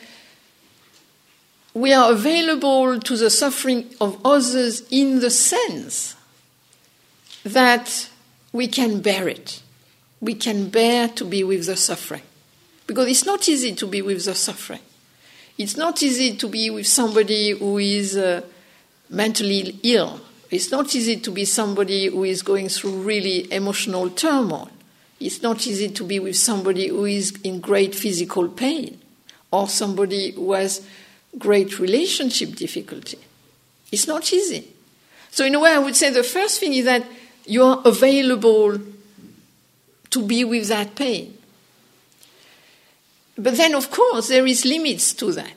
we 1.73 1.95
are 1.95 2.13
available 2.13 3.01
to 3.01 3.17
the 3.17 3.31
suffering 3.31 3.89
of 3.99 4.21
others 4.27 4.83
in 4.91 5.21
the 5.21 5.31
sense 5.31 6.17
that 7.45 8.11
we 8.53 8.69
can 8.69 9.01
bear 9.01 9.27
it 9.27 9.63
we 10.21 10.35
can 10.35 10.69
bear 10.69 11.09
to 11.09 11.25
be 11.25 11.45
with 11.45 11.67
the 11.67 11.77
suffering. 11.77 12.23
Because 12.87 13.09
it's 13.09 13.27
not 13.27 13.49
easy 13.49 13.75
to 13.75 13.87
be 13.87 14.03
with 14.03 14.25
the 14.25 14.35
suffering. 14.35 14.81
It's 15.59 15.77
not 15.77 16.03
easy 16.03 16.37
to 16.37 16.49
be 16.49 16.71
with 16.71 16.87
somebody 16.87 17.51
who 17.51 17.79
is 17.79 18.17
uh, 18.17 18.43
mentally 19.11 19.79
ill. 19.83 20.21
It's 20.51 20.71
not 20.71 20.95
easy 20.95 21.17
to 21.19 21.31
be 21.31 21.45
somebody 21.45 22.07
who 22.07 22.25
is 22.25 22.43
going 22.43 22.69
through 22.69 23.03
really 23.03 23.53
emotional 23.53 24.09
turmoil. 24.09 24.71
It's 25.21 25.43
not 25.43 25.67
easy 25.67 25.89
to 25.89 26.05
be 26.05 26.21
with 26.21 26.37
somebody 26.37 26.89
who 26.89 27.05
is 27.05 27.33
in 27.43 27.61
great 27.61 27.95
physical 27.95 28.49
pain 28.49 29.01
or 29.51 29.69
somebody 29.69 30.31
who 30.31 30.53
has 30.53 30.87
great 31.37 31.79
relationship 31.79 32.55
difficulty. 32.55 33.19
It's 33.91 34.07
not 34.07 34.33
easy. 34.33 34.69
So, 35.31 35.45
in 35.45 35.55
a 35.55 35.61
way, 35.61 35.73
I 35.73 35.79
would 35.79 35.97
say 35.97 36.11
the 36.11 36.23
first 36.23 36.61
thing 36.61 36.73
is 36.73 36.85
that 36.85 37.05
you 37.47 37.65
are 37.65 37.83
available 37.85 38.79
to 40.11 40.23
be 40.23 40.45
with 40.45 40.69
that 40.69 40.95
pain. 40.95 41.37
but 43.37 43.57
then, 43.57 43.75
of 43.75 43.91
course, 43.91 44.29
there 44.29 44.47
is 44.47 44.65
limits 44.65 45.15
to 45.15 45.33
that. 45.33 45.53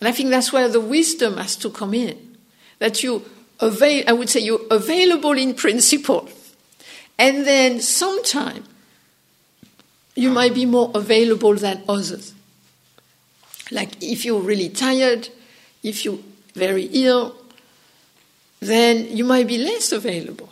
And 0.00 0.08
I 0.08 0.12
think 0.12 0.30
that's 0.30 0.52
where 0.52 0.68
the 0.68 0.80
wisdom 0.80 1.38
has 1.38 1.56
to 1.56 1.70
come 1.70 1.94
in. 1.94 2.36
That 2.78 3.02
you 3.02 3.24
avail, 3.60 4.04
I 4.06 4.12
would 4.12 4.28
say 4.28 4.40
you're 4.40 4.66
available 4.70 5.32
in 5.32 5.54
principle. 5.54 6.28
And 7.18 7.46
then 7.46 7.80
sometime 7.80 8.64
you 10.14 10.30
might 10.30 10.54
be 10.54 10.66
more 10.66 10.90
available 10.94 11.54
than 11.54 11.82
others. 11.88 12.34
Like 13.70 14.02
if 14.02 14.24
you're 14.24 14.40
really 14.40 14.68
tired, 14.68 15.28
if 15.82 16.04
you're 16.04 16.18
very 16.54 16.84
ill, 16.92 17.36
then 18.60 19.16
you 19.16 19.24
might 19.24 19.46
be 19.46 19.58
less 19.58 19.92
available. 19.92 20.48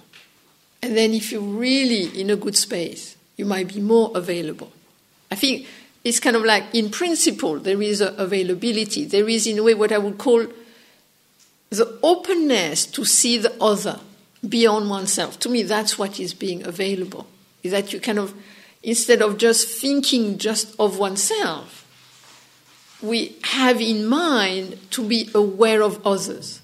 And 0.82 0.96
then 0.96 1.14
if 1.14 1.32
you're 1.32 1.40
really 1.40 2.20
in 2.20 2.30
a 2.30 2.36
good 2.36 2.56
space, 2.56 3.16
you 3.36 3.44
might 3.44 3.68
be 3.68 3.80
more 3.80 4.10
available. 4.14 4.72
I 5.30 5.34
think 5.34 5.66
it's 6.04 6.20
kind 6.20 6.36
of 6.36 6.44
like 6.44 6.64
in 6.72 6.90
principle 6.90 7.58
there 7.58 7.80
is 7.80 8.00
availability. 8.00 9.04
There 9.04 9.28
is 9.28 9.46
in 9.46 9.58
a 9.58 9.62
way 9.62 9.74
what 9.74 9.92
I 9.92 9.98
would 9.98 10.18
call 10.18 10.46
the 11.70 11.98
openness 12.02 12.86
to 12.86 13.04
see 13.04 13.38
the 13.38 13.54
other 13.60 14.00
beyond 14.48 14.90
oneself. 14.90 15.40
To 15.40 15.48
me, 15.48 15.62
that's 15.62 15.98
what 15.98 16.20
is 16.20 16.34
being 16.34 16.64
available. 16.66 17.26
Is 17.62 17.72
that 17.72 17.92
you 17.92 18.00
kind 18.00 18.18
of, 18.18 18.34
instead 18.82 19.22
of 19.22 19.38
just 19.38 19.80
thinking 19.80 20.38
just 20.38 20.74
of 20.78 20.98
oneself, 20.98 21.80
we 23.02 23.36
have 23.42 23.80
in 23.80 24.06
mind 24.06 24.78
to 24.92 25.06
be 25.06 25.30
aware 25.34 25.82
of 25.82 26.06
others. 26.06 26.60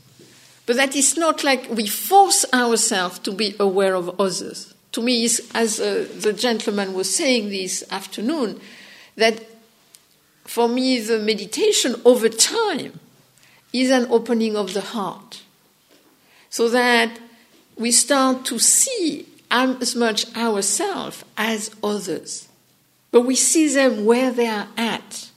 But 0.67 0.77
that 0.77 0.95
is 0.95 1.17
not 1.17 1.43
like 1.43 1.69
we 1.71 1.87
force 1.87 2.45
ourselves 2.53 3.19
to 3.21 3.33
be 3.33 3.57
aware 3.59 3.95
of 3.95 4.21
others. 4.21 4.75
To 4.93 5.03
me, 5.03 5.25
is, 5.25 5.51
as 5.55 5.81
uh, 5.81 6.09
the 6.19 6.33
gentleman 6.33 6.95
was 6.95 7.15
saying 7.15 7.51
this 7.51 7.85
afternoon, 7.91 8.61
that 9.17 9.45
for 10.45 10.69
me, 10.69 10.99
the 10.99 11.19
meditation 11.21 11.95
over 12.05 12.29
time 12.29 12.99
is 13.73 13.91
an 13.91 14.07
opening 14.11 14.57
of 14.57 14.75
the 14.75 14.81
heart. 14.81 15.43
So 16.49 16.69
that 16.71 17.21
we 17.77 17.93
start 17.93 18.45
to 18.47 18.59
see 18.59 19.27
as 19.51 19.95
much 19.95 20.37
ourselves 20.37 21.25
as 21.37 21.71
others. 21.83 22.49
But 23.11 23.23
we 23.23 23.35
see 23.35 23.69
them 23.69 24.05
where 24.05 24.31
they 24.31 24.47
are 24.47 24.69
at, 24.77 25.31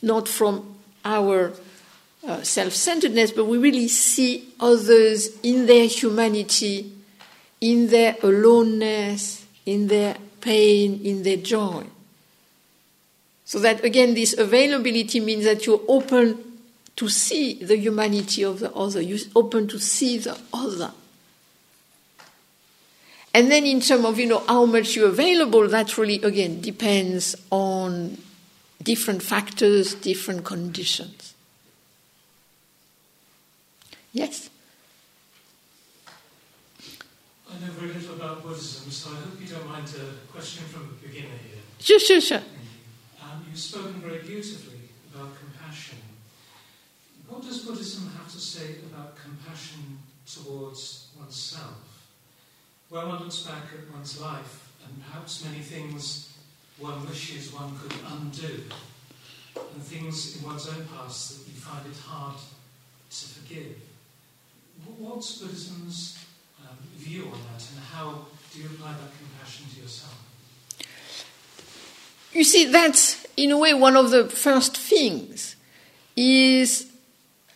not 0.00 0.28
from 0.28 0.76
our 1.04 1.52
uh, 2.26 2.42
self 2.42 2.72
centeredness, 2.72 3.32
but 3.32 3.46
we 3.46 3.58
really 3.58 3.88
see 3.88 4.48
others 4.60 5.28
in 5.42 5.66
their 5.66 5.86
humanity, 5.86 6.92
in 7.62 7.86
their 7.86 8.16
aloneness, 8.22 9.46
in 9.64 9.86
their 9.86 10.16
pain, 10.40 11.00
in 11.04 11.22
their 11.22 11.36
joy. 11.36 11.84
So 13.44 13.60
that 13.60 13.84
again, 13.84 14.14
this 14.14 14.36
availability 14.36 15.20
means 15.20 15.44
that 15.44 15.64
you're 15.64 15.80
open 15.86 16.42
to 16.96 17.08
see 17.08 17.54
the 17.62 17.78
humanity 17.78 18.42
of 18.42 18.58
the 18.58 18.72
other, 18.72 19.00
you're 19.00 19.18
open 19.36 19.68
to 19.68 19.78
see 19.78 20.18
the 20.18 20.38
other. 20.52 20.92
And 23.32 23.50
then 23.50 23.64
in 23.64 23.80
terms 23.80 24.04
of 24.04 24.18
you 24.18 24.26
know 24.26 24.42
how 24.46 24.66
much 24.66 24.96
you're 24.96 25.08
available, 25.08 25.66
that 25.68 25.96
really 25.96 26.20
again 26.22 26.60
depends 26.60 27.36
on 27.50 28.18
different 28.82 29.22
factors, 29.22 29.94
different 29.94 30.44
conditions. 30.44 31.34
Yes? 34.12 34.50
I 37.52 37.60
know 37.60 37.72
very 37.72 37.92
little 37.92 38.14
about 38.14 38.42
Buddhism, 38.42 38.90
so 38.90 39.10
I 39.10 39.16
hope 39.16 39.40
you 39.40 39.46
don't 39.46 39.68
mind 39.68 39.86
a 39.88 40.32
question 40.32 40.64
from 40.64 40.82
a 40.82 41.06
beginner 41.06 41.36
here. 41.44 41.60
Sure, 41.78 41.98
sure, 41.98 42.20
sure. 42.20 42.42
Um, 43.22 43.44
you've 43.48 43.58
spoken 43.58 44.00
very 44.00 44.20
beautifully 44.20 44.88
about 45.12 45.36
compassion. 45.38 45.98
What 47.28 47.42
does 47.42 47.60
Buddhism 47.60 48.10
have 48.16 48.30
to 48.32 48.38
say 48.38 48.76
about 48.90 49.16
compassion 49.16 49.98
towards 50.26 51.08
oneself? 51.18 52.08
When 52.88 53.08
one 53.08 53.20
looks 53.24 53.40
back 53.40 53.64
at 53.72 53.92
one's 53.94 54.20
life 54.20 54.72
and 54.86 55.04
perhaps 55.04 55.44
many 55.44 55.60
things 55.60 56.36
one 56.78 57.06
wishes 57.06 57.52
one 57.52 57.76
could 57.78 57.94
undo, 58.12 58.64
and 59.56 59.82
things 59.82 60.36
in 60.36 60.46
one's 60.46 60.68
own 60.68 60.86
past 60.96 61.30
that 61.30 61.52
you 61.52 61.58
find 61.58 61.86
it 61.86 61.98
hard 61.98 62.36
to 63.10 63.26
forgive. 63.28 63.76
What's 64.98 65.38
Buddhism's 65.38 66.21
view 67.02 67.24
on 67.24 67.38
that, 67.52 67.66
and 67.70 67.80
how 67.92 68.26
do 68.52 68.60
you 68.60 68.66
apply 68.66 68.92
that 68.92 69.10
compassion 69.18 69.66
to 69.74 69.80
yourself? 69.80 70.18
You 72.32 72.44
see, 72.44 72.64
that's 72.66 73.26
in 73.36 73.50
a 73.50 73.58
way 73.58 73.74
one 73.74 73.96
of 73.96 74.10
the 74.10 74.28
first 74.28 74.76
things 74.76 75.56
is 76.16 76.90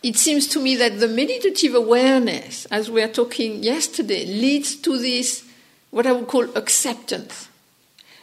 it 0.03 0.15
seems 0.15 0.47
to 0.47 0.59
me 0.59 0.75
that 0.75 0.99
the 0.99 1.07
meditative 1.07 1.73
awareness, 1.73 2.65
as 2.65 2.89
we 2.89 3.01
were 3.01 3.07
talking 3.07 3.63
yesterday, 3.63 4.25
leads 4.25 4.75
to 4.75 4.97
this, 4.97 5.43
what 5.91 6.05
I 6.05 6.11
would 6.11 6.27
call 6.27 6.45
acceptance. 6.55 7.49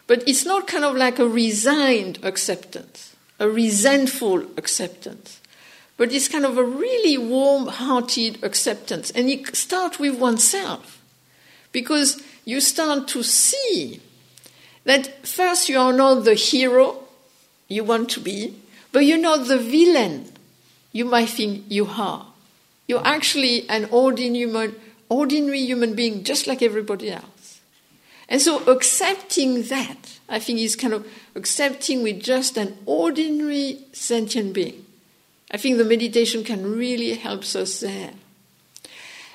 But 0.07 0.27
it's 0.29 0.45
not 0.45 0.66
kind 0.66 0.85
of 0.85 0.97
like 0.97 1.18
a 1.18 1.29
resigned 1.29 2.18
acceptance, 2.22 3.16
a 3.39 3.49
resentful 3.49 4.43
acceptance, 4.57 5.41
but 5.97 6.12
it's 6.12 6.29
kind 6.29 6.45
of 6.45 6.59
a 6.59 6.64
really 6.64 7.16
warm 7.18 7.66
hearted 7.66 8.43
acceptance. 8.43 9.11
And 9.11 9.29
it 9.29 9.57
starts 9.57 9.99
with 9.99 10.18
oneself, 10.18 10.93
because 11.75 12.22
you 12.47 12.61
start 12.61 13.09
to 13.09 13.22
see 13.22 14.01
that 14.85 15.27
first 15.27 15.68
you 15.68 15.79
are 15.79 15.93
not 15.93 16.25
the 16.25 16.35
hero 16.35 17.01
you 17.68 17.85
want 17.85 18.09
to 18.11 18.20
be, 18.20 18.55
but 18.93 19.01
you're 19.01 19.18
not 19.18 19.49
the 19.49 19.59
villain 19.59 20.33
you 20.93 21.05
might 21.05 21.29
think 21.29 21.64
you 21.68 21.87
are. 21.87 22.27
You're 22.87 23.07
actually 23.07 23.68
an 23.68 23.89
ordinary 23.91 24.39
human, 24.39 24.77
ordinary 25.09 25.61
human 25.61 25.95
being 25.95 26.22
just 26.22 26.47
like 26.47 26.62
everybody 26.62 27.11
else. 27.11 27.61
And 28.29 28.41
so 28.41 28.64
accepting 28.70 29.64
that, 29.64 30.18
I 30.29 30.39
think, 30.39 30.61
is 30.61 30.77
kind 30.77 30.95
of 30.95 31.07
accepting 31.35 32.03
with 32.05 32.22
just 32.22 32.57
an 32.57 32.79
ordinary 32.87 33.81
sentient 33.93 34.55
being. 34.55 34.87
I 35.51 35.57
think 35.57 35.77
the 35.77 35.85
meditation 35.85 36.45
can 36.45 36.77
really 36.77 37.14
help 37.14 37.41
us 37.41 37.81
there. 37.81 38.12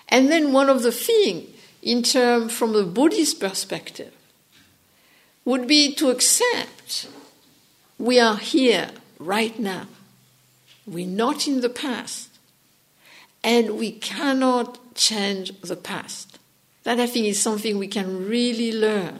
And 0.07 0.31
then 0.31 0.53
one 0.53 0.69
of 0.69 0.83
the 0.83 0.91
things, 0.91 1.49
in 1.81 2.03
term 2.03 2.49
from 2.49 2.73
the 2.73 2.83
Buddhist 2.83 3.39
perspective, 3.39 4.13
would 5.45 5.67
be 5.67 5.93
to 5.95 6.09
accept 6.09 7.07
we 7.97 8.19
are 8.19 8.37
here 8.37 8.91
right 9.19 9.57
now. 9.59 9.87
We're 10.87 11.07
not 11.07 11.47
in 11.47 11.61
the 11.61 11.69
past. 11.69 12.29
And 13.43 13.77
we 13.77 13.91
cannot 13.91 14.95
change 14.95 15.59
the 15.61 15.75
past. 15.75 16.39
That 16.83 16.99
I 16.99 17.07
think 17.07 17.27
is 17.27 17.41
something 17.41 17.77
we 17.77 17.87
can 17.87 18.27
really 18.27 18.71
learn. 18.71 19.19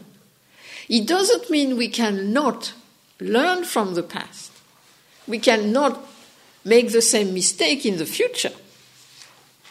It 0.88 1.06
doesn't 1.06 1.50
mean 1.50 1.76
we 1.76 1.88
cannot 1.88 2.72
learn 3.20 3.64
from 3.64 3.94
the 3.94 4.02
past. 4.02 4.50
We 5.26 5.38
cannot 5.38 6.06
make 6.64 6.92
the 6.92 7.02
same 7.02 7.32
mistake 7.32 7.86
in 7.86 7.98
the 7.98 8.06
future 8.06 8.52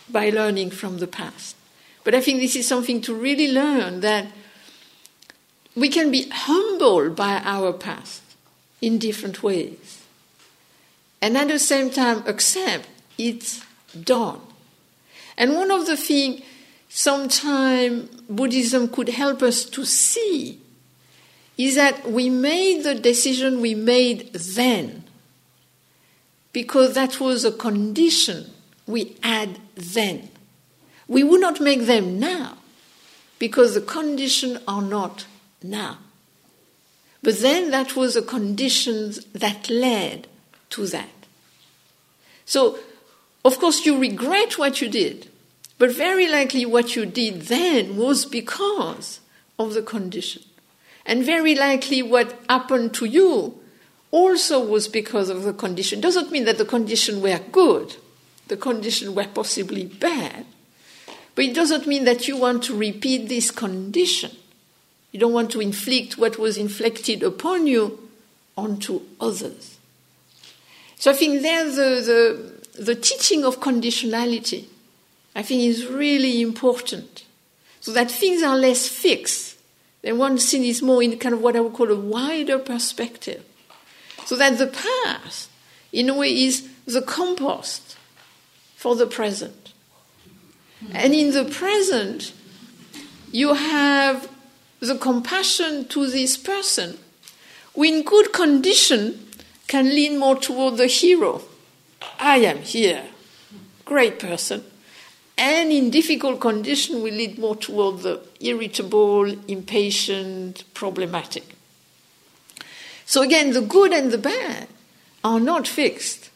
by 0.09 0.29
learning 0.29 0.71
from 0.71 0.99
the 0.99 1.07
past. 1.07 1.55
But 2.03 2.15
I 2.15 2.21
think 2.21 2.39
this 2.39 2.55
is 2.55 2.67
something 2.67 3.01
to 3.01 3.13
really 3.13 3.51
learn 3.51 3.99
that 4.01 4.27
we 5.75 5.89
can 5.89 6.11
be 6.11 6.27
humbled 6.31 7.15
by 7.15 7.41
our 7.43 7.73
past 7.73 8.21
in 8.81 8.97
different 8.97 9.43
ways 9.43 9.99
and 11.21 11.37
at 11.37 11.47
the 11.47 11.59
same 11.59 11.89
time 11.89 12.23
accept 12.25 12.87
it's 13.17 13.63
done. 14.03 14.39
And 15.37 15.55
one 15.55 15.71
of 15.71 15.85
the 15.85 15.97
things 15.97 16.41
sometimes 16.89 18.09
Buddhism 18.29 18.89
could 18.89 19.09
help 19.09 19.41
us 19.41 19.65
to 19.65 19.85
see 19.85 20.59
is 21.57 21.75
that 21.75 22.09
we 22.09 22.29
made 22.29 22.83
the 22.83 22.95
decision 22.95 23.61
we 23.61 23.75
made 23.75 24.33
then 24.33 25.03
because 26.53 26.93
that 26.95 27.19
was 27.19 27.43
a 27.43 27.51
condition 27.51 28.49
we 28.87 29.17
had 29.21 29.59
then. 29.75 30.29
We 31.09 31.23
would 31.23 31.41
not 31.41 31.59
make 31.59 31.81
them 31.81 32.19
now 32.19 32.59
because 33.39 33.73
the 33.73 33.81
conditions 33.81 34.59
are 34.67 34.81
not 34.81 35.25
now. 35.61 35.97
But 37.21 37.39
then 37.39 37.71
that 37.71 37.95
was 37.95 38.13
the 38.13 38.21
conditions 38.21 39.25
that 39.33 39.69
led 39.69 40.27
to 40.69 40.85
that. 40.87 41.09
So, 42.45 42.79
of 43.43 43.59
course, 43.59 43.85
you 43.85 43.97
regret 43.97 44.57
what 44.57 44.81
you 44.81 44.87
did, 44.87 45.29
but 45.77 45.91
very 45.91 46.27
likely 46.27 46.65
what 46.65 46.95
you 46.95 47.05
did 47.05 47.43
then 47.43 47.97
was 47.97 48.25
because 48.25 49.19
of 49.57 49.73
the 49.73 49.81
condition. 49.81 50.43
And 51.05 51.25
very 51.25 51.55
likely 51.55 52.03
what 52.03 52.39
happened 52.47 52.93
to 52.95 53.05
you 53.05 53.59
also 54.11 54.63
was 54.63 54.87
because 54.87 55.29
of 55.29 55.43
the 55.43 55.53
condition. 55.53 56.01
Doesn't 56.01 56.31
mean 56.31 56.45
that 56.45 56.57
the 56.59 56.65
condition 56.65 57.21
were 57.21 57.39
good, 57.51 57.95
the 58.47 58.57
condition 58.57 59.15
were 59.15 59.27
possibly 59.27 59.85
bad, 59.85 60.45
but 61.39 61.45
it 61.45 61.55
doesn't 61.55 61.87
mean 61.87 62.03
that 62.03 62.27
you 62.27 62.35
want 62.35 62.63
to 62.63 62.75
repeat 62.75 63.29
this 63.29 63.49
condition. 63.49 64.31
You 65.13 65.21
don't 65.21 65.31
want 65.31 65.49
to 65.51 65.61
inflict 65.61 66.17
what 66.17 66.37
was 66.37 66.57
inflicted 66.57 67.23
upon 67.23 67.65
you 67.65 68.09
onto 68.57 69.03
others. 69.21 69.77
So 70.97 71.11
I 71.11 71.13
think 71.13 71.41
there 71.41 71.63
the, 71.63 72.51
the, 72.75 72.83
the 72.83 72.93
teaching 72.93 73.45
of 73.45 73.61
conditionality, 73.61 74.65
I 75.33 75.41
think 75.41 75.61
is 75.61 75.85
really 75.85 76.41
important. 76.41 77.23
So 77.79 77.93
that 77.93 78.11
things 78.11 78.43
are 78.43 78.57
less 78.57 78.89
fixed. 78.89 79.57
Then 80.01 80.17
one 80.17 80.37
thing 80.37 80.65
is 80.65 80.81
more 80.81 81.01
in 81.01 81.17
kind 81.19 81.33
of 81.33 81.41
what 81.41 81.55
I 81.55 81.61
would 81.61 81.71
call 81.71 81.89
a 81.89 81.95
wider 81.95 82.59
perspective. 82.59 83.45
So 84.25 84.35
that 84.35 84.57
the 84.57 84.67
past, 84.67 85.49
in 85.93 86.09
a 86.09 86.17
way, 86.17 86.33
is 86.33 86.67
the 86.85 87.01
compost 87.01 87.95
for 88.75 88.97
the 88.97 89.07
present. 89.07 89.68
And 90.93 91.13
in 91.13 91.31
the 91.31 91.45
present, 91.45 92.33
you 93.31 93.53
have 93.53 94.29
the 94.79 94.97
compassion 94.97 95.87
to 95.89 96.07
this 96.07 96.37
person 96.37 96.97
who, 97.75 97.83
in 97.83 98.03
good 98.03 98.31
condition, 98.31 99.27
can 99.67 99.89
lean 99.89 100.17
more 100.17 100.35
toward 100.35 100.77
the 100.77 100.87
hero. 100.87 101.41
I 102.19 102.37
am 102.37 102.59
here, 102.59 103.05
great 103.85 104.19
person. 104.19 104.63
And 105.37 105.71
in 105.71 105.89
difficult 105.89 106.41
condition, 106.41 107.01
we 107.01 107.11
lead 107.11 107.37
more 107.37 107.55
toward 107.55 107.99
the 107.99 108.21
irritable, 108.39 109.25
impatient, 109.47 110.63
problematic. 110.73 111.55
So 113.05 113.21
again, 113.21 113.51
the 113.53 113.61
good 113.61 113.93
and 113.93 114.11
the 114.11 114.17
bad 114.17 114.67
are 115.23 115.39
not 115.39 115.67
fixed. 115.67 116.29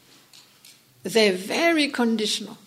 They're 1.04 1.34
very 1.34 1.90
conditional. 1.90 2.58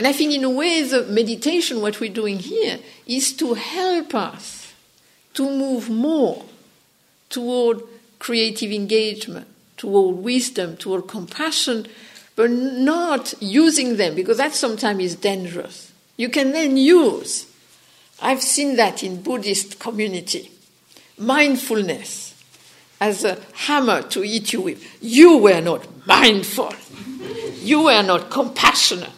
And 0.00 0.06
I 0.06 0.14
think, 0.14 0.32
in 0.32 0.44
a 0.44 0.48
way, 0.48 0.82
the 0.82 1.04
meditation, 1.04 1.82
what 1.82 2.00
we're 2.00 2.10
doing 2.10 2.38
here, 2.38 2.78
is 3.06 3.34
to 3.34 3.52
help 3.52 4.14
us 4.14 4.72
to 5.34 5.42
move 5.42 5.90
more 5.90 6.42
toward 7.28 7.82
creative 8.18 8.72
engagement, 8.72 9.46
toward 9.76 10.16
wisdom, 10.16 10.78
toward 10.78 11.06
compassion, 11.06 11.86
but 12.34 12.50
not 12.50 13.34
using 13.42 13.98
them, 13.98 14.14
because 14.14 14.38
that 14.38 14.54
sometimes 14.54 15.04
is 15.04 15.16
dangerous. 15.16 15.92
You 16.16 16.30
can 16.30 16.52
then 16.52 16.78
use, 16.78 17.44
I've 18.22 18.40
seen 18.40 18.76
that 18.76 19.02
in 19.02 19.20
Buddhist 19.20 19.80
community, 19.80 20.50
mindfulness 21.18 22.42
as 23.02 23.22
a 23.22 23.38
hammer 23.52 24.00
to 24.04 24.22
hit 24.22 24.54
you 24.54 24.62
with. 24.62 25.02
You 25.02 25.36
were 25.36 25.60
not 25.60 25.86
mindful. 26.06 26.72
You 27.58 27.82
were 27.82 28.02
not 28.02 28.30
compassionate. 28.30 29.10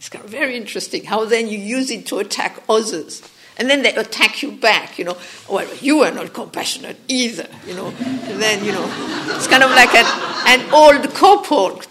It's 0.00 0.08
very 0.08 0.56
interesting 0.56 1.04
how 1.04 1.26
then 1.26 1.46
you 1.46 1.58
use 1.58 1.90
it 1.90 2.06
to 2.06 2.20
attack 2.20 2.62
others. 2.70 3.20
And 3.58 3.68
then 3.68 3.82
they 3.82 3.94
attack 3.94 4.42
you 4.42 4.52
back, 4.52 4.98
you 4.98 5.04
know. 5.04 5.18
Well, 5.46 5.68
you 5.82 6.00
are 6.00 6.10
not 6.10 6.32
compassionate 6.32 6.96
either, 7.06 7.46
you 7.66 7.74
know. 7.74 7.88
And 7.88 8.40
then, 8.40 8.64
you 8.64 8.72
know, 8.72 8.86
it's 9.36 9.46
kind 9.46 9.62
of 9.62 9.70
like 9.72 9.94
an, 9.94 10.06
an 10.46 10.72
old 10.72 11.14
couple 11.14 11.82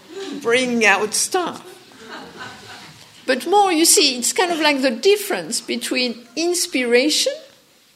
bringing 0.42 0.84
out 0.84 1.14
stuff. 1.14 1.64
But 3.26 3.46
more, 3.46 3.70
you 3.70 3.84
see, 3.84 4.18
it's 4.18 4.32
kind 4.32 4.50
of 4.50 4.58
like 4.58 4.82
the 4.82 4.90
difference 4.90 5.60
between 5.60 6.26
inspiration 6.34 7.34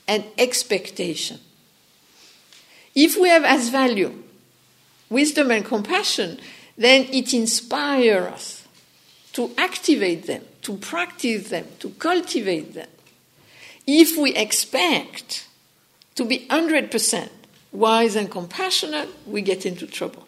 and 0.06 0.22
expectation. 0.38 1.40
If 2.94 3.16
we 3.20 3.30
have 3.30 3.42
as 3.42 3.68
value 3.70 4.22
wisdom 5.10 5.50
and 5.50 5.64
compassion, 5.64 6.38
then 6.78 7.08
it 7.10 7.34
inspires 7.34 8.32
us 8.32 8.63
to 9.34 9.50
activate 9.58 10.26
them, 10.26 10.42
to 10.62 10.76
practice 10.76 11.50
them, 11.50 11.66
to 11.80 11.90
cultivate 11.90 12.74
them. 12.74 12.88
If 13.86 14.16
we 14.16 14.34
expect 14.34 15.46
to 16.14 16.24
be 16.24 16.46
100% 16.48 17.28
wise 17.72 18.16
and 18.16 18.30
compassionate, 18.30 19.08
we 19.26 19.42
get 19.42 19.66
into 19.66 19.86
trouble. 19.86 20.26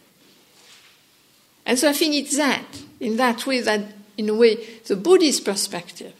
And 1.64 1.78
so 1.78 1.88
I 1.88 1.92
think 1.92 2.14
it's 2.14 2.36
that, 2.36 2.82
in 3.00 3.16
that 3.16 3.46
way, 3.46 3.60
that 3.60 3.80
in 4.16 4.28
a 4.28 4.34
way, 4.34 4.56
the 4.86 4.96
Buddhist 4.96 5.44
perspective 5.44 6.12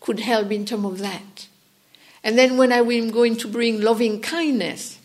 could 0.00 0.20
help 0.20 0.50
in 0.50 0.64
terms 0.64 0.84
of 0.84 0.98
that. 0.98 1.48
And 2.24 2.38
then 2.38 2.56
when 2.56 2.72
I 2.72 2.78
am 2.78 3.10
going 3.10 3.36
to 3.36 3.48
bring 3.48 3.80
loving 3.80 4.20
kindness 4.20 4.98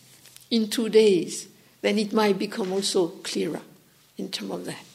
in 0.50 0.68
two 0.68 0.88
days, 0.88 1.48
then 1.82 1.98
it 1.98 2.12
might 2.12 2.38
become 2.38 2.72
also 2.72 3.08
clearer 3.08 3.60
in 4.16 4.30
terms 4.30 4.52
of 4.52 4.64
that. 4.66 4.87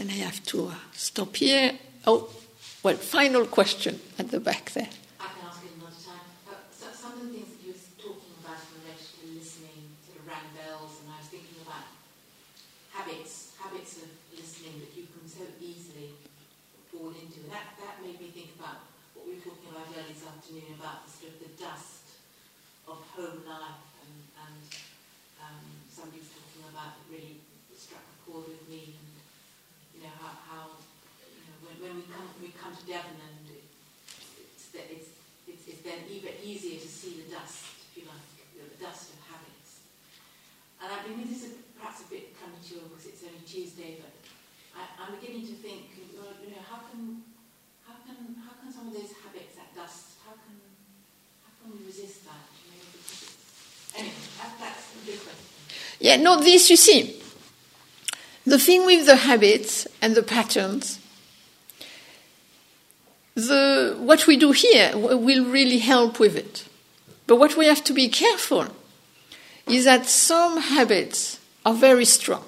And 0.00 0.10
I 0.10 0.14
have 0.24 0.42
to 0.46 0.68
uh, 0.68 0.74
stop 0.92 1.36
here. 1.36 1.72
Oh, 2.06 2.28
well, 2.82 2.96
final 2.96 3.44
question 3.44 4.00
at 4.18 4.30
the 4.30 4.40
back 4.40 4.70
there. 4.72 4.88
I 5.20 5.28
can 5.28 5.42
ask 5.44 5.60
it 5.60 5.76
another 5.76 6.00
time. 6.08 6.24
Uh, 6.48 6.56
so 6.72 6.88
some 6.96 7.12
of 7.12 7.20
the 7.20 7.28
things 7.36 7.52
that 7.52 7.60
you 7.60 7.68
were 7.76 7.84
talking 8.00 8.32
about 8.40 8.64
relation 8.80 9.20
to 9.20 9.28
listening 9.36 9.76
sort 10.08 10.16
of 10.16 10.24
rang 10.24 10.48
bells, 10.56 11.04
and 11.04 11.12
I 11.12 11.20
was 11.20 11.28
thinking 11.28 11.60
about 11.68 11.84
habits, 12.96 13.52
habits 13.60 14.00
of 14.00 14.08
listening 14.32 14.80
that 14.80 14.92
you 14.96 15.04
can 15.04 15.20
so 15.28 15.44
easily 15.60 16.16
fall 16.88 17.12
into. 17.12 17.44
And 17.44 17.52
that, 17.52 17.76
that 17.84 18.00
made 18.00 18.16
me 18.24 18.32
think 18.32 18.56
about 18.56 18.80
what 19.12 19.28
we 19.28 19.36
were 19.36 19.44
talking 19.44 19.68
about 19.68 19.84
earlier 19.92 20.16
this 20.16 20.24
afternoon 20.24 20.80
about 20.80 21.04
the 21.04 21.12
sort 21.12 21.36
of 21.36 21.44
the 21.44 21.52
dust 21.60 22.08
of 22.88 22.96
home 23.20 23.44
life, 23.44 23.84
and, 24.00 24.16
and 24.48 24.64
um, 25.44 25.60
somebody 25.92 26.24
was 26.24 26.32
talking 26.32 26.64
about 26.72 26.96
really 27.12 27.36
struck 27.76 28.00
a 28.00 28.16
chord 28.24 28.48
with 28.48 28.64
me. 28.72 28.96
And, 28.96 29.12
you 30.00 30.06
know, 30.08 30.16
how, 30.16 30.32
how 30.48 30.64
you 31.20 31.44
know, 31.44 31.58
when, 31.80 31.96
we 31.96 32.04
come 32.12 32.28
we 32.40 32.52
come 32.52 32.76
to 32.76 32.84
Devon 32.84 33.16
and 33.16 33.48
it's, 33.48 34.68
it's, 34.76 35.08
it's, 35.48 35.64
it's 35.66 35.80
then 35.80 36.04
even 36.12 36.36
easier 36.44 36.76
to 36.76 36.88
see 36.88 37.24
the 37.24 37.32
dust, 37.32 37.64
if 37.90 37.96
you 37.96 38.04
like, 38.04 38.28
the 38.52 38.76
dust 38.76 39.16
of 39.16 39.18
habits. 39.24 39.88
And 40.84 40.92
I 40.92 41.00
mean, 41.08 41.24
this 41.26 41.48
is 41.48 41.52
perhaps 41.80 42.04
a 42.04 42.08
bit 42.12 42.36
premature 42.36 42.84
because 42.92 43.08
it's 43.08 43.24
only 43.24 43.40
Tuesday, 43.48 43.96
but 44.04 44.12
I, 44.76 44.84
I'm 45.00 45.16
beginning 45.16 45.48
to 45.48 45.56
think, 45.56 45.96
well, 46.12 46.36
you 46.44 46.52
know, 46.52 46.62
how 46.68 46.84
can, 46.92 47.24
how 47.88 47.96
can, 48.04 48.36
how 48.44 48.60
can 48.60 48.68
some 48.68 48.88
of 48.88 48.94
those 48.94 49.16
habits, 49.24 49.56
that 49.56 49.72
dust, 49.72 50.20
how 50.28 50.36
can, 50.36 50.54
how 51.42 51.52
can 51.56 51.72
we 51.72 51.88
resist 51.88 52.28
that? 52.28 52.44
Anyway, 53.96 54.14
that, 54.38 54.52
that's 54.60 54.94
big 55.04 55.18
question. 55.18 55.44
Yeah, 55.98 56.16
no, 56.16 56.38
this 56.40 56.70
you 56.70 56.76
see. 56.76 57.20
The 58.46 58.58
thing 58.58 58.86
with 58.86 59.06
the 59.06 59.16
habits 59.16 59.86
and 60.00 60.14
the 60.14 60.22
patterns, 60.22 60.99
the, 63.34 63.96
what 63.98 64.26
we 64.26 64.36
do 64.36 64.52
here 64.52 64.92
will 64.96 65.44
really 65.46 65.78
help 65.78 66.18
with 66.18 66.36
it. 66.36 66.66
But 67.26 67.36
what 67.36 67.56
we 67.56 67.66
have 67.66 67.84
to 67.84 67.92
be 67.92 68.08
careful 68.08 68.66
is 69.66 69.84
that 69.84 70.06
some 70.06 70.60
habits 70.60 71.38
are 71.64 71.74
very 71.74 72.04
strong. 72.04 72.44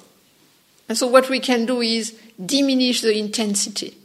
And 0.89 0.99
so 0.99 1.07
what 1.07 1.29
we 1.29 1.41
can 1.41 1.67
do 1.67 1.81
is 1.81 2.19
diminish 2.45 3.01
the 3.01 3.17
intensity. 3.17 3.97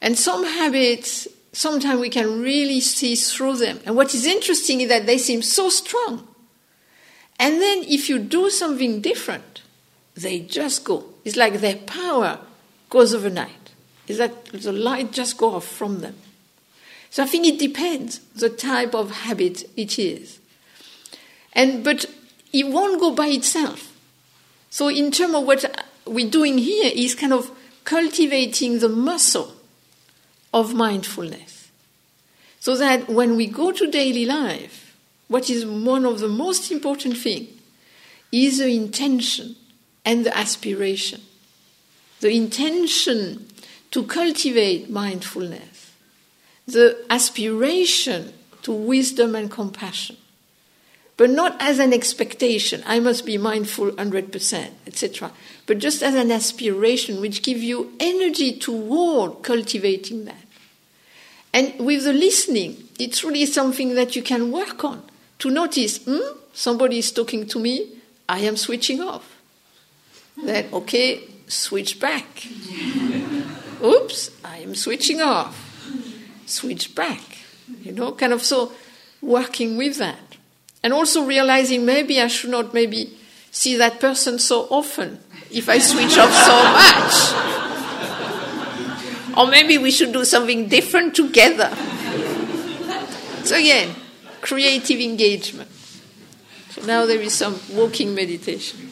And 0.00 0.18
some 0.18 0.44
habits, 0.44 1.28
sometimes 1.52 2.00
we 2.00 2.08
can 2.08 2.42
really 2.42 2.80
see 2.80 3.14
through 3.14 3.56
them. 3.56 3.80
And 3.84 3.94
what 3.94 4.14
is 4.14 4.26
interesting 4.26 4.80
is 4.80 4.88
that 4.88 5.06
they 5.06 5.18
seem 5.18 5.42
so 5.42 5.68
strong. 5.68 6.26
And 7.38 7.60
then 7.60 7.84
if 7.84 8.08
you 8.08 8.18
do 8.18 8.50
something 8.50 9.00
different, 9.00 9.62
they 10.14 10.40
just 10.40 10.84
go. 10.84 11.04
It's 11.24 11.36
like 11.36 11.54
their 11.54 11.76
power 11.76 12.40
goes 12.90 13.14
overnight. 13.14 13.61
Is 14.08 14.18
that 14.18 14.46
the 14.46 14.72
light 14.72 15.12
just 15.12 15.36
go 15.36 15.54
off 15.54 15.66
from 15.66 16.00
them. 16.00 16.16
So 17.10 17.22
I 17.22 17.26
think 17.26 17.46
it 17.46 17.58
depends 17.58 18.18
the 18.34 18.48
type 18.48 18.94
of 18.94 19.10
habit 19.10 19.68
it 19.76 19.98
is. 19.98 20.38
And 21.52 21.84
but 21.84 22.06
it 22.52 22.66
won't 22.66 23.00
go 23.00 23.14
by 23.14 23.28
itself. 23.28 23.92
So 24.70 24.88
in 24.88 25.10
terms 25.10 25.34
of 25.34 25.44
what 25.44 25.86
we're 26.06 26.30
doing 26.30 26.58
here 26.58 26.90
is 26.94 27.14
kind 27.14 27.32
of 27.32 27.50
cultivating 27.84 28.78
the 28.78 28.88
muscle 28.88 29.54
of 30.54 30.74
mindfulness. 30.74 31.70
So 32.60 32.76
that 32.76 33.08
when 33.08 33.36
we 33.36 33.46
go 33.46 33.72
to 33.72 33.90
daily 33.90 34.24
life, 34.24 34.96
what 35.28 35.50
is 35.50 35.66
one 35.66 36.04
of 36.04 36.20
the 36.20 36.28
most 36.28 36.70
important 36.70 37.16
things 37.16 37.48
is 38.30 38.58
the 38.58 38.74
intention 38.74 39.56
and 40.04 40.24
the 40.24 40.36
aspiration. 40.36 41.20
The 42.20 42.30
intention 42.30 43.48
to 43.92 44.04
cultivate 44.04 44.90
mindfulness, 44.90 45.92
the 46.66 47.04
aspiration 47.08 48.32
to 48.62 48.72
wisdom 48.72 49.34
and 49.34 49.50
compassion, 49.50 50.16
but 51.16 51.30
not 51.30 51.56
as 51.60 51.78
an 51.78 51.92
expectation, 51.92 52.82
I 52.86 52.98
must 53.00 53.24
be 53.24 53.38
mindful 53.38 53.92
100%, 53.92 54.70
etc., 54.86 55.30
but 55.66 55.78
just 55.78 56.02
as 56.02 56.14
an 56.14 56.30
aspiration 56.30 57.20
which 57.20 57.42
gives 57.42 57.62
you 57.62 57.92
energy 58.00 58.58
toward 58.58 59.42
cultivating 59.42 60.24
that. 60.24 60.44
And 61.52 61.78
with 61.78 62.04
the 62.04 62.12
listening, 62.12 62.88
it's 62.98 63.22
really 63.22 63.46
something 63.46 63.94
that 63.94 64.16
you 64.16 64.22
can 64.22 64.50
work 64.50 64.84
on 64.84 65.02
to 65.38 65.50
notice, 65.50 65.98
hmm, 66.04 66.38
somebody 66.52 66.98
is 66.98 67.12
talking 67.12 67.46
to 67.46 67.60
me, 67.60 67.88
I 68.28 68.40
am 68.40 68.56
switching 68.56 69.00
off 69.00 69.32
then 70.36 70.68
okay, 70.72 71.20
switch 71.46 72.00
back. 72.00 72.26
Oops, 73.82 74.30
I 74.44 74.58
am 74.58 74.74
switching 74.74 75.20
off. 75.20 75.68
Switch 76.46 76.94
back. 76.94 77.20
You 77.82 77.92
know, 77.92 78.12
kind 78.12 78.32
of 78.32 78.42
so 78.42 78.72
working 79.20 79.76
with 79.76 79.98
that. 79.98 80.36
And 80.82 80.92
also 80.92 81.24
realizing 81.24 81.84
maybe 81.84 82.20
I 82.20 82.28
should 82.28 82.50
not 82.50 82.74
maybe 82.74 83.16
see 83.50 83.76
that 83.76 84.00
person 84.00 84.38
so 84.38 84.66
often 84.70 85.20
if 85.50 85.68
I 85.68 85.78
switch 85.78 86.16
off 86.18 86.32
so 86.32 86.62
much. 86.72 87.52
or 89.36 89.46
maybe 89.48 89.78
we 89.78 89.90
should 89.90 90.12
do 90.12 90.24
something 90.24 90.68
different 90.68 91.14
together. 91.14 91.70
So, 93.44 93.56
again, 93.56 93.94
creative 94.40 95.00
engagement. 95.00 95.70
So 96.70 96.82
now 96.82 97.06
there 97.06 97.20
is 97.20 97.34
some 97.34 97.58
walking 97.72 98.14
meditation. 98.14 98.91